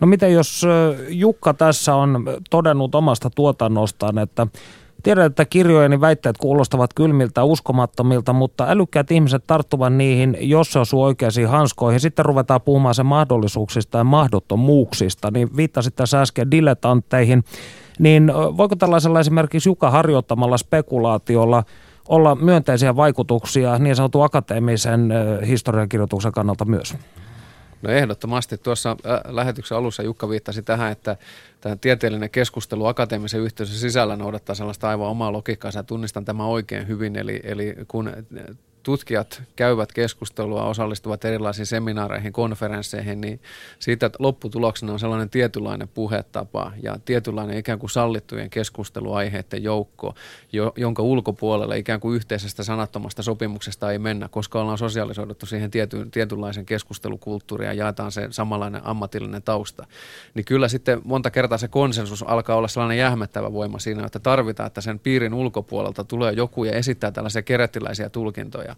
No 0.00 0.06
miten 0.06 0.32
jos 0.32 0.66
Jukka 1.08 1.54
tässä 1.54 1.94
on 1.94 2.24
todennut 2.50 2.94
omasta 2.94 3.30
tuotannostaan, 3.30 4.18
että 4.18 4.46
Tiedän, 5.02 5.26
että 5.26 5.44
kirjojeni 5.44 6.00
väitteet 6.00 6.38
kuulostavat 6.38 6.94
kylmiltä 6.94 7.44
uskomattomilta, 7.44 8.32
mutta 8.32 8.66
älykkäät 8.68 9.10
ihmiset 9.10 9.44
tarttuvat 9.46 9.94
niihin, 9.94 10.36
jos 10.40 10.72
se 10.72 10.78
osuu 10.78 11.02
oikeisiin 11.02 11.48
hanskoihin. 11.48 12.00
Sitten 12.00 12.24
ruvetaan 12.24 12.60
puhumaan 12.60 12.94
sen 12.94 13.06
mahdollisuuksista 13.06 13.98
ja 13.98 14.04
mahdottomuuksista. 14.04 15.30
Niin 15.30 15.56
viittasit 15.56 15.96
tässä 15.96 16.20
äsken 16.20 16.50
dilettantteihin. 16.50 17.44
Niin 17.98 18.32
voiko 18.56 18.76
tällaisella 18.76 19.20
esimerkiksi 19.20 19.68
Juka 19.68 19.90
harjoittamalla 19.90 20.56
spekulaatiolla 20.56 21.64
olla 22.08 22.34
myönteisiä 22.34 22.96
vaikutuksia 22.96 23.78
niin 23.78 23.96
sanotun 23.96 24.24
akateemisen 24.24 25.12
historiankirjoituksen 25.46 26.32
kannalta 26.32 26.64
myös? 26.64 26.94
No 27.82 27.90
ehdottomasti. 27.90 28.58
Tuossa 28.58 28.96
lähetyksen 29.28 29.78
alussa 29.78 30.02
Jukka 30.02 30.28
viittasi 30.28 30.62
tähän, 30.62 30.92
että 30.92 31.16
tämä 31.60 31.76
tieteellinen 31.76 32.30
keskustelu 32.30 32.86
akateemisen 32.86 33.40
yhteisön 33.40 33.76
sisällä 33.76 34.16
noudattaa 34.16 34.54
sellaista 34.54 34.88
aivan 34.88 35.08
omaa 35.08 35.32
logiikkaa. 35.32 35.70
Ja 35.74 35.82
tunnistan 35.82 36.24
tämän 36.24 36.46
oikein 36.46 36.88
hyvin. 36.88 37.16
Eli, 37.16 37.40
eli 37.44 37.76
kun 37.88 38.12
tutkijat 38.82 39.42
käyvät 39.56 39.92
keskustelua, 39.92 40.66
osallistuvat 40.66 41.24
erilaisiin 41.24 41.66
seminaareihin, 41.66 42.32
konferensseihin, 42.32 43.20
niin 43.20 43.40
siitä 43.78 44.10
lopputuloksena 44.18 44.92
on 44.92 44.98
sellainen 44.98 45.30
tietynlainen 45.30 45.88
puhetapa 45.88 46.72
ja 46.82 46.98
tietynlainen 47.04 47.58
ikään 47.58 47.78
kuin 47.78 47.90
sallittujen 47.90 48.50
keskusteluaiheiden 48.50 49.62
joukko, 49.62 50.14
jo, 50.52 50.72
jonka 50.76 51.02
ulkopuolelle 51.02 51.78
ikään 51.78 52.00
kuin 52.00 52.16
yhteisestä 52.16 52.62
sanattomasta 52.62 53.22
sopimuksesta 53.22 53.92
ei 53.92 53.98
mennä, 53.98 54.28
koska 54.28 54.60
ollaan 54.60 54.78
sosiaalisoiduttu 54.78 55.46
siihen 55.46 55.70
tiety, 55.70 56.06
tietynlaisen 56.10 56.66
keskustelukulttuuriin 56.66 57.66
ja 57.66 57.72
jaetaan 57.72 58.12
se 58.12 58.28
samanlainen 58.30 58.86
ammatillinen 58.86 59.42
tausta. 59.42 59.86
Niin 60.34 60.44
kyllä 60.44 60.68
sitten 60.68 61.00
monta 61.04 61.30
kertaa 61.30 61.58
se 61.58 61.68
konsensus 61.68 62.22
alkaa 62.22 62.56
olla 62.56 62.68
sellainen 62.68 62.98
jähmettävä 62.98 63.52
voima 63.52 63.78
siinä, 63.78 64.06
että 64.06 64.18
tarvitaan, 64.18 64.66
että 64.66 64.80
sen 64.80 64.98
piirin 64.98 65.34
ulkopuolelta 65.34 66.04
tulee 66.04 66.32
joku 66.32 66.64
ja 66.64 66.72
esittää 66.72 67.10
tällaisia 67.10 67.42
kerettiläisiä 67.42 68.08
tulkintoja. 68.08 68.69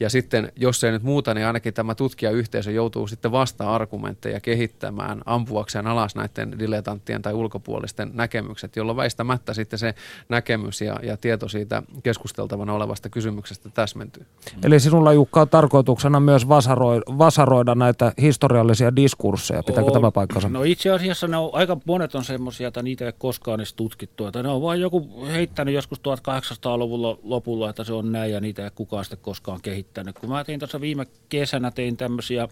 Ja 0.00 0.10
sitten, 0.10 0.52
jos 0.56 0.84
ei 0.84 0.92
nyt 0.92 1.02
muuta, 1.02 1.34
niin 1.34 1.46
ainakin 1.46 1.74
tämä 1.74 1.94
tutkijayhteisö 1.94 2.70
joutuu 2.70 3.06
sitten 3.06 3.32
vasta-argumentteja 3.32 4.40
kehittämään, 4.40 5.22
ampuakseen 5.26 5.86
alas 5.86 6.14
näiden 6.14 6.58
dilettanttien 6.58 7.22
tai 7.22 7.32
ulkopuolisten 7.32 8.10
näkemykset, 8.14 8.76
jolloin 8.76 8.96
väistämättä 8.96 9.54
sitten 9.54 9.78
se 9.78 9.94
näkemys 10.28 10.80
ja, 10.80 11.00
ja 11.02 11.16
tieto 11.16 11.48
siitä 11.48 11.82
keskusteltavana 12.02 12.72
olevasta 12.72 13.08
kysymyksestä 13.08 13.68
täsmentyy. 13.68 14.26
Eli 14.64 14.80
sinulla 14.80 15.12
Jukka 15.12 15.40
on 15.40 15.48
tarkoituksena 15.48 16.20
myös 16.20 16.48
vasaroida, 16.48 17.02
vasaroida 17.18 17.74
näitä 17.74 18.12
historiallisia 18.20 18.96
diskursseja. 18.96 19.62
Pitääkö 19.62 19.86
on, 19.86 19.92
tämä 19.92 20.10
paikkansa? 20.10 20.48
No 20.48 20.62
itse 20.62 20.90
asiassa 20.90 21.28
ne 21.28 21.36
on, 21.36 21.50
aika 21.52 21.76
monet 21.84 22.14
on 22.14 22.24
semmoisia, 22.24 22.68
että 22.68 22.82
niitä 22.82 23.06
ei 23.06 23.12
koskaan 23.18 23.60
edes 23.60 23.74
tutkittu. 23.74 24.26
Että 24.26 24.42
ne 24.42 24.48
on 24.48 24.62
vain 24.62 24.80
joku 24.80 25.26
heittänyt 25.26 25.74
joskus 25.74 25.98
1800-luvulla 25.98 27.18
lopulla, 27.22 27.70
että 27.70 27.84
se 27.84 27.92
on 27.92 28.12
näin 28.12 28.32
ja 28.32 28.40
niitä 28.40 28.64
ei 28.64 28.70
kukaan 28.74 29.04
sitten 29.04 29.18
koskaan 29.22 29.37
kehittänyt. 29.62 30.18
Kun 30.18 30.28
mä 30.28 30.44
tein 30.44 30.60
tuossa 30.60 30.80
viime 30.80 31.06
kesänä, 31.28 31.70
tein 31.70 31.96
tämmöisiä 31.96 32.48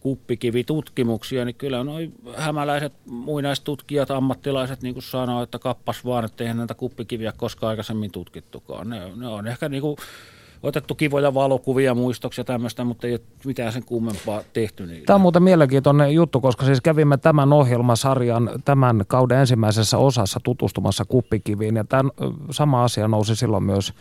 kuppikivitutkimuksia, 0.00 1.44
niin 1.44 1.54
kyllä 1.54 1.84
noin 1.84 2.14
hämäläiset 2.36 2.92
muinaistutkijat, 3.06 4.10
ammattilaiset 4.10 4.82
niin 4.82 4.94
kuin 4.94 5.02
sanoo, 5.02 5.42
että 5.42 5.58
kappas 5.58 6.04
vaan, 6.04 6.24
että 6.24 6.44
eihän 6.44 6.56
näitä 6.56 6.74
kuppikiviä 6.74 7.32
koskaan 7.36 7.70
aikaisemmin 7.70 8.10
tutkittukaan. 8.10 8.90
Ne, 8.90 9.12
ne 9.16 9.28
on 9.28 9.46
ehkä 9.46 9.68
niin 9.68 9.80
kuin 9.80 9.96
otettu 10.62 10.94
kivoja 10.94 11.34
valokuvia, 11.34 11.94
muistoksia 11.94 12.44
tämmöistä, 12.44 12.84
mutta 12.84 13.06
ei 13.06 13.12
ole 13.12 13.20
mitään 13.44 13.72
sen 13.72 13.84
kummempaa 13.84 14.42
tehty. 14.52 14.86
Niille. 14.86 15.04
Tämä 15.04 15.14
on 15.14 15.20
muuten 15.20 15.42
mielenkiintoinen 15.42 16.14
juttu, 16.14 16.40
koska 16.40 16.66
siis 16.66 16.80
kävimme 16.80 17.16
tämän 17.16 17.52
ohjelmasarjan 17.52 18.50
tämän 18.64 19.04
kauden 19.06 19.38
ensimmäisessä 19.38 19.98
osassa 19.98 20.40
tutustumassa 20.42 21.04
kuppikiviin 21.04 21.76
ja 21.76 21.84
tämä 21.84 22.10
sama 22.50 22.84
asia 22.84 23.08
nousi 23.08 23.36
silloin 23.36 23.64
myös 23.64 23.92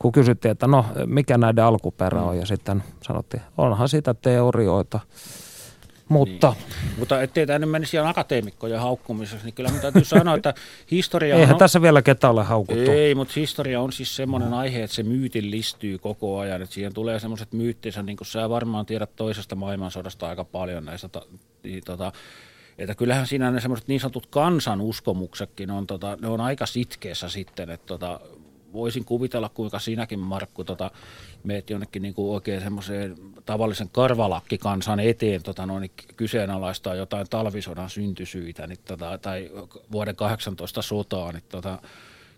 kun 0.00 0.12
kysyttiin, 0.12 0.52
että 0.52 0.66
no 0.66 0.86
mikä 1.06 1.38
näiden 1.38 1.64
alkuperä 1.64 2.22
on 2.22 2.38
ja 2.38 2.46
sitten 2.46 2.82
sanottiin, 3.02 3.42
onhan 3.58 3.88
sitä 3.88 4.14
teorioita. 4.14 5.00
Mutta, 6.08 6.54
niin. 6.58 6.98
Mutta 6.98 7.22
ettei 7.22 7.46
tämä 7.46 7.58
nyt 7.58 7.70
menisi 7.70 7.96
ihan 7.96 8.08
akateemikkojen 8.08 8.80
haukkumisessa, 8.80 9.44
niin 9.44 9.54
kyllä 9.54 9.68
minun 9.68 9.82
täytyy 9.82 10.04
sanoa, 10.04 10.34
että 10.34 10.54
historia 10.90 11.36
Eihän 11.36 11.54
on, 11.54 11.58
tässä 11.58 11.82
vielä 11.82 12.02
ketään 12.02 12.32
ole 12.32 12.44
haukuttu. 12.44 12.90
Ei, 12.90 13.14
mutta 13.14 13.34
historia 13.36 13.80
on 13.80 13.92
siis 13.92 14.16
semmoinen 14.16 14.54
aihe, 14.54 14.82
että 14.82 14.96
se 14.96 15.02
myytillistyy 15.02 15.98
koko 15.98 16.38
ajan. 16.38 16.62
Että 16.62 16.74
siihen 16.74 16.94
tulee 16.94 17.20
semmoiset 17.20 17.52
myyttinsä, 17.52 18.02
niin 18.02 18.16
kuin 18.16 18.28
sä 18.28 18.48
varmaan 18.48 18.86
tiedät 18.86 19.16
toisesta 19.16 19.56
maailmansodasta 19.56 20.28
aika 20.28 20.44
paljon 20.44 20.84
näistä 20.84 21.08
niin, 21.62 21.82
tota, 21.84 22.12
että 22.78 22.94
kyllähän 22.94 23.26
siinä 23.26 23.50
ne 23.50 23.60
semmoiset 23.60 23.88
niin 23.88 24.00
sanotut 24.00 24.26
kansanuskomuksetkin 24.26 25.70
on, 25.70 25.86
tota, 25.86 26.18
ne 26.20 26.28
on 26.28 26.40
aika 26.40 26.66
sitkeässä 26.66 27.28
sitten, 27.28 27.70
että 27.70 27.86
tota, 27.86 28.20
voisin 28.72 29.04
kuvitella, 29.04 29.48
kuinka 29.48 29.78
sinäkin 29.78 30.18
Markku 30.18 30.64
tota, 30.64 30.90
meet 31.44 31.70
jonnekin 31.70 32.02
niin 32.02 32.14
kuin 32.14 32.34
oikein 32.34 32.60
semmoiseen 32.60 33.16
tavallisen 33.46 33.88
karvalakkikansan 33.92 35.00
eteen 35.00 35.42
tota, 35.42 35.66
noin, 35.66 35.90
kyseenalaistaa 36.16 36.94
jotain 36.94 37.26
talvisodan 37.30 37.90
syntysyitä 37.90 38.66
niin, 38.66 38.78
tota, 38.84 39.18
tai 39.18 39.50
vuoden 39.92 40.16
18 40.16 40.82
sotaa, 40.82 41.32
niin 41.32 41.42
tota, 41.48 41.78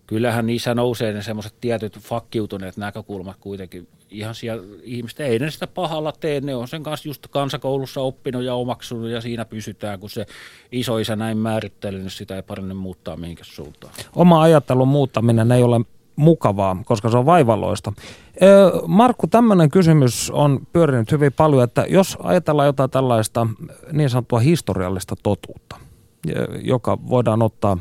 kyllähän 0.07 0.45
niissä 0.45 0.75
nousee 0.75 1.13
ne 1.13 1.21
semmoiset 1.21 1.53
tietyt 1.61 1.99
fakkiutuneet 1.99 2.77
näkökulmat 2.77 3.37
kuitenkin 3.39 3.87
ihan 4.09 4.35
siellä 4.35 4.63
ihmistä. 4.83 5.25
Ei 5.25 5.39
ne 5.39 5.51
sitä 5.51 5.67
pahalla 5.67 6.11
tee, 6.11 6.41
ne 6.41 6.55
on 6.55 6.67
sen 6.67 6.83
kanssa 6.83 7.09
just 7.09 7.27
kansakoulussa 7.29 8.01
oppinut 8.01 8.43
ja 8.43 8.55
omaksunut 8.55 9.09
ja 9.09 9.21
siinä 9.21 9.45
pysytään, 9.45 9.99
kun 9.99 10.09
se 10.09 10.25
isoisä 10.71 11.15
näin 11.15 11.37
määrittelee, 11.37 11.99
niin 11.99 12.09
sitä 12.09 12.35
ei 12.35 12.41
paremmin 12.41 12.77
muuttaa 12.77 13.17
mihinkään 13.17 13.49
suuntaan. 13.51 13.93
Oma 14.15 14.41
ajattelun 14.41 14.87
muuttaminen 14.87 15.51
ei 15.51 15.63
ole 15.63 15.81
mukavaa, 16.15 16.77
koska 16.85 17.09
se 17.09 17.17
on 17.17 17.25
vaivalloista. 17.25 17.93
Markku, 18.87 19.27
tämmöinen 19.27 19.69
kysymys 19.69 20.31
on 20.31 20.59
pyörinyt 20.73 21.11
hyvin 21.11 21.33
paljon, 21.33 21.63
että 21.63 21.85
jos 21.89 22.17
ajatellaan 22.23 22.65
jotain 22.65 22.89
tällaista 22.89 23.47
niin 23.91 24.09
sanottua 24.09 24.39
historiallista 24.39 25.15
totuutta, 25.23 25.75
joka 26.61 26.97
voidaan 27.09 27.41
ottaa, 27.41 27.77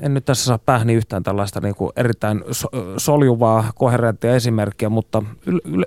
en 0.00 0.14
nyt 0.14 0.24
tässä 0.24 0.44
saa 0.44 0.58
päähni 0.58 0.94
yhtään 0.94 1.22
tällaista 1.22 1.60
niin 1.60 1.74
kuin 1.74 1.92
erittäin 1.96 2.44
soljuvaa, 2.96 3.72
koherenttia 3.74 4.34
esimerkkiä, 4.34 4.88
mutta 4.88 5.22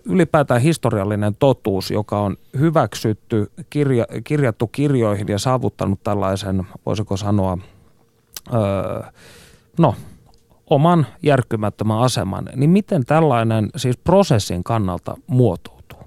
ylipäätään 0.06 0.62
historiallinen 0.62 1.36
totuus, 1.36 1.92
joka 1.92 2.20
on 2.20 2.38
hyväksytty, 2.60 3.52
kirja, 3.70 4.06
kirjattu 4.24 4.68
kirjoihin 4.68 5.28
ja 5.28 5.40
saavuttanut 5.40 6.04
tällaisen, 6.04 6.68
voisiko 6.86 7.18
sanoa, 7.18 7.58
öö, 8.54 9.02
no 9.80 9.96
oman 10.74 11.08
järkkymättömän 11.24 12.00
aseman, 12.00 12.50
niin 12.56 12.70
miten 12.70 13.06
tällainen 13.06 13.70
siis 13.76 13.98
prosessin 13.98 14.64
kannalta 14.64 15.16
muotoutuu? 15.28 16.00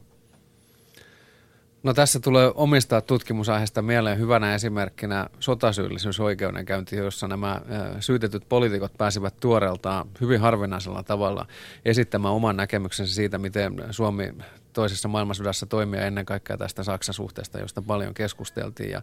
No 1.82 1.94
tässä 1.94 2.20
tulee 2.20 2.52
omistaa 2.54 3.00
tutkimusaiheesta 3.00 3.82
mieleen 3.82 4.18
hyvänä 4.18 4.54
esimerkkinä 4.54 5.26
sotasyyllisyysoikeudenkäynti, 5.40 6.96
jossa 6.96 7.28
nämä 7.28 7.60
syytetyt 8.00 8.48
poliitikot 8.48 8.92
pääsivät 8.98 9.34
tuoreeltaan 9.40 10.08
hyvin 10.20 10.40
harvinaisella 10.40 11.02
tavalla 11.02 11.46
esittämään 11.84 12.34
oman 12.34 12.56
näkemyksensä 12.56 13.14
siitä, 13.14 13.38
miten 13.38 13.84
Suomi 13.90 14.32
toisessa 14.72 15.08
maailmansodassa 15.08 15.66
toimia 15.66 16.06
ennen 16.06 16.26
kaikkea 16.26 16.56
tästä 16.56 16.82
Saksa-suhteesta, 16.82 17.58
josta 17.58 17.82
paljon 17.82 18.14
keskusteltiin. 18.14 18.90
Ja 18.90 19.02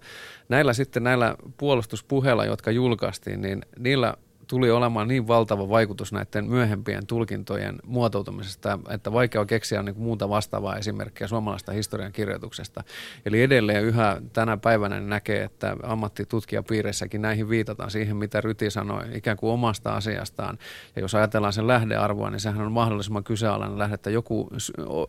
näillä 0.49 0.73
sitten 0.73 1.03
näillä 1.03 1.35
puolustuspuheilla, 1.57 2.45
jotka 2.45 2.71
julkaistiin, 2.71 3.41
niin 3.41 3.61
niillä 3.79 4.13
tuli 4.53 4.71
olemaan 4.71 5.07
niin 5.07 5.27
valtava 5.27 5.69
vaikutus 5.69 6.13
näiden 6.13 6.45
myöhempien 6.45 7.07
tulkintojen 7.07 7.75
muotoutumisesta, 7.85 8.79
että 8.89 9.13
vaikea 9.13 9.45
keksiä 9.45 9.83
niin 9.83 9.95
kuin 9.95 10.03
muuta 10.03 10.29
vastaavaa 10.29 10.75
esimerkkiä 10.75 11.27
suomalaista 11.27 11.71
historian 11.71 12.11
kirjoituksesta. 12.11 12.83
Eli 13.25 13.41
edelleen 13.41 13.83
yhä 13.83 14.21
tänä 14.33 14.57
päivänä 14.57 14.99
näkee, 14.99 15.43
että 15.43 15.75
ammattitutkijapiireissäkin 15.83 17.21
näihin 17.21 17.49
viitataan 17.49 17.91
siihen, 17.91 18.17
mitä 18.17 18.41
Ryti 18.41 18.69
sanoi, 18.69 19.03
ikään 19.13 19.37
kuin 19.37 19.51
omasta 19.51 19.95
asiastaan. 19.95 20.57
Ja 20.95 21.01
jos 21.01 21.15
ajatellaan 21.15 21.53
sen 21.53 21.67
lähdearvoa, 21.67 22.29
niin 22.29 22.39
sehän 22.39 22.61
on 22.61 22.71
mahdollisimman 22.71 23.23
kyseenalainen 23.23 23.79
lähde, 23.79 23.95
että 23.95 24.09
joku 24.09 24.49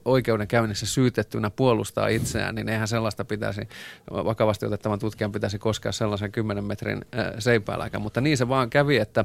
oikeudenkäynnissä 0.05 0.86
syytettynä 0.86 1.51
puolustaa 1.51 2.09
itseään, 2.09 2.55
niin 2.55 2.68
eihän 2.68 2.88
sellaista 2.88 3.24
pitäisi, 3.24 3.68
vakavasti 4.11 4.66
otettavan 4.66 4.99
tutkijan 4.99 5.32
pitäisi 5.32 5.59
koskea 5.59 5.92
sellaisen 5.92 6.32
10 6.32 6.64
metrin 6.64 7.05
seipääläkään. 7.38 8.03
Mutta 8.03 8.20
niin 8.20 8.36
se 8.36 8.49
vaan 8.49 8.70
kävi, 8.70 8.97
että 8.97 9.24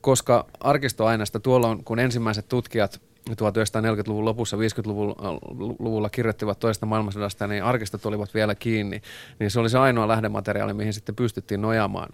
koska 0.00 0.46
arkistoaineesta 0.60 1.40
tuolloin, 1.40 1.84
kun 1.84 1.98
ensimmäiset 1.98 2.48
tutkijat 2.48 3.00
1940-luvun 3.30 4.24
lopussa, 4.24 4.56
50-luvulla 4.56 6.10
kirjoittivat 6.10 6.58
toista 6.58 6.86
maailmansodasta, 6.86 7.46
niin 7.46 7.64
arkistot 7.64 8.06
olivat 8.06 8.34
vielä 8.34 8.54
kiinni, 8.54 9.02
niin 9.38 9.50
se 9.50 9.60
oli 9.60 9.70
se 9.70 9.78
ainoa 9.78 10.08
lähdemateriaali, 10.08 10.74
mihin 10.74 10.92
sitten 10.92 11.16
pystyttiin 11.16 11.62
nojaamaan. 11.62 12.12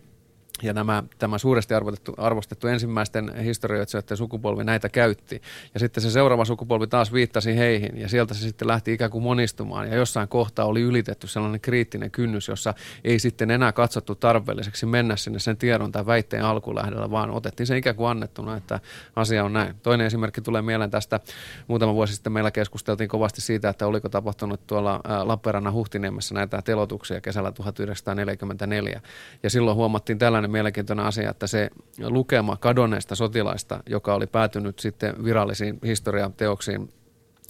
Ja 0.62 0.72
nämä, 0.72 1.02
tämä 1.18 1.38
suuresti 1.38 1.74
arvostettu, 1.74 2.14
arvostettu 2.16 2.66
ensimmäisten 2.66 3.36
historioitsijoiden 3.36 4.16
sukupolvi 4.16 4.64
näitä 4.64 4.88
käytti. 4.88 5.42
Ja 5.74 5.80
sitten 5.80 6.02
se 6.02 6.10
seuraava 6.10 6.44
sukupolvi 6.44 6.86
taas 6.86 7.12
viittasi 7.12 7.56
heihin 7.56 7.98
ja 7.98 8.08
sieltä 8.08 8.34
se 8.34 8.40
sitten 8.40 8.68
lähti 8.68 8.92
ikään 8.92 9.10
kuin 9.10 9.24
monistumaan. 9.24 9.88
Ja 9.88 9.96
jossain 9.96 10.28
kohtaa 10.28 10.66
oli 10.66 10.80
ylitetty 10.80 11.26
sellainen 11.26 11.60
kriittinen 11.60 12.10
kynnys, 12.10 12.48
jossa 12.48 12.74
ei 13.04 13.18
sitten 13.18 13.50
enää 13.50 13.72
katsottu 13.72 14.14
tarpeelliseksi 14.14 14.86
mennä 14.86 15.16
sinne 15.16 15.38
sen 15.38 15.56
tiedon 15.56 15.92
tai 15.92 16.06
väitteen 16.06 16.44
alkulähdellä, 16.44 17.10
vaan 17.10 17.30
otettiin 17.30 17.66
se 17.66 17.76
ikään 17.76 17.96
kuin 17.96 18.10
annettuna, 18.10 18.56
että 18.56 18.80
asia 19.16 19.44
on 19.44 19.52
näin. 19.52 19.74
Toinen 19.82 20.06
esimerkki 20.06 20.40
tulee 20.40 20.62
mieleen 20.62 20.90
tästä. 20.90 21.20
Muutama 21.68 21.94
vuosi 21.94 22.14
sitten 22.14 22.32
meillä 22.32 22.50
keskusteltiin 22.50 23.08
kovasti 23.08 23.40
siitä, 23.40 23.68
että 23.68 23.86
oliko 23.86 24.08
tapahtunut 24.08 24.66
tuolla 24.66 25.00
Lappeenrannan 25.24 25.72
Huhtiniemessä 25.72 26.34
näitä 26.34 26.62
telotuksia 26.62 27.20
kesällä 27.20 27.52
1944. 27.52 29.00
Ja 29.42 29.50
silloin 29.50 29.76
huomattiin 29.76 30.18
tällainen 30.18 30.49
mielenkiintoinen 30.50 31.06
asia, 31.06 31.30
että 31.30 31.46
se 31.46 31.70
lukema 31.98 32.56
kadonneista 32.56 33.14
sotilaista, 33.14 33.82
joka 33.86 34.14
oli 34.14 34.26
päätynyt 34.26 34.78
sitten 34.78 35.24
virallisiin 35.24 35.78
historiateoksiin 35.84 36.92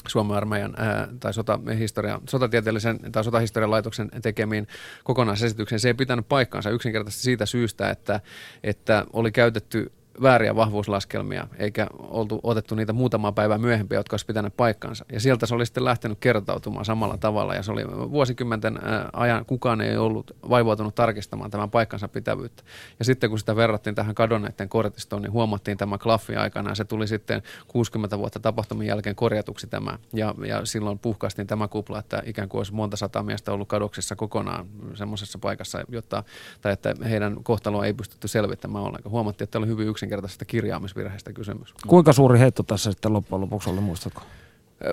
Suomen 0.08 0.36
armeijan 0.36 0.74
ää, 0.76 1.08
tai 1.20 1.34
sotahistoria, 1.34 2.20
sotatieteellisen 2.28 2.98
tai 3.12 3.24
sotahistorian 3.24 3.70
laitoksen 3.70 4.10
tekemiin 4.22 4.66
kokonaisesitykseen. 5.04 5.80
Se 5.80 5.88
ei 5.88 5.94
pitänyt 5.94 6.28
paikkaansa 6.28 6.70
yksinkertaisesti 6.70 7.22
siitä 7.22 7.46
syystä, 7.46 7.90
että, 7.90 8.20
että 8.62 9.06
oli 9.12 9.32
käytetty 9.32 9.92
vääriä 10.22 10.56
vahvuuslaskelmia, 10.56 11.48
eikä 11.58 11.86
oltu 11.98 12.40
otettu 12.42 12.74
niitä 12.74 12.92
muutama 12.92 13.32
päivä 13.32 13.58
myöhempiä, 13.58 13.98
jotka 13.98 14.14
olisi 14.14 14.26
pitänyt 14.26 14.56
paikkansa. 14.56 15.04
Ja 15.12 15.20
sieltä 15.20 15.46
se 15.46 15.54
oli 15.54 15.66
sitten 15.66 15.84
lähtenyt 15.84 16.18
kertautumaan 16.20 16.84
samalla 16.84 17.16
tavalla, 17.16 17.54
ja 17.54 17.62
se 17.62 17.72
oli 17.72 17.84
vuosikymmenten 17.86 18.78
ajan, 19.12 19.44
kukaan 19.44 19.80
ei 19.80 19.96
ollut 19.96 20.36
vaivautunut 20.50 20.94
tarkistamaan 20.94 21.50
tämän 21.50 21.70
paikkansa 21.70 22.08
pitävyyttä. 22.08 22.62
Ja 22.98 23.04
sitten 23.04 23.30
kun 23.30 23.38
sitä 23.38 23.56
verrattiin 23.56 23.94
tähän 23.94 24.14
kadonneiden 24.14 24.68
kortistoon, 24.68 25.22
niin 25.22 25.32
huomattiin 25.32 25.78
tämä 25.78 25.98
klaffi 25.98 26.36
aikana, 26.36 26.70
ja 26.70 26.74
se 26.74 26.84
tuli 26.84 27.08
sitten 27.08 27.42
60 27.68 28.18
vuotta 28.18 28.40
tapahtumien 28.40 28.88
jälkeen 28.88 29.16
korjatuksi 29.16 29.66
tämä, 29.66 29.98
ja, 30.12 30.34
ja 30.46 30.64
silloin 30.64 30.98
puhkaistiin 30.98 31.46
tämä 31.46 31.68
kupla, 31.68 31.98
että 31.98 32.22
ikään 32.26 32.48
kuin 32.48 32.58
olisi 32.58 32.74
monta 32.74 32.96
sataa 32.96 33.22
miestä 33.22 33.52
ollut 33.52 33.68
kadoksissa 33.68 34.16
kokonaan 34.16 34.66
semmoisessa 34.94 35.38
paikassa, 35.38 35.84
jotta, 35.88 36.24
tai 36.60 36.72
että 36.72 36.94
heidän 37.10 37.44
kohtaloa 37.44 37.86
ei 37.86 37.94
pystytty 37.94 38.28
selvittämään 38.28 38.84
ollenkaan. 38.84 39.10
Huomattiin, 39.10 39.44
että 39.44 39.58
oli 39.58 39.66
hyvin 39.66 39.86
yksinkertaisesta 40.00 40.44
kirjaamisvirheestä 40.44 41.32
kysymys. 41.32 41.74
Kuinka 41.86 42.12
suuri 42.12 42.38
heitto 42.38 42.62
tässä 42.62 42.90
sitten 42.92 43.12
loppujen 43.12 43.40
lopuksi 43.40 43.70
oli, 43.70 43.80
muistatko? 43.80 44.22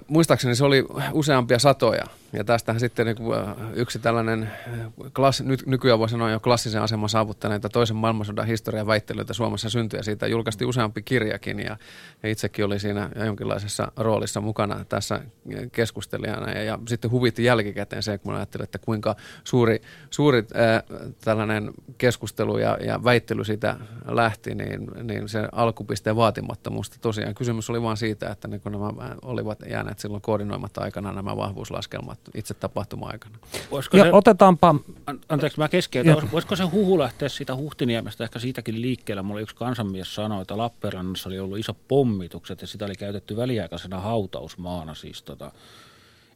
Muistaakseni 0.07 0.55
se 0.55 0.63
oli 0.63 0.85
useampia 1.13 1.59
satoja. 1.59 2.03
Ja 2.33 2.43
tästähän 2.43 2.79
sitten 2.79 3.05
niin 3.05 3.17
yksi 3.73 3.99
tällainen, 3.99 4.51
klass, 5.15 5.41
nyt, 5.41 5.65
nykyään 5.65 5.99
voi 5.99 6.09
sanoa 6.09 6.31
jo 6.31 6.39
klassisen 6.39 6.81
aseman 6.81 7.09
saavuttaneita 7.09 7.69
toisen 7.69 7.97
maailmansodan 7.97 8.47
historian 8.47 8.87
väittelyitä 8.87 9.33
Suomessa 9.33 9.69
syntyi. 9.69 9.99
Ja 9.99 10.03
siitä 10.03 10.27
julkaistiin 10.27 10.67
useampi 10.67 11.01
kirjakin 11.01 11.59
ja, 11.59 11.77
ja 12.23 12.29
itsekin 12.29 12.65
oli 12.65 12.79
siinä 12.79 13.09
jonkinlaisessa 13.25 13.91
roolissa 13.97 14.41
mukana 14.41 14.85
tässä 14.89 15.21
keskustelijana. 15.71 16.51
Ja, 16.51 16.63
ja 16.63 16.79
sitten 16.87 17.11
huvitti 17.11 17.43
jälkikäteen 17.43 18.03
se, 18.03 18.17
kun 18.17 18.35
ajattelin, 18.35 18.63
että 18.63 18.77
kuinka 18.77 19.15
suuri, 19.43 19.81
suuri 20.09 20.37
äh, 20.37 20.83
tällainen 21.23 21.71
keskustelu 21.97 22.57
ja, 22.57 22.77
ja 22.81 23.03
väittely 23.03 23.43
siitä 23.43 23.75
lähti, 24.05 24.55
niin, 24.55 24.91
niin 25.03 25.29
se 25.29 25.47
alkupisteen 25.51 26.15
vaatimattomuus. 26.15 26.89
Tosiaan 26.89 27.35
kysymys 27.35 27.69
oli 27.69 27.81
vain 27.81 27.97
siitä, 27.97 28.29
että 28.29 28.47
niin 28.47 28.61
kun 28.61 28.71
nämä 28.71 29.15
olivat 29.21 29.63
jääneet 29.77 29.99
silloin 29.99 30.21
koordinoimatta 30.21 30.81
aikana 30.81 31.13
nämä 31.13 31.37
vahvuuslaskelmat 31.37 32.19
itse 32.35 32.53
tapahtuma-aikana. 32.53 33.37
Voisiko 33.71 33.97
ja 33.97 34.03
se, 34.03 34.09
otetaanpa... 34.13 34.75
An, 35.05 35.19
anteeksi, 35.29 35.59
mä 35.59 35.69
keskeytän. 35.69 36.31
Voisiko 36.31 36.55
se 36.55 36.63
huhu 36.63 36.99
lähteä 36.99 37.29
siitä 37.29 37.55
Huhtiniemestä, 37.55 38.23
ehkä 38.23 38.39
siitäkin 38.39 38.81
liikkeellä? 38.81 39.23
Mulla 39.23 39.41
yksi 39.41 39.55
kansanmies 39.55 40.15
sanoi, 40.15 40.41
että 40.41 40.57
Lappeenrannassa 40.57 41.29
oli 41.29 41.39
ollut 41.39 41.57
iso 41.57 41.73
pommitukset 41.87 42.61
ja 42.61 42.67
sitä 42.67 42.85
oli 42.85 42.95
käytetty 42.95 43.37
väliaikaisena 43.37 43.99
hautausmaana. 43.99 44.93
Siis 44.95 45.23
tota, 45.23 45.51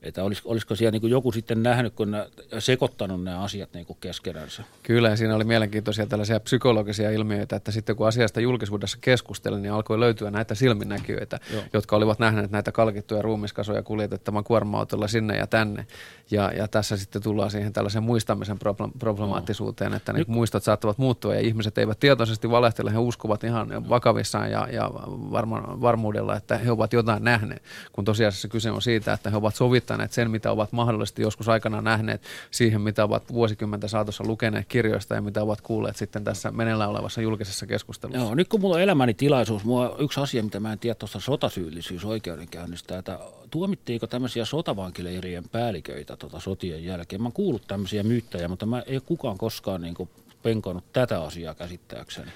että 0.01 0.23
olis, 0.23 0.41
olisiko 0.45 0.75
siellä 0.75 0.99
niin 0.99 1.09
joku 1.09 1.31
sitten 1.31 1.63
nähnyt, 1.63 1.93
kun 1.93 2.11
ne, 2.11 2.27
sekoittanut 2.59 3.23
nämä 3.23 3.43
asiat 3.43 3.73
niin 3.73 3.85
keskenänsä? 3.99 4.63
Kyllä, 4.83 5.09
ja 5.09 5.15
siinä 5.15 5.35
oli 5.35 5.43
mielenkiintoisia 5.43 6.05
tällaisia 6.05 6.39
psykologisia 6.39 7.11
ilmiöitä, 7.11 7.55
että 7.55 7.71
sitten 7.71 7.95
kun 7.95 8.07
asiasta 8.07 8.39
julkisuudessa 8.39 8.97
keskusteli, 9.01 9.61
niin 9.61 9.73
alkoi 9.73 9.99
löytyä 9.99 10.31
näitä 10.31 10.55
silminnäkijöitä, 10.55 11.39
Joo. 11.53 11.63
jotka 11.73 11.95
olivat 11.95 12.19
nähneet 12.19 12.51
näitä 12.51 12.71
kalkittuja 12.71 13.21
ruumiskasoja 13.21 13.83
kuljetettavan 13.83 14.43
kuorma-autolla 14.43 15.07
sinne 15.07 15.37
ja 15.37 15.47
tänne. 15.47 15.87
Ja, 16.31 16.51
ja 16.51 16.67
tässä 16.67 16.97
sitten 16.97 17.23
tullaan 17.23 17.51
siihen 17.51 17.73
tällaisen 17.73 18.03
muistamisen 18.03 18.59
problemaattisuuteen, 18.99 19.93
että 19.93 20.13
niin 20.13 20.25
muistot 20.27 20.63
saattavat 20.63 20.97
muuttua 20.97 21.35
ja 21.35 21.41
ihmiset 21.41 21.77
eivät 21.77 21.99
tietoisesti 21.99 22.49
valehtele, 22.49 22.91
he 22.91 22.97
uskovat 22.97 23.43
ihan 23.43 23.89
vakavissaan 23.89 24.51
ja, 24.51 24.67
ja 24.71 24.89
varma, 25.31 25.81
varmuudella, 25.81 26.35
että 26.35 26.57
he 26.57 26.71
ovat 26.71 26.93
jotain 26.93 27.23
nähneet, 27.23 27.63
kun 27.91 28.05
tosiasiassa 28.05 28.47
kyse 28.47 28.71
on 28.71 28.81
siitä, 28.81 29.13
että 29.13 29.29
he 29.29 29.37
ovat 29.37 29.55
sovittaneet 29.55 29.90
sen, 30.09 30.31
mitä 30.31 30.51
ovat 30.51 30.71
mahdollisesti 30.71 31.21
joskus 31.21 31.49
aikana 31.49 31.81
nähneet 31.81 32.21
siihen, 32.51 32.81
mitä 32.81 33.03
ovat 33.03 33.33
vuosikymmentä 33.33 33.87
saatossa 33.87 34.23
lukeneet 34.27 34.67
kirjoista 34.67 35.15
ja 35.15 35.21
mitä 35.21 35.43
ovat 35.43 35.61
kuulleet 35.61 35.95
sitten 35.95 36.23
tässä 36.23 36.51
meneillään 36.51 36.89
olevassa 36.89 37.21
julkisessa 37.21 37.65
keskustelussa. 37.65 38.21
Joo, 38.21 38.35
nyt 38.35 38.47
kun 38.47 38.61
mulla 38.61 38.75
on 38.75 38.81
elämäni 38.81 39.13
tilaisuus, 39.13 39.63
on 39.65 39.95
yksi 39.99 40.19
asia, 40.19 40.43
mitä 40.43 40.59
mä 40.59 40.71
en 40.71 40.79
tiedä 40.79 40.95
tuosta 40.95 41.19
sotasyyllisyysoikeudenkäynnistä, 41.19 42.97
että 42.97 43.19
tuomittiinko 43.51 44.07
tämmöisiä 44.07 44.45
sotavankileirien 44.45 45.49
päälliköitä 45.51 46.17
tota 46.17 46.39
sotien 46.39 46.85
jälkeen? 46.85 47.21
Mä 47.21 47.25
oon 47.25 47.33
kuullut 47.33 47.67
tämmöisiä 47.67 48.03
myyttäjä, 48.03 48.47
mutta 48.47 48.65
mä 48.65 48.83
ei 48.85 48.99
kukaan 48.99 49.37
koskaan 49.37 49.81
niin 49.81 50.09
penkonut 50.43 50.83
tätä 50.93 51.21
asiaa 51.21 51.55
käsittääkseni. 51.55 52.31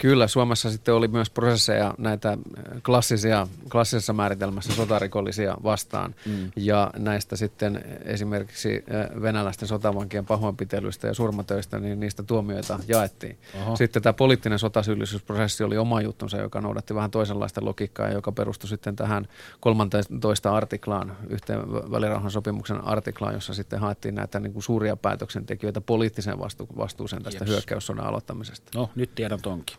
Kyllä, 0.00 0.26
Suomessa 0.26 0.70
sitten 0.70 0.94
oli 0.94 1.08
myös 1.08 1.30
prosesseja 1.30 1.94
näitä 1.98 2.28
äh, 2.32 2.38
klassisia, 2.82 3.46
klassisessa 3.72 4.12
määritelmässä 4.12 4.74
sotarikollisia 4.74 5.56
vastaan. 5.62 6.14
Mm. 6.26 6.50
Ja 6.56 6.90
näistä 6.98 7.36
sitten 7.36 7.84
esimerkiksi 8.04 8.84
äh, 8.94 9.22
venäläisten 9.22 9.68
sotavankien 9.68 10.26
pahoinpitelyistä 10.26 11.06
ja 11.06 11.14
surmatöistä, 11.14 11.78
niin 11.78 12.00
niistä 12.00 12.22
tuomioita 12.22 12.78
jaettiin. 12.88 13.38
Oho. 13.62 13.76
Sitten 13.76 14.02
tämä 14.02 14.12
poliittinen 14.12 14.58
sotasyyllisyysprosessi 14.58 15.64
oli 15.64 15.78
oma 15.78 16.00
juttunsa, 16.00 16.36
joka 16.36 16.60
noudatti 16.60 16.94
vähän 16.94 17.10
toisenlaista 17.10 17.64
logiikkaa, 17.64 18.08
joka 18.08 18.32
perustui 18.32 18.68
sitten 18.68 18.96
tähän 18.96 19.28
13 19.60 20.56
artiklaan, 20.56 21.16
yhteen 21.30 21.72
välirauhan 21.72 22.30
sopimuksen 22.30 22.84
artiklaan, 22.84 23.34
jossa 23.34 23.54
sitten 23.54 23.80
haettiin 23.80 24.14
näitä 24.14 24.40
niin 24.40 24.52
kuin 24.52 24.62
suuria 24.62 24.96
päätöksentekijöitä 24.96 25.80
poliittisen 25.80 26.38
vastu- 26.38 26.76
vastuuseen 26.76 27.22
tästä 27.22 27.44
yes. 27.44 27.50
hyökkäyssodan 27.50 28.06
aloittamisesta. 28.06 28.78
No, 28.78 28.90
nyt 28.94 29.14
tiedän 29.14 29.40
tonkin. 29.42 29.76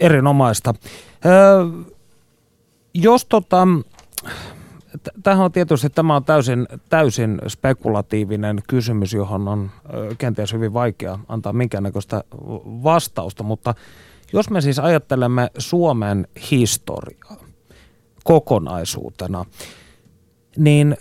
Erinomaista. 0.00 0.74
Öö, 1.26 1.64
jos 2.94 3.24
tota, 3.24 3.66
tämähän 5.22 5.44
on 5.44 5.52
tietysti 5.52 5.90
tämä 5.90 6.16
on 6.16 6.24
täysin, 6.24 6.68
täysin 6.88 7.38
spekulatiivinen 7.46 8.62
kysymys, 8.68 9.12
johon 9.12 9.48
on 9.48 9.70
kenties 10.18 10.52
hyvin 10.52 10.72
vaikea 10.72 11.18
antaa 11.28 11.52
minkäännäköistä 11.52 12.24
vastausta, 12.64 13.42
mutta 13.42 13.74
jos 14.32 14.50
me 14.50 14.60
siis 14.60 14.78
ajattelemme 14.78 15.50
Suomen 15.58 16.28
historiaa 16.50 17.36
kokonaisuutena, 18.24 19.44
niin 20.56 20.96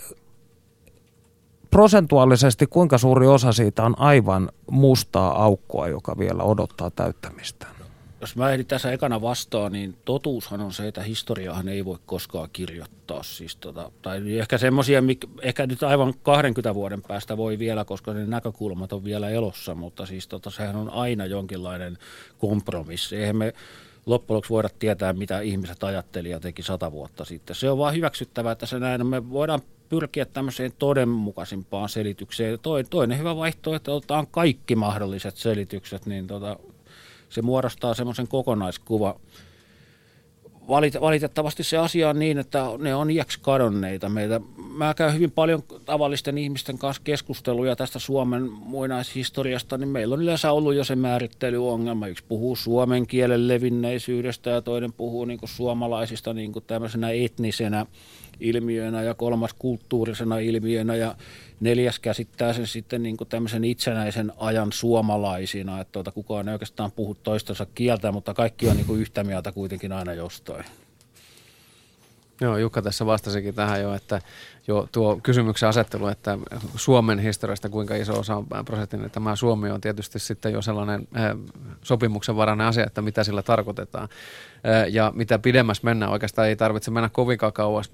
prosentuaalisesti 1.71 2.67
kuinka 2.67 2.97
suuri 2.97 3.27
osa 3.27 3.51
siitä 3.51 3.83
on 3.83 3.99
aivan 3.99 4.49
mustaa 4.71 5.43
aukkoa, 5.43 5.87
joka 5.87 6.17
vielä 6.17 6.43
odottaa 6.43 6.89
täyttämistä? 6.89 7.76
Jos 8.21 8.35
mä 8.35 8.51
ehdin 8.51 8.65
tässä 8.65 8.91
ekana 8.91 9.21
vastaan, 9.21 9.71
niin 9.71 9.97
totuushan 10.05 10.61
on 10.61 10.73
se, 10.73 10.87
että 10.87 11.03
historiaahan 11.03 11.67
ei 11.67 11.85
voi 11.85 11.97
koskaan 12.05 12.49
kirjoittaa. 12.53 13.23
Siis 13.23 13.55
tota, 13.55 13.91
tai 14.01 14.37
ehkä 14.39 14.57
semmoisia, 14.57 15.03
ehkä 15.41 15.67
nyt 15.67 15.83
aivan 15.83 16.13
20 16.23 16.75
vuoden 16.75 17.01
päästä 17.01 17.37
voi 17.37 17.59
vielä, 17.59 17.85
koska 17.85 18.13
ne 18.13 18.25
näkökulmat 18.25 18.93
on 18.93 19.03
vielä 19.03 19.29
elossa, 19.29 19.75
mutta 19.75 20.05
siis 20.05 20.27
tota, 20.27 20.49
sehän 20.49 20.75
on 20.75 20.89
aina 20.89 21.25
jonkinlainen 21.25 21.97
kompromissi. 22.37 23.15
Eihän 23.15 23.35
me 23.35 23.53
loppujen 24.05 24.35
lopuksi 24.35 24.49
voida 24.49 24.69
tietää, 24.79 25.13
mitä 25.13 25.39
ihmiset 25.39 25.83
ajatteli 25.83 26.29
ja 26.29 26.39
teki 26.39 26.63
sata 26.63 26.91
vuotta 26.91 27.25
sitten. 27.25 27.55
Se 27.55 27.69
on 27.69 27.77
vaan 27.77 27.95
hyväksyttävää, 27.95 28.51
että 28.51 28.65
se 28.65 28.79
näin 28.79 29.07
Me 29.07 29.29
voidaan 29.29 29.61
pyrkiä 29.89 30.25
tämmöiseen 30.25 30.71
todenmukaisimpaan 30.79 31.89
selitykseen. 31.89 32.59
Toinen 32.89 33.19
hyvä 33.19 33.35
vaihtoehto, 33.35 33.75
että 33.75 33.91
otetaan 33.91 34.27
kaikki 34.27 34.75
mahdolliset 34.75 35.35
selitykset, 35.35 36.05
niin 36.05 36.27
tota, 36.27 36.59
se 37.29 37.41
muodostaa 37.41 37.93
semmoisen 37.93 38.27
kokonaiskuva. 38.27 39.19
Valitettavasti 41.01 41.63
se 41.63 41.77
asia 41.77 42.09
on 42.09 42.19
niin, 42.19 42.37
että 42.37 42.63
ne 42.77 42.95
on 42.95 43.11
iäksi 43.11 43.39
kadonneita 43.41 44.09
meitä. 44.09 44.41
Mä 44.77 44.93
käyn 44.93 45.13
hyvin 45.13 45.31
paljon 45.31 45.63
tavallisten 45.85 46.37
ihmisten 46.37 46.77
kanssa 46.77 47.01
keskusteluja 47.03 47.75
tästä 47.75 47.99
Suomen 47.99 48.51
muinaishistoriasta, 48.51 49.77
niin 49.77 49.89
meillä 49.89 50.13
on 50.13 50.21
yleensä 50.21 50.51
ollut 50.51 50.75
jo 50.75 50.83
se 50.83 50.95
määrittelyongelma. 50.95 52.07
Yksi 52.07 52.23
puhuu 52.27 52.55
suomen 52.55 53.07
kielen 53.07 53.47
levinneisyydestä 53.47 54.49
ja 54.49 54.61
toinen 54.61 54.93
puhuu 54.93 55.25
niin 55.25 55.39
kuin 55.39 55.49
suomalaisista 55.49 56.33
niin 56.33 56.53
kuin 56.53 56.65
tämmöisenä 56.65 57.09
etnisenä 57.09 57.85
ilmiönä 58.39 59.03
ja 59.03 59.13
kolmas 59.13 59.53
kulttuurisena 59.53 60.39
ilmiönä 60.39 60.95
ja 60.95 61.15
neljäs 61.59 61.99
käsittää 61.99 62.53
sen 62.53 62.67
sitten 62.67 63.03
niin 63.03 63.17
kuin 63.17 63.27
tämmöisen 63.27 63.63
itsenäisen 63.63 64.33
ajan 64.37 64.71
suomalaisina, 64.71 65.81
että 65.81 65.91
tuota, 65.91 66.11
kukaan 66.11 66.47
ei 66.47 66.53
oikeastaan 66.53 66.91
puhu 66.91 67.15
toistensa 67.15 67.67
kieltä, 67.75 68.11
mutta 68.11 68.33
kaikki 68.33 68.67
on 68.67 68.75
niin 68.75 68.85
kuin 68.85 69.01
yhtä 69.01 69.23
mieltä 69.23 69.51
kuitenkin 69.51 69.91
aina 69.91 70.13
jostain. 70.13 70.65
Joo, 72.41 72.57
Jukka 72.57 72.81
tässä 72.81 73.05
vastasikin 73.05 73.55
tähän 73.55 73.81
jo, 73.81 73.93
että 73.93 74.21
jo 74.67 74.87
tuo 74.91 75.19
kysymyksen 75.23 75.69
asettelu, 75.69 76.07
että 76.07 76.37
Suomen 76.75 77.19
historiasta 77.19 77.69
kuinka 77.69 77.95
iso 77.95 78.19
osa 78.19 78.35
on 78.35 78.45
prosentin, 78.65 79.11
tämä 79.11 79.35
Suomi 79.35 79.69
on 79.69 79.81
tietysti 79.81 80.19
sitten 80.19 80.53
jo 80.53 80.61
sellainen 80.61 81.07
eh, 81.15 81.55
sopimuksen 81.81 82.35
varainen 82.35 82.67
asia, 82.67 82.85
että 82.85 83.01
mitä 83.01 83.23
sillä 83.23 83.43
tarkoitetaan. 83.43 84.09
Eh, 84.63 84.93
ja 84.93 85.11
mitä 85.15 85.39
pidemmässä 85.39 85.81
mennään, 85.83 86.11
oikeastaan 86.11 86.47
ei 86.47 86.55
tarvitse 86.55 86.91
mennä 86.91 87.09
kovinkaan 87.09 87.53
kauas. 87.53 87.91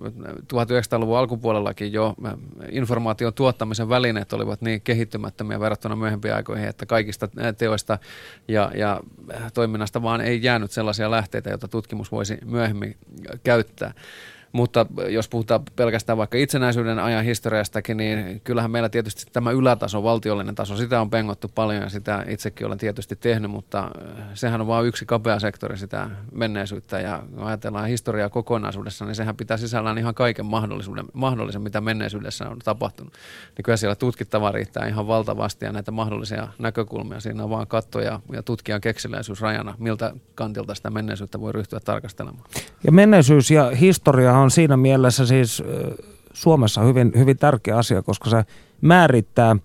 1900-luvun 0.54 1.18
alkupuolellakin 1.18 1.94
jo 1.94 2.16
eh, 2.26 2.32
informaation 2.72 3.34
tuottamisen 3.34 3.90
välineet 3.90 4.34
olivat 4.34 4.62
niin 4.62 4.82
kehittymättömiä 4.82 5.60
verrattuna 5.60 5.96
myöhempiin 5.96 6.36
aikoihin, 6.36 6.68
että 6.68 6.86
kaikista 6.86 7.30
teoista 7.58 7.98
ja, 8.48 8.72
ja 8.76 9.02
toiminnasta 9.54 10.02
vaan 10.02 10.22
ei 10.22 10.44
jäänyt 10.44 10.72
sellaisia 10.72 11.12
lähteitä, 11.12 11.50
joita 11.50 11.68
tutkimus 11.68 12.12
voisi 12.12 12.38
myöhemmin 12.46 12.98
käyttää. 13.44 13.94
Mutta 14.54 14.86
jos 15.10 15.30
puhutaan 15.30 15.62
pelkästään 15.76 16.18
vaikka 16.18 16.38
itsenäisyyden 16.38 17.00
ajan 17.00 17.24
historiastakin, 17.24 17.98
niin 17.98 18.42
kyllähän 18.44 18.72
meillä 18.72 18.90
tietysti 18.90 19.26
tämä 19.34 19.52
ylätaso, 19.52 20.04
valtiollinen 20.04 20.56
taso, 20.56 20.78
sitä 20.78 21.02
on 21.02 21.10
pengottu 21.10 21.52
paljon 21.56 21.84
ja 21.84 21.90
sitä 21.90 22.26
itsekin 22.28 22.68
olen 22.68 22.78
tietysti 22.78 23.16
tehnyt, 23.16 23.52
mutta 23.52 23.92
sehän 24.34 24.62
on 24.62 24.68
vain 24.68 24.86
yksi 24.86 25.06
kapea 25.06 25.40
sektori 25.40 25.78
sitä 25.78 26.10
menneisyyttä 26.32 27.00
ja 27.00 27.24
kun 27.36 27.44
ajatellaan 27.44 27.88
historiaa 27.88 28.30
kokonaisuudessa, 28.30 29.06
niin 29.06 29.16
sehän 29.16 29.36
pitää 29.36 29.58
sisällään 29.58 29.98
ihan 29.98 30.16
kaiken 30.16 30.46
mahdollisuuden, 30.46 31.06
mahdollisen, 31.14 31.62
mitä 31.62 31.82
menneisyydessä 31.82 32.50
on 32.50 32.60
tapahtunut. 32.60 33.14
Niin 33.58 33.64
kyllä 33.64 33.78
siellä 33.78 33.96
tutkittavaa 33.96 34.52
riittää 34.52 34.88
ihan 34.88 35.08
valtavasti 35.08 35.66
ja 35.66 35.72
näitä 35.72 35.92
mahdollisia 35.92 36.48
näkökulmia. 36.60 37.20
Siinä 37.20 37.44
on 37.44 37.50
vaan 37.50 37.68
kattoja 37.68 38.20
ja 38.32 38.44
tutkijan 38.44 38.82
keksiläisyys 38.82 39.42
rajana, 39.42 39.76
miltä 39.78 40.14
kantilta 40.36 40.76
sitä 40.76 40.90
menneisyyttä 40.90 41.40
voi 41.40 41.52
ryhtyä 41.52 41.80
tarkastelemaan. 41.80 42.46
Ja 42.84 42.92
menneisyys 42.92 43.52
ja 43.52 43.70
historia 43.70 44.43
on 44.44 44.52
siinä 44.52 44.78
mielessä 44.78 45.26
siis 45.26 45.64
Suomessa 46.34 46.82
hyvin, 46.82 47.12
hyvin 47.18 47.38
tärkeä 47.38 47.78
asia, 47.78 48.02
koska 48.02 48.30
se 48.30 48.46
määrittää 48.82 49.56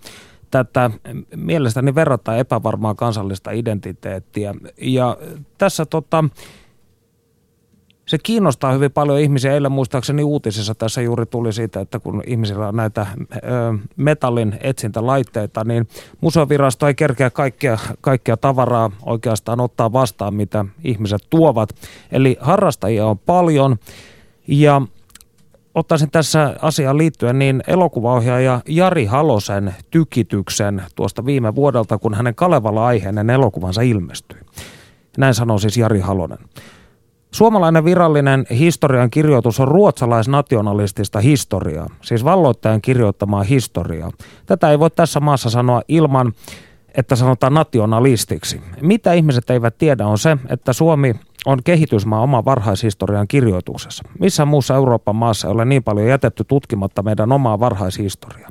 tätä 0.51 0.91
mielestäni 1.37 1.95
verrattain 1.95 2.39
epävarmaa 2.39 2.95
kansallista 2.95 3.51
identiteettiä. 3.51 4.55
Ja 4.81 5.17
tässä 5.59 5.87
tota, 5.87 6.25
se 8.07 8.19
kiinnostaa 8.19 8.73
hyvin 8.73 8.93
paljon 8.93 9.21
ihmisiä. 9.21 9.53
Eilen 9.53 9.73
muistaakseni 9.73 10.25
uutisissa 10.25 10.75
tässä 10.75 11.01
juuri 11.01 11.27
tuli 11.27 11.53
siitä, 11.53 11.81
että 11.81 11.99
kun 11.99 12.23
ihmisillä 12.27 12.69
on 12.69 12.77
näitä 12.77 13.07
ö, 13.35 13.39
metallin 13.97 14.59
etsintälaitteita, 14.61 15.65
niin 15.65 15.89
museovirasto 16.21 16.87
ei 16.87 16.95
kerkeä 16.95 17.31
kaikkea, 17.31 17.79
kaikkea 18.01 18.37
tavaraa 18.37 18.91
oikeastaan 19.03 19.61
ottaa 19.61 19.93
vastaan, 19.93 20.35
mitä 20.35 20.65
ihmiset 20.85 21.27
tuovat. 21.31 21.69
Eli 22.13 22.37
harrastajia 22.41 23.07
on 23.07 23.19
paljon 23.19 23.77
ja 24.49 24.83
ottaisin 25.75 26.11
tässä 26.11 26.57
asiaan 26.63 26.99
liittyen 26.99 27.39
niin 27.39 27.63
elokuvaohjaaja 27.67 28.61
Jari 28.69 29.05
Halosen 29.05 29.75
tykityksen 29.91 30.83
tuosta 30.95 31.25
viime 31.25 31.55
vuodelta, 31.55 31.99
kun 31.99 32.15
hänen 32.15 32.35
Kalevala-aiheinen 32.35 33.31
elokuvansa 33.31 33.83
ilmestyi. 33.83 34.39
Näin 35.19 35.35
sanoo 35.35 35.59
siis 35.59 35.77
Jari 35.77 36.01
Halonen. 36.01 36.39
Suomalainen 37.31 37.85
virallinen 37.85 38.47
historian 38.51 39.11
kirjoitus 39.11 39.61
on 39.61 39.69
ruotsalaisnationalistista 39.69 41.21
historiaa, 41.21 41.87
siis 42.03 42.25
valloittajan 42.25 42.83
kirjoittamaa 42.83 43.43
historiaa. 43.43 44.11
Tätä 44.47 44.71
ei 44.71 44.79
voi 44.79 44.91
tässä 44.91 45.21
maassa 45.21 45.51
sanoa 45.51 45.83
ilman, 45.89 46.33
että 46.99 47.17
sanotaan 47.17 47.55
nationalistiksi. 47.55 48.61
Mitä 48.81 49.13
ihmiset 49.13 49.51
eivät 49.51 49.79
tiedä 49.79 50.07
on 50.07 50.19
se, 50.19 50.37
että 50.49 50.73
Suomi 50.73 51.15
on 51.47 51.59
kehitysmaa 51.65 52.21
oma 52.21 52.45
varhaishistorian 52.45 53.29
kirjoituksessa. 53.29 54.05
Missä 54.21 54.45
muussa 54.45 54.75
Euroopan 54.75 55.17
maassa 55.17 55.49
ei 55.49 55.53
ole 55.53 55.65
niin 55.65 55.85
paljon 55.85 56.07
jätetty 56.07 56.45
tutkimatta 56.45 57.03
meidän 57.03 57.33
omaa 57.33 57.61
varhaishistoriaa. 57.61 58.51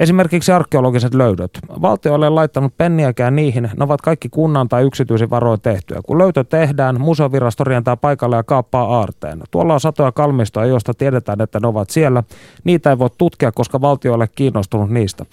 Esimerkiksi 0.00 0.52
arkeologiset 0.52 1.14
löydöt. 1.14 1.50
Valtio 1.82 2.12
ei 2.12 2.16
ole 2.16 2.28
laittanut 2.28 2.76
penniäkään 2.76 3.36
niihin, 3.36 3.62
ne 3.62 3.84
ovat 3.84 4.00
kaikki 4.00 4.28
kunnan 4.28 4.68
tai 4.68 4.82
yksityisin 4.82 5.30
varoin 5.30 5.60
tehtyä. 5.60 6.00
Kun 6.06 6.18
löytö 6.18 6.44
tehdään, 6.44 7.00
museovirasto 7.00 7.64
rientää 7.64 7.96
paikalle 7.96 8.36
ja 8.36 8.42
kaappaa 8.42 8.96
aarteen. 8.96 9.42
Tuolla 9.50 9.74
on 9.74 9.80
satoja 9.80 10.12
kalmistoja, 10.12 10.66
joista 10.66 10.94
tiedetään, 10.94 11.40
että 11.40 11.60
ne 11.60 11.68
ovat 11.68 11.90
siellä. 11.90 12.22
Niitä 12.64 12.90
ei 12.90 12.98
voi 12.98 13.10
tutkia, 13.18 13.52
koska 13.52 13.80
valtio 13.80 14.12
ei 14.12 14.14
ole 14.14 14.28
kiinnostunut 14.34 14.90
niistä. 14.90 15.24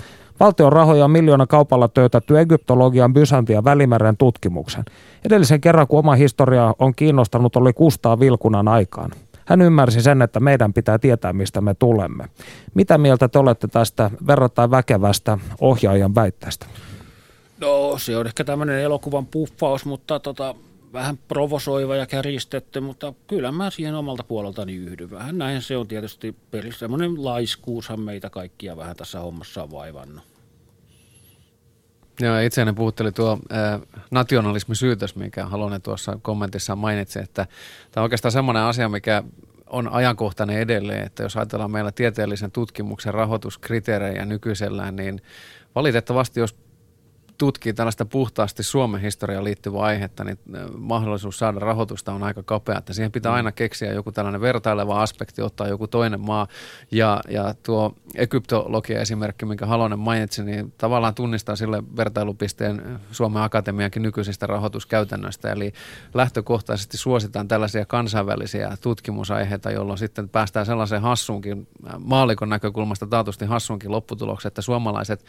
Valtion 0.42 0.74
rahoja 0.74 1.06
on 1.06 1.12
miljoona 1.12 1.48
kaupalla 1.48 1.88
töytätty 1.88 2.40
egyptologian, 2.40 3.14
Byzantin 3.14 3.54
ja 3.54 3.64
Välimeren 3.64 4.18
tutkimuksen. 4.18 4.86
Edellisen 5.26 5.62
kerran, 5.62 5.88
kun 5.88 6.00
oma 6.00 6.16
historia 6.16 6.74
on 6.80 6.96
kiinnostanut, 6.96 7.56
oli 7.56 7.74
Kustaa 7.74 8.20
Vilkunan 8.20 8.68
aikaan. 8.68 9.12
Hän 9.46 9.62
ymmärsi 9.62 10.02
sen, 10.02 10.22
että 10.22 10.40
meidän 10.40 10.74
pitää 10.74 11.00
tietää, 11.00 11.34
mistä 11.34 11.62
me 11.62 11.74
tulemme. 11.74 12.26
Mitä 12.74 12.98
mieltä 12.98 13.28
te 13.28 13.40
olette 13.40 13.68
tästä 13.68 14.12
verrattain 14.28 14.72
väkevästä 14.72 15.38
ohjaajan 15.60 16.16
väitteestä? 16.16 16.66
No 17.60 17.98
se 17.98 18.18
on 18.18 18.28
ehkä 18.28 18.44
tämmöinen 18.44 18.80
elokuvan 18.80 19.26
puffaus, 19.26 19.86
mutta 19.86 20.20
tota, 20.20 20.56
vähän 20.94 21.18
provosoiva 21.28 21.96
ja 21.96 22.06
kärjistetty, 22.06 22.80
mutta 22.80 23.14
kyllä 23.28 23.52
mä 23.52 23.70
siihen 23.70 23.96
omalta 23.96 24.24
puoleltani 24.24 24.76
yhdyn. 24.76 25.12
Vähän 25.12 25.38
näin 25.38 25.62
se 25.62 25.78
on 25.78 25.88
tietysti 25.88 26.36
pelissä. 26.52 26.80
Semmoinen 26.80 27.26
laiskuushan 27.26 28.00
meitä 28.00 28.30
kaikkia 28.30 28.78
vähän 28.78 28.96
tässä 28.96 29.20
hommassa 29.20 29.64
on 29.64 29.72
vaivannut. 29.72 30.31
Joo, 32.22 32.40
itseäni 32.40 32.74
puhutteli 32.74 33.12
tuo 33.12 33.40
äh, 33.54 33.82
nationalismisyytös, 34.12 35.16
mikä 35.16 35.46
Halonen 35.46 35.82
tuossa 35.82 36.20
kommentissa 36.22 36.76
mainitsi, 36.76 37.20
että 37.20 37.48
tämä 37.92 38.02
on 38.02 38.04
oikeastaan 38.04 38.32
semmoinen 38.32 38.64
asia, 38.64 38.90
mikä 38.90 39.24
on 39.68 39.88
ajankohtainen 39.88 40.60
edelleen, 40.60 41.06
että 41.06 41.24
jos 41.24 41.38
ajatellaan 41.38 41.72
meillä 41.72 41.92
tieteellisen 41.92 42.52
tutkimuksen 42.52 43.14
rahoituskriteerejä 43.14 44.26
nykyisellään, 44.26 44.96
niin 44.96 45.22
valitettavasti 45.76 46.40
jos 46.40 46.56
tutkii 47.38 47.74
tällaista 47.74 48.06
puhtaasti 48.06 48.64
Suomen 48.64 49.02
historiaan 49.02 49.44
liittyvää 49.44 49.82
aihetta, 49.82 50.24
niin 50.24 50.40
mahdollisuus 50.78 51.40
saada 51.40 51.60
rahoitusta 51.60 52.14
on 52.14 52.24
aika 52.24 52.44
kapea. 52.44 52.78
Että 52.78 52.94
siihen 52.94 53.12
pitää 53.12 53.32
mm. 53.32 53.36
aina 53.36 53.52
keksiä 53.52 53.94
joku 53.94 54.12
tällainen 54.12 54.42
vertaileva 54.42 55.02
aspekti, 55.02 55.42
ottaa 55.42 55.68
joku 55.68 55.88
toinen 55.88 56.22
maa. 56.22 56.48
Ja, 56.92 57.22
ja 57.30 57.54
tuo 57.64 57.96
egyptologia-esimerkki, 58.16 59.46
minkä 59.46 59.66
Halonen 59.66 60.00
mainitsi, 60.00 60.44
niin 60.44 60.74
tavallaan 60.78 61.16
tunnistaa 61.16 61.56
sille 61.56 61.84
vertailupisteen 61.98 63.00
Suomen 63.12 63.44
Akatemiankin 63.44 64.02
nykyisistä 64.02 64.48
rahoituskäytännöistä. 64.48 65.52
Eli 65.52 65.74
lähtökohtaisesti 66.14 66.98
suositaan 66.98 67.48
tällaisia 67.48 67.86
kansainvälisiä 67.86 68.78
tutkimusaiheita, 68.82 69.72
jolloin 69.72 69.98
sitten 69.98 70.30
päästään 70.30 70.66
sellaiseen 70.66 71.02
hassuunkin, 71.02 71.68
maalikon 72.00 72.50
näkökulmasta 72.50 73.08
taatusti 73.08 73.46
hassuunkin 73.46 73.92
lopputulokseen, 73.92 74.50
että 74.50 74.62
suomalaiset 74.62 75.26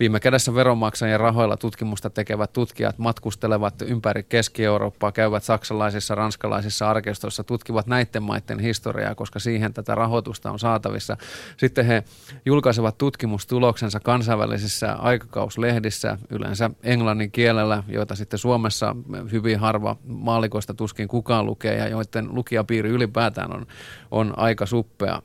viime 0.00 0.20
kädessä 0.20 0.54
veronmaksajien 0.54 1.20
rahoilla 1.20 1.51
tutkimusta 1.56 2.10
tekevät 2.10 2.52
tutkijat 2.52 2.98
matkustelevat 2.98 3.82
ympäri 3.82 4.22
Keski-Eurooppaa, 4.22 5.12
käyvät 5.12 5.42
saksalaisissa, 5.42 6.14
ranskalaisissa 6.14 6.90
arkistoissa, 6.90 7.44
tutkivat 7.44 7.86
näiden 7.86 8.22
maiden 8.22 8.58
historiaa, 8.58 9.14
koska 9.14 9.38
siihen 9.38 9.74
tätä 9.74 9.94
rahoitusta 9.94 10.50
on 10.50 10.58
saatavissa. 10.58 11.16
Sitten 11.56 11.86
he 11.86 12.02
julkaisevat 12.46 12.98
tutkimustuloksensa 12.98 14.00
kansainvälisissä 14.00 14.92
aikakauslehdissä, 14.92 16.18
yleensä 16.30 16.70
englannin 16.82 17.30
kielellä, 17.30 17.82
joita 17.88 18.14
sitten 18.14 18.38
Suomessa 18.38 18.96
hyvin 19.32 19.58
harva 19.58 19.96
maalikoista 20.04 20.74
tuskin 20.74 21.08
kukaan 21.08 21.46
lukee 21.46 21.76
ja 21.76 21.88
joiden 21.88 22.34
lukijapiiri 22.34 22.90
ylipäätään 22.90 23.54
on, 23.54 23.66
on 24.10 24.38
aika 24.38 24.66
suppea. 24.66 25.22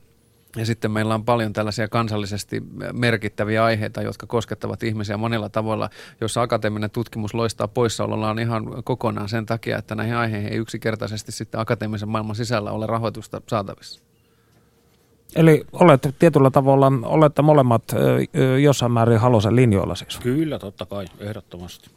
Ja 0.58 0.66
sitten 0.66 0.92
meillä 0.92 1.14
on 1.16 1.26
paljon 1.26 1.54
tällaisia 1.54 1.88
kansallisesti 1.88 2.64
merkittäviä 2.94 3.64
aiheita, 3.64 4.02
jotka 4.02 4.28
koskettavat 4.28 4.84
ihmisiä 4.84 5.18
monilla 5.18 5.50
tavoilla, 5.50 5.90
joissa 6.22 6.42
akateeminen 6.42 6.92
tutkimus 6.92 7.34
loistaa 7.34 7.68
poissaolollaan 7.68 8.40
ihan 8.40 8.84
kokonaan 8.84 9.30
sen 9.30 9.46
takia, 9.46 9.78
että 9.78 9.96
näihin 9.96 10.16
aiheihin 10.16 10.52
ei 10.52 10.58
yksinkertaisesti 10.58 11.32
sitten 11.32 11.60
akateemisen 11.60 12.10
maailman 12.10 12.36
sisällä 12.36 12.72
ole 12.72 12.86
rahoitusta 12.86 13.42
saatavissa. 13.48 14.02
Eli 15.36 15.66
olette 15.72 16.14
tietyllä 16.20 16.52
tavalla, 16.52 16.92
olette 17.04 17.42
molemmat 17.42 17.84
jossain 18.62 18.92
määrin 18.92 19.20
Halosen 19.20 19.56
linjoilla 19.56 19.96
siis? 19.96 20.20
Kyllä, 20.20 20.60
totta 20.60 20.86
kai, 20.86 21.06
ehdottomasti. 21.20 21.97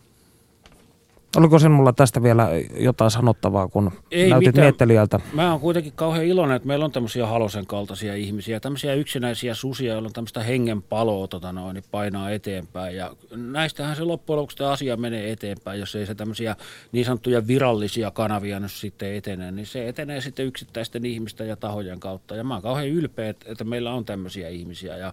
Oliko 1.37 1.59
sinulla 1.59 1.93
tästä 1.93 2.23
vielä 2.23 2.49
jotain 2.77 3.11
sanottavaa, 3.11 3.69
kun 3.69 3.91
Ei 4.11 4.31
näytit 4.31 4.47
mitään. 4.47 4.65
miettelijältä? 4.65 5.21
Mä 5.33 5.51
oon 5.51 5.61
kuitenkin 5.61 5.93
kauhean 5.93 6.25
iloinen, 6.25 6.57
että 6.57 6.69
meillä 6.69 6.85
on 6.85 6.93
tämmöisiä 6.93 7.27
halosen 7.27 7.67
kaltaisia 7.67 8.15
ihmisiä, 8.15 8.61
tämmöisiä 8.61 8.95
yksinäisiä 8.95 9.55
susia, 9.55 9.93
joilla 9.93 10.07
on 10.07 10.13
tämmöistä 10.13 10.43
hengenpaloa 10.43 11.29
tota 11.29 11.53
noin, 11.53 11.75
niin 11.75 11.85
painaa 11.91 12.31
eteenpäin. 12.31 12.97
Ja 12.97 13.11
näistähän 13.37 13.97
se 13.97 14.05
loppujen 14.05 14.39
lopuksi 14.39 14.57
tämä 14.57 14.71
asia 14.71 14.97
menee 14.97 15.33
eteenpäin, 15.33 15.81
jos 15.81 15.95
ei 15.95 16.07
se 16.07 16.15
tämmöisiä 16.15 16.57
niin 16.93 17.05
sanottuja 17.05 17.47
virallisia 17.47 18.11
kanavia 18.11 18.61
nyt 18.61 18.73
sitten 18.73 19.15
etene, 19.15 19.53
niin 19.53 19.67
se 19.67 19.89
etenee 19.89 20.21
sitten 20.21 20.47
yksittäisten 20.47 21.05
ihmisten 21.05 21.49
ja 21.49 21.57
tahojen 21.57 22.01
kautta. 22.01 22.37
Ja 22.37 22.45
mä 22.45 22.55
oon 22.55 22.63
kauhean 22.63 22.89
ylpeä, 22.89 23.29
että 23.29 23.65
meillä 23.65 23.93
on 23.93 24.05
tämmöisiä 24.05 24.49
ihmisiä. 24.49 24.97
Ja 24.97 25.13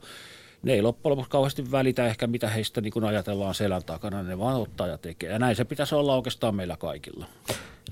ne 0.67 0.73
ei 0.73 0.81
loppujen 0.81 1.11
lopuksi 1.11 1.31
kauheasti 1.31 1.71
välitä 1.71 2.05
ehkä 2.05 2.27
mitä 2.27 2.49
heistä 2.49 2.81
niin 2.81 2.93
kun 2.93 3.03
ajatellaan 3.03 3.55
selän 3.55 3.83
takana, 3.85 4.23
ne 4.23 4.39
vaan 4.39 4.55
ottaa 4.55 4.87
ja 4.87 4.97
tekee. 4.97 5.31
Ja 5.31 5.39
näin 5.39 5.55
se 5.55 5.65
pitäisi 5.65 5.95
olla 5.95 6.15
oikeastaan 6.15 6.55
meillä 6.55 6.77
kaikilla. 6.77 7.25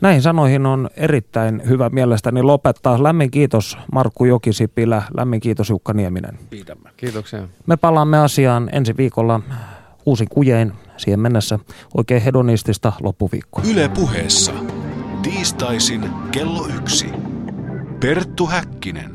Näihin 0.01 0.21
sanoihin 0.21 0.65
on 0.65 0.89
erittäin 0.97 1.61
hyvä 1.69 1.89
mielestäni 1.89 2.41
lopettaa. 2.41 3.03
Lämmin 3.03 3.31
kiitos 3.31 3.77
Markku 3.91 4.25
Jokisipilä, 4.25 5.03
lämmin 5.17 5.39
kiitos 5.39 5.69
Jukka 5.69 5.93
Nieminen. 5.93 6.39
Kiitämme. 6.49 6.89
Kiitoksia. 6.97 7.47
Me 7.65 7.77
palaamme 7.77 8.17
asiaan 8.17 8.69
ensi 8.71 8.97
viikolla 8.97 9.41
uusin 10.05 10.27
kujein 10.29 10.73
siihen 10.97 11.19
mennessä. 11.19 11.59
Oikein 11.97 12.21
hedonistista 12.21 12.93
loppuviikkoa. 13.01 13.63
Yle 13.71 13.89
puheessa. 13.89 14.53
Tiistaisin 15.23 16.09
kello 16.31 16.67
yksi. 16.77 17.07
Perttu 17.99 18.45
Häkkinen. 18.45 19.14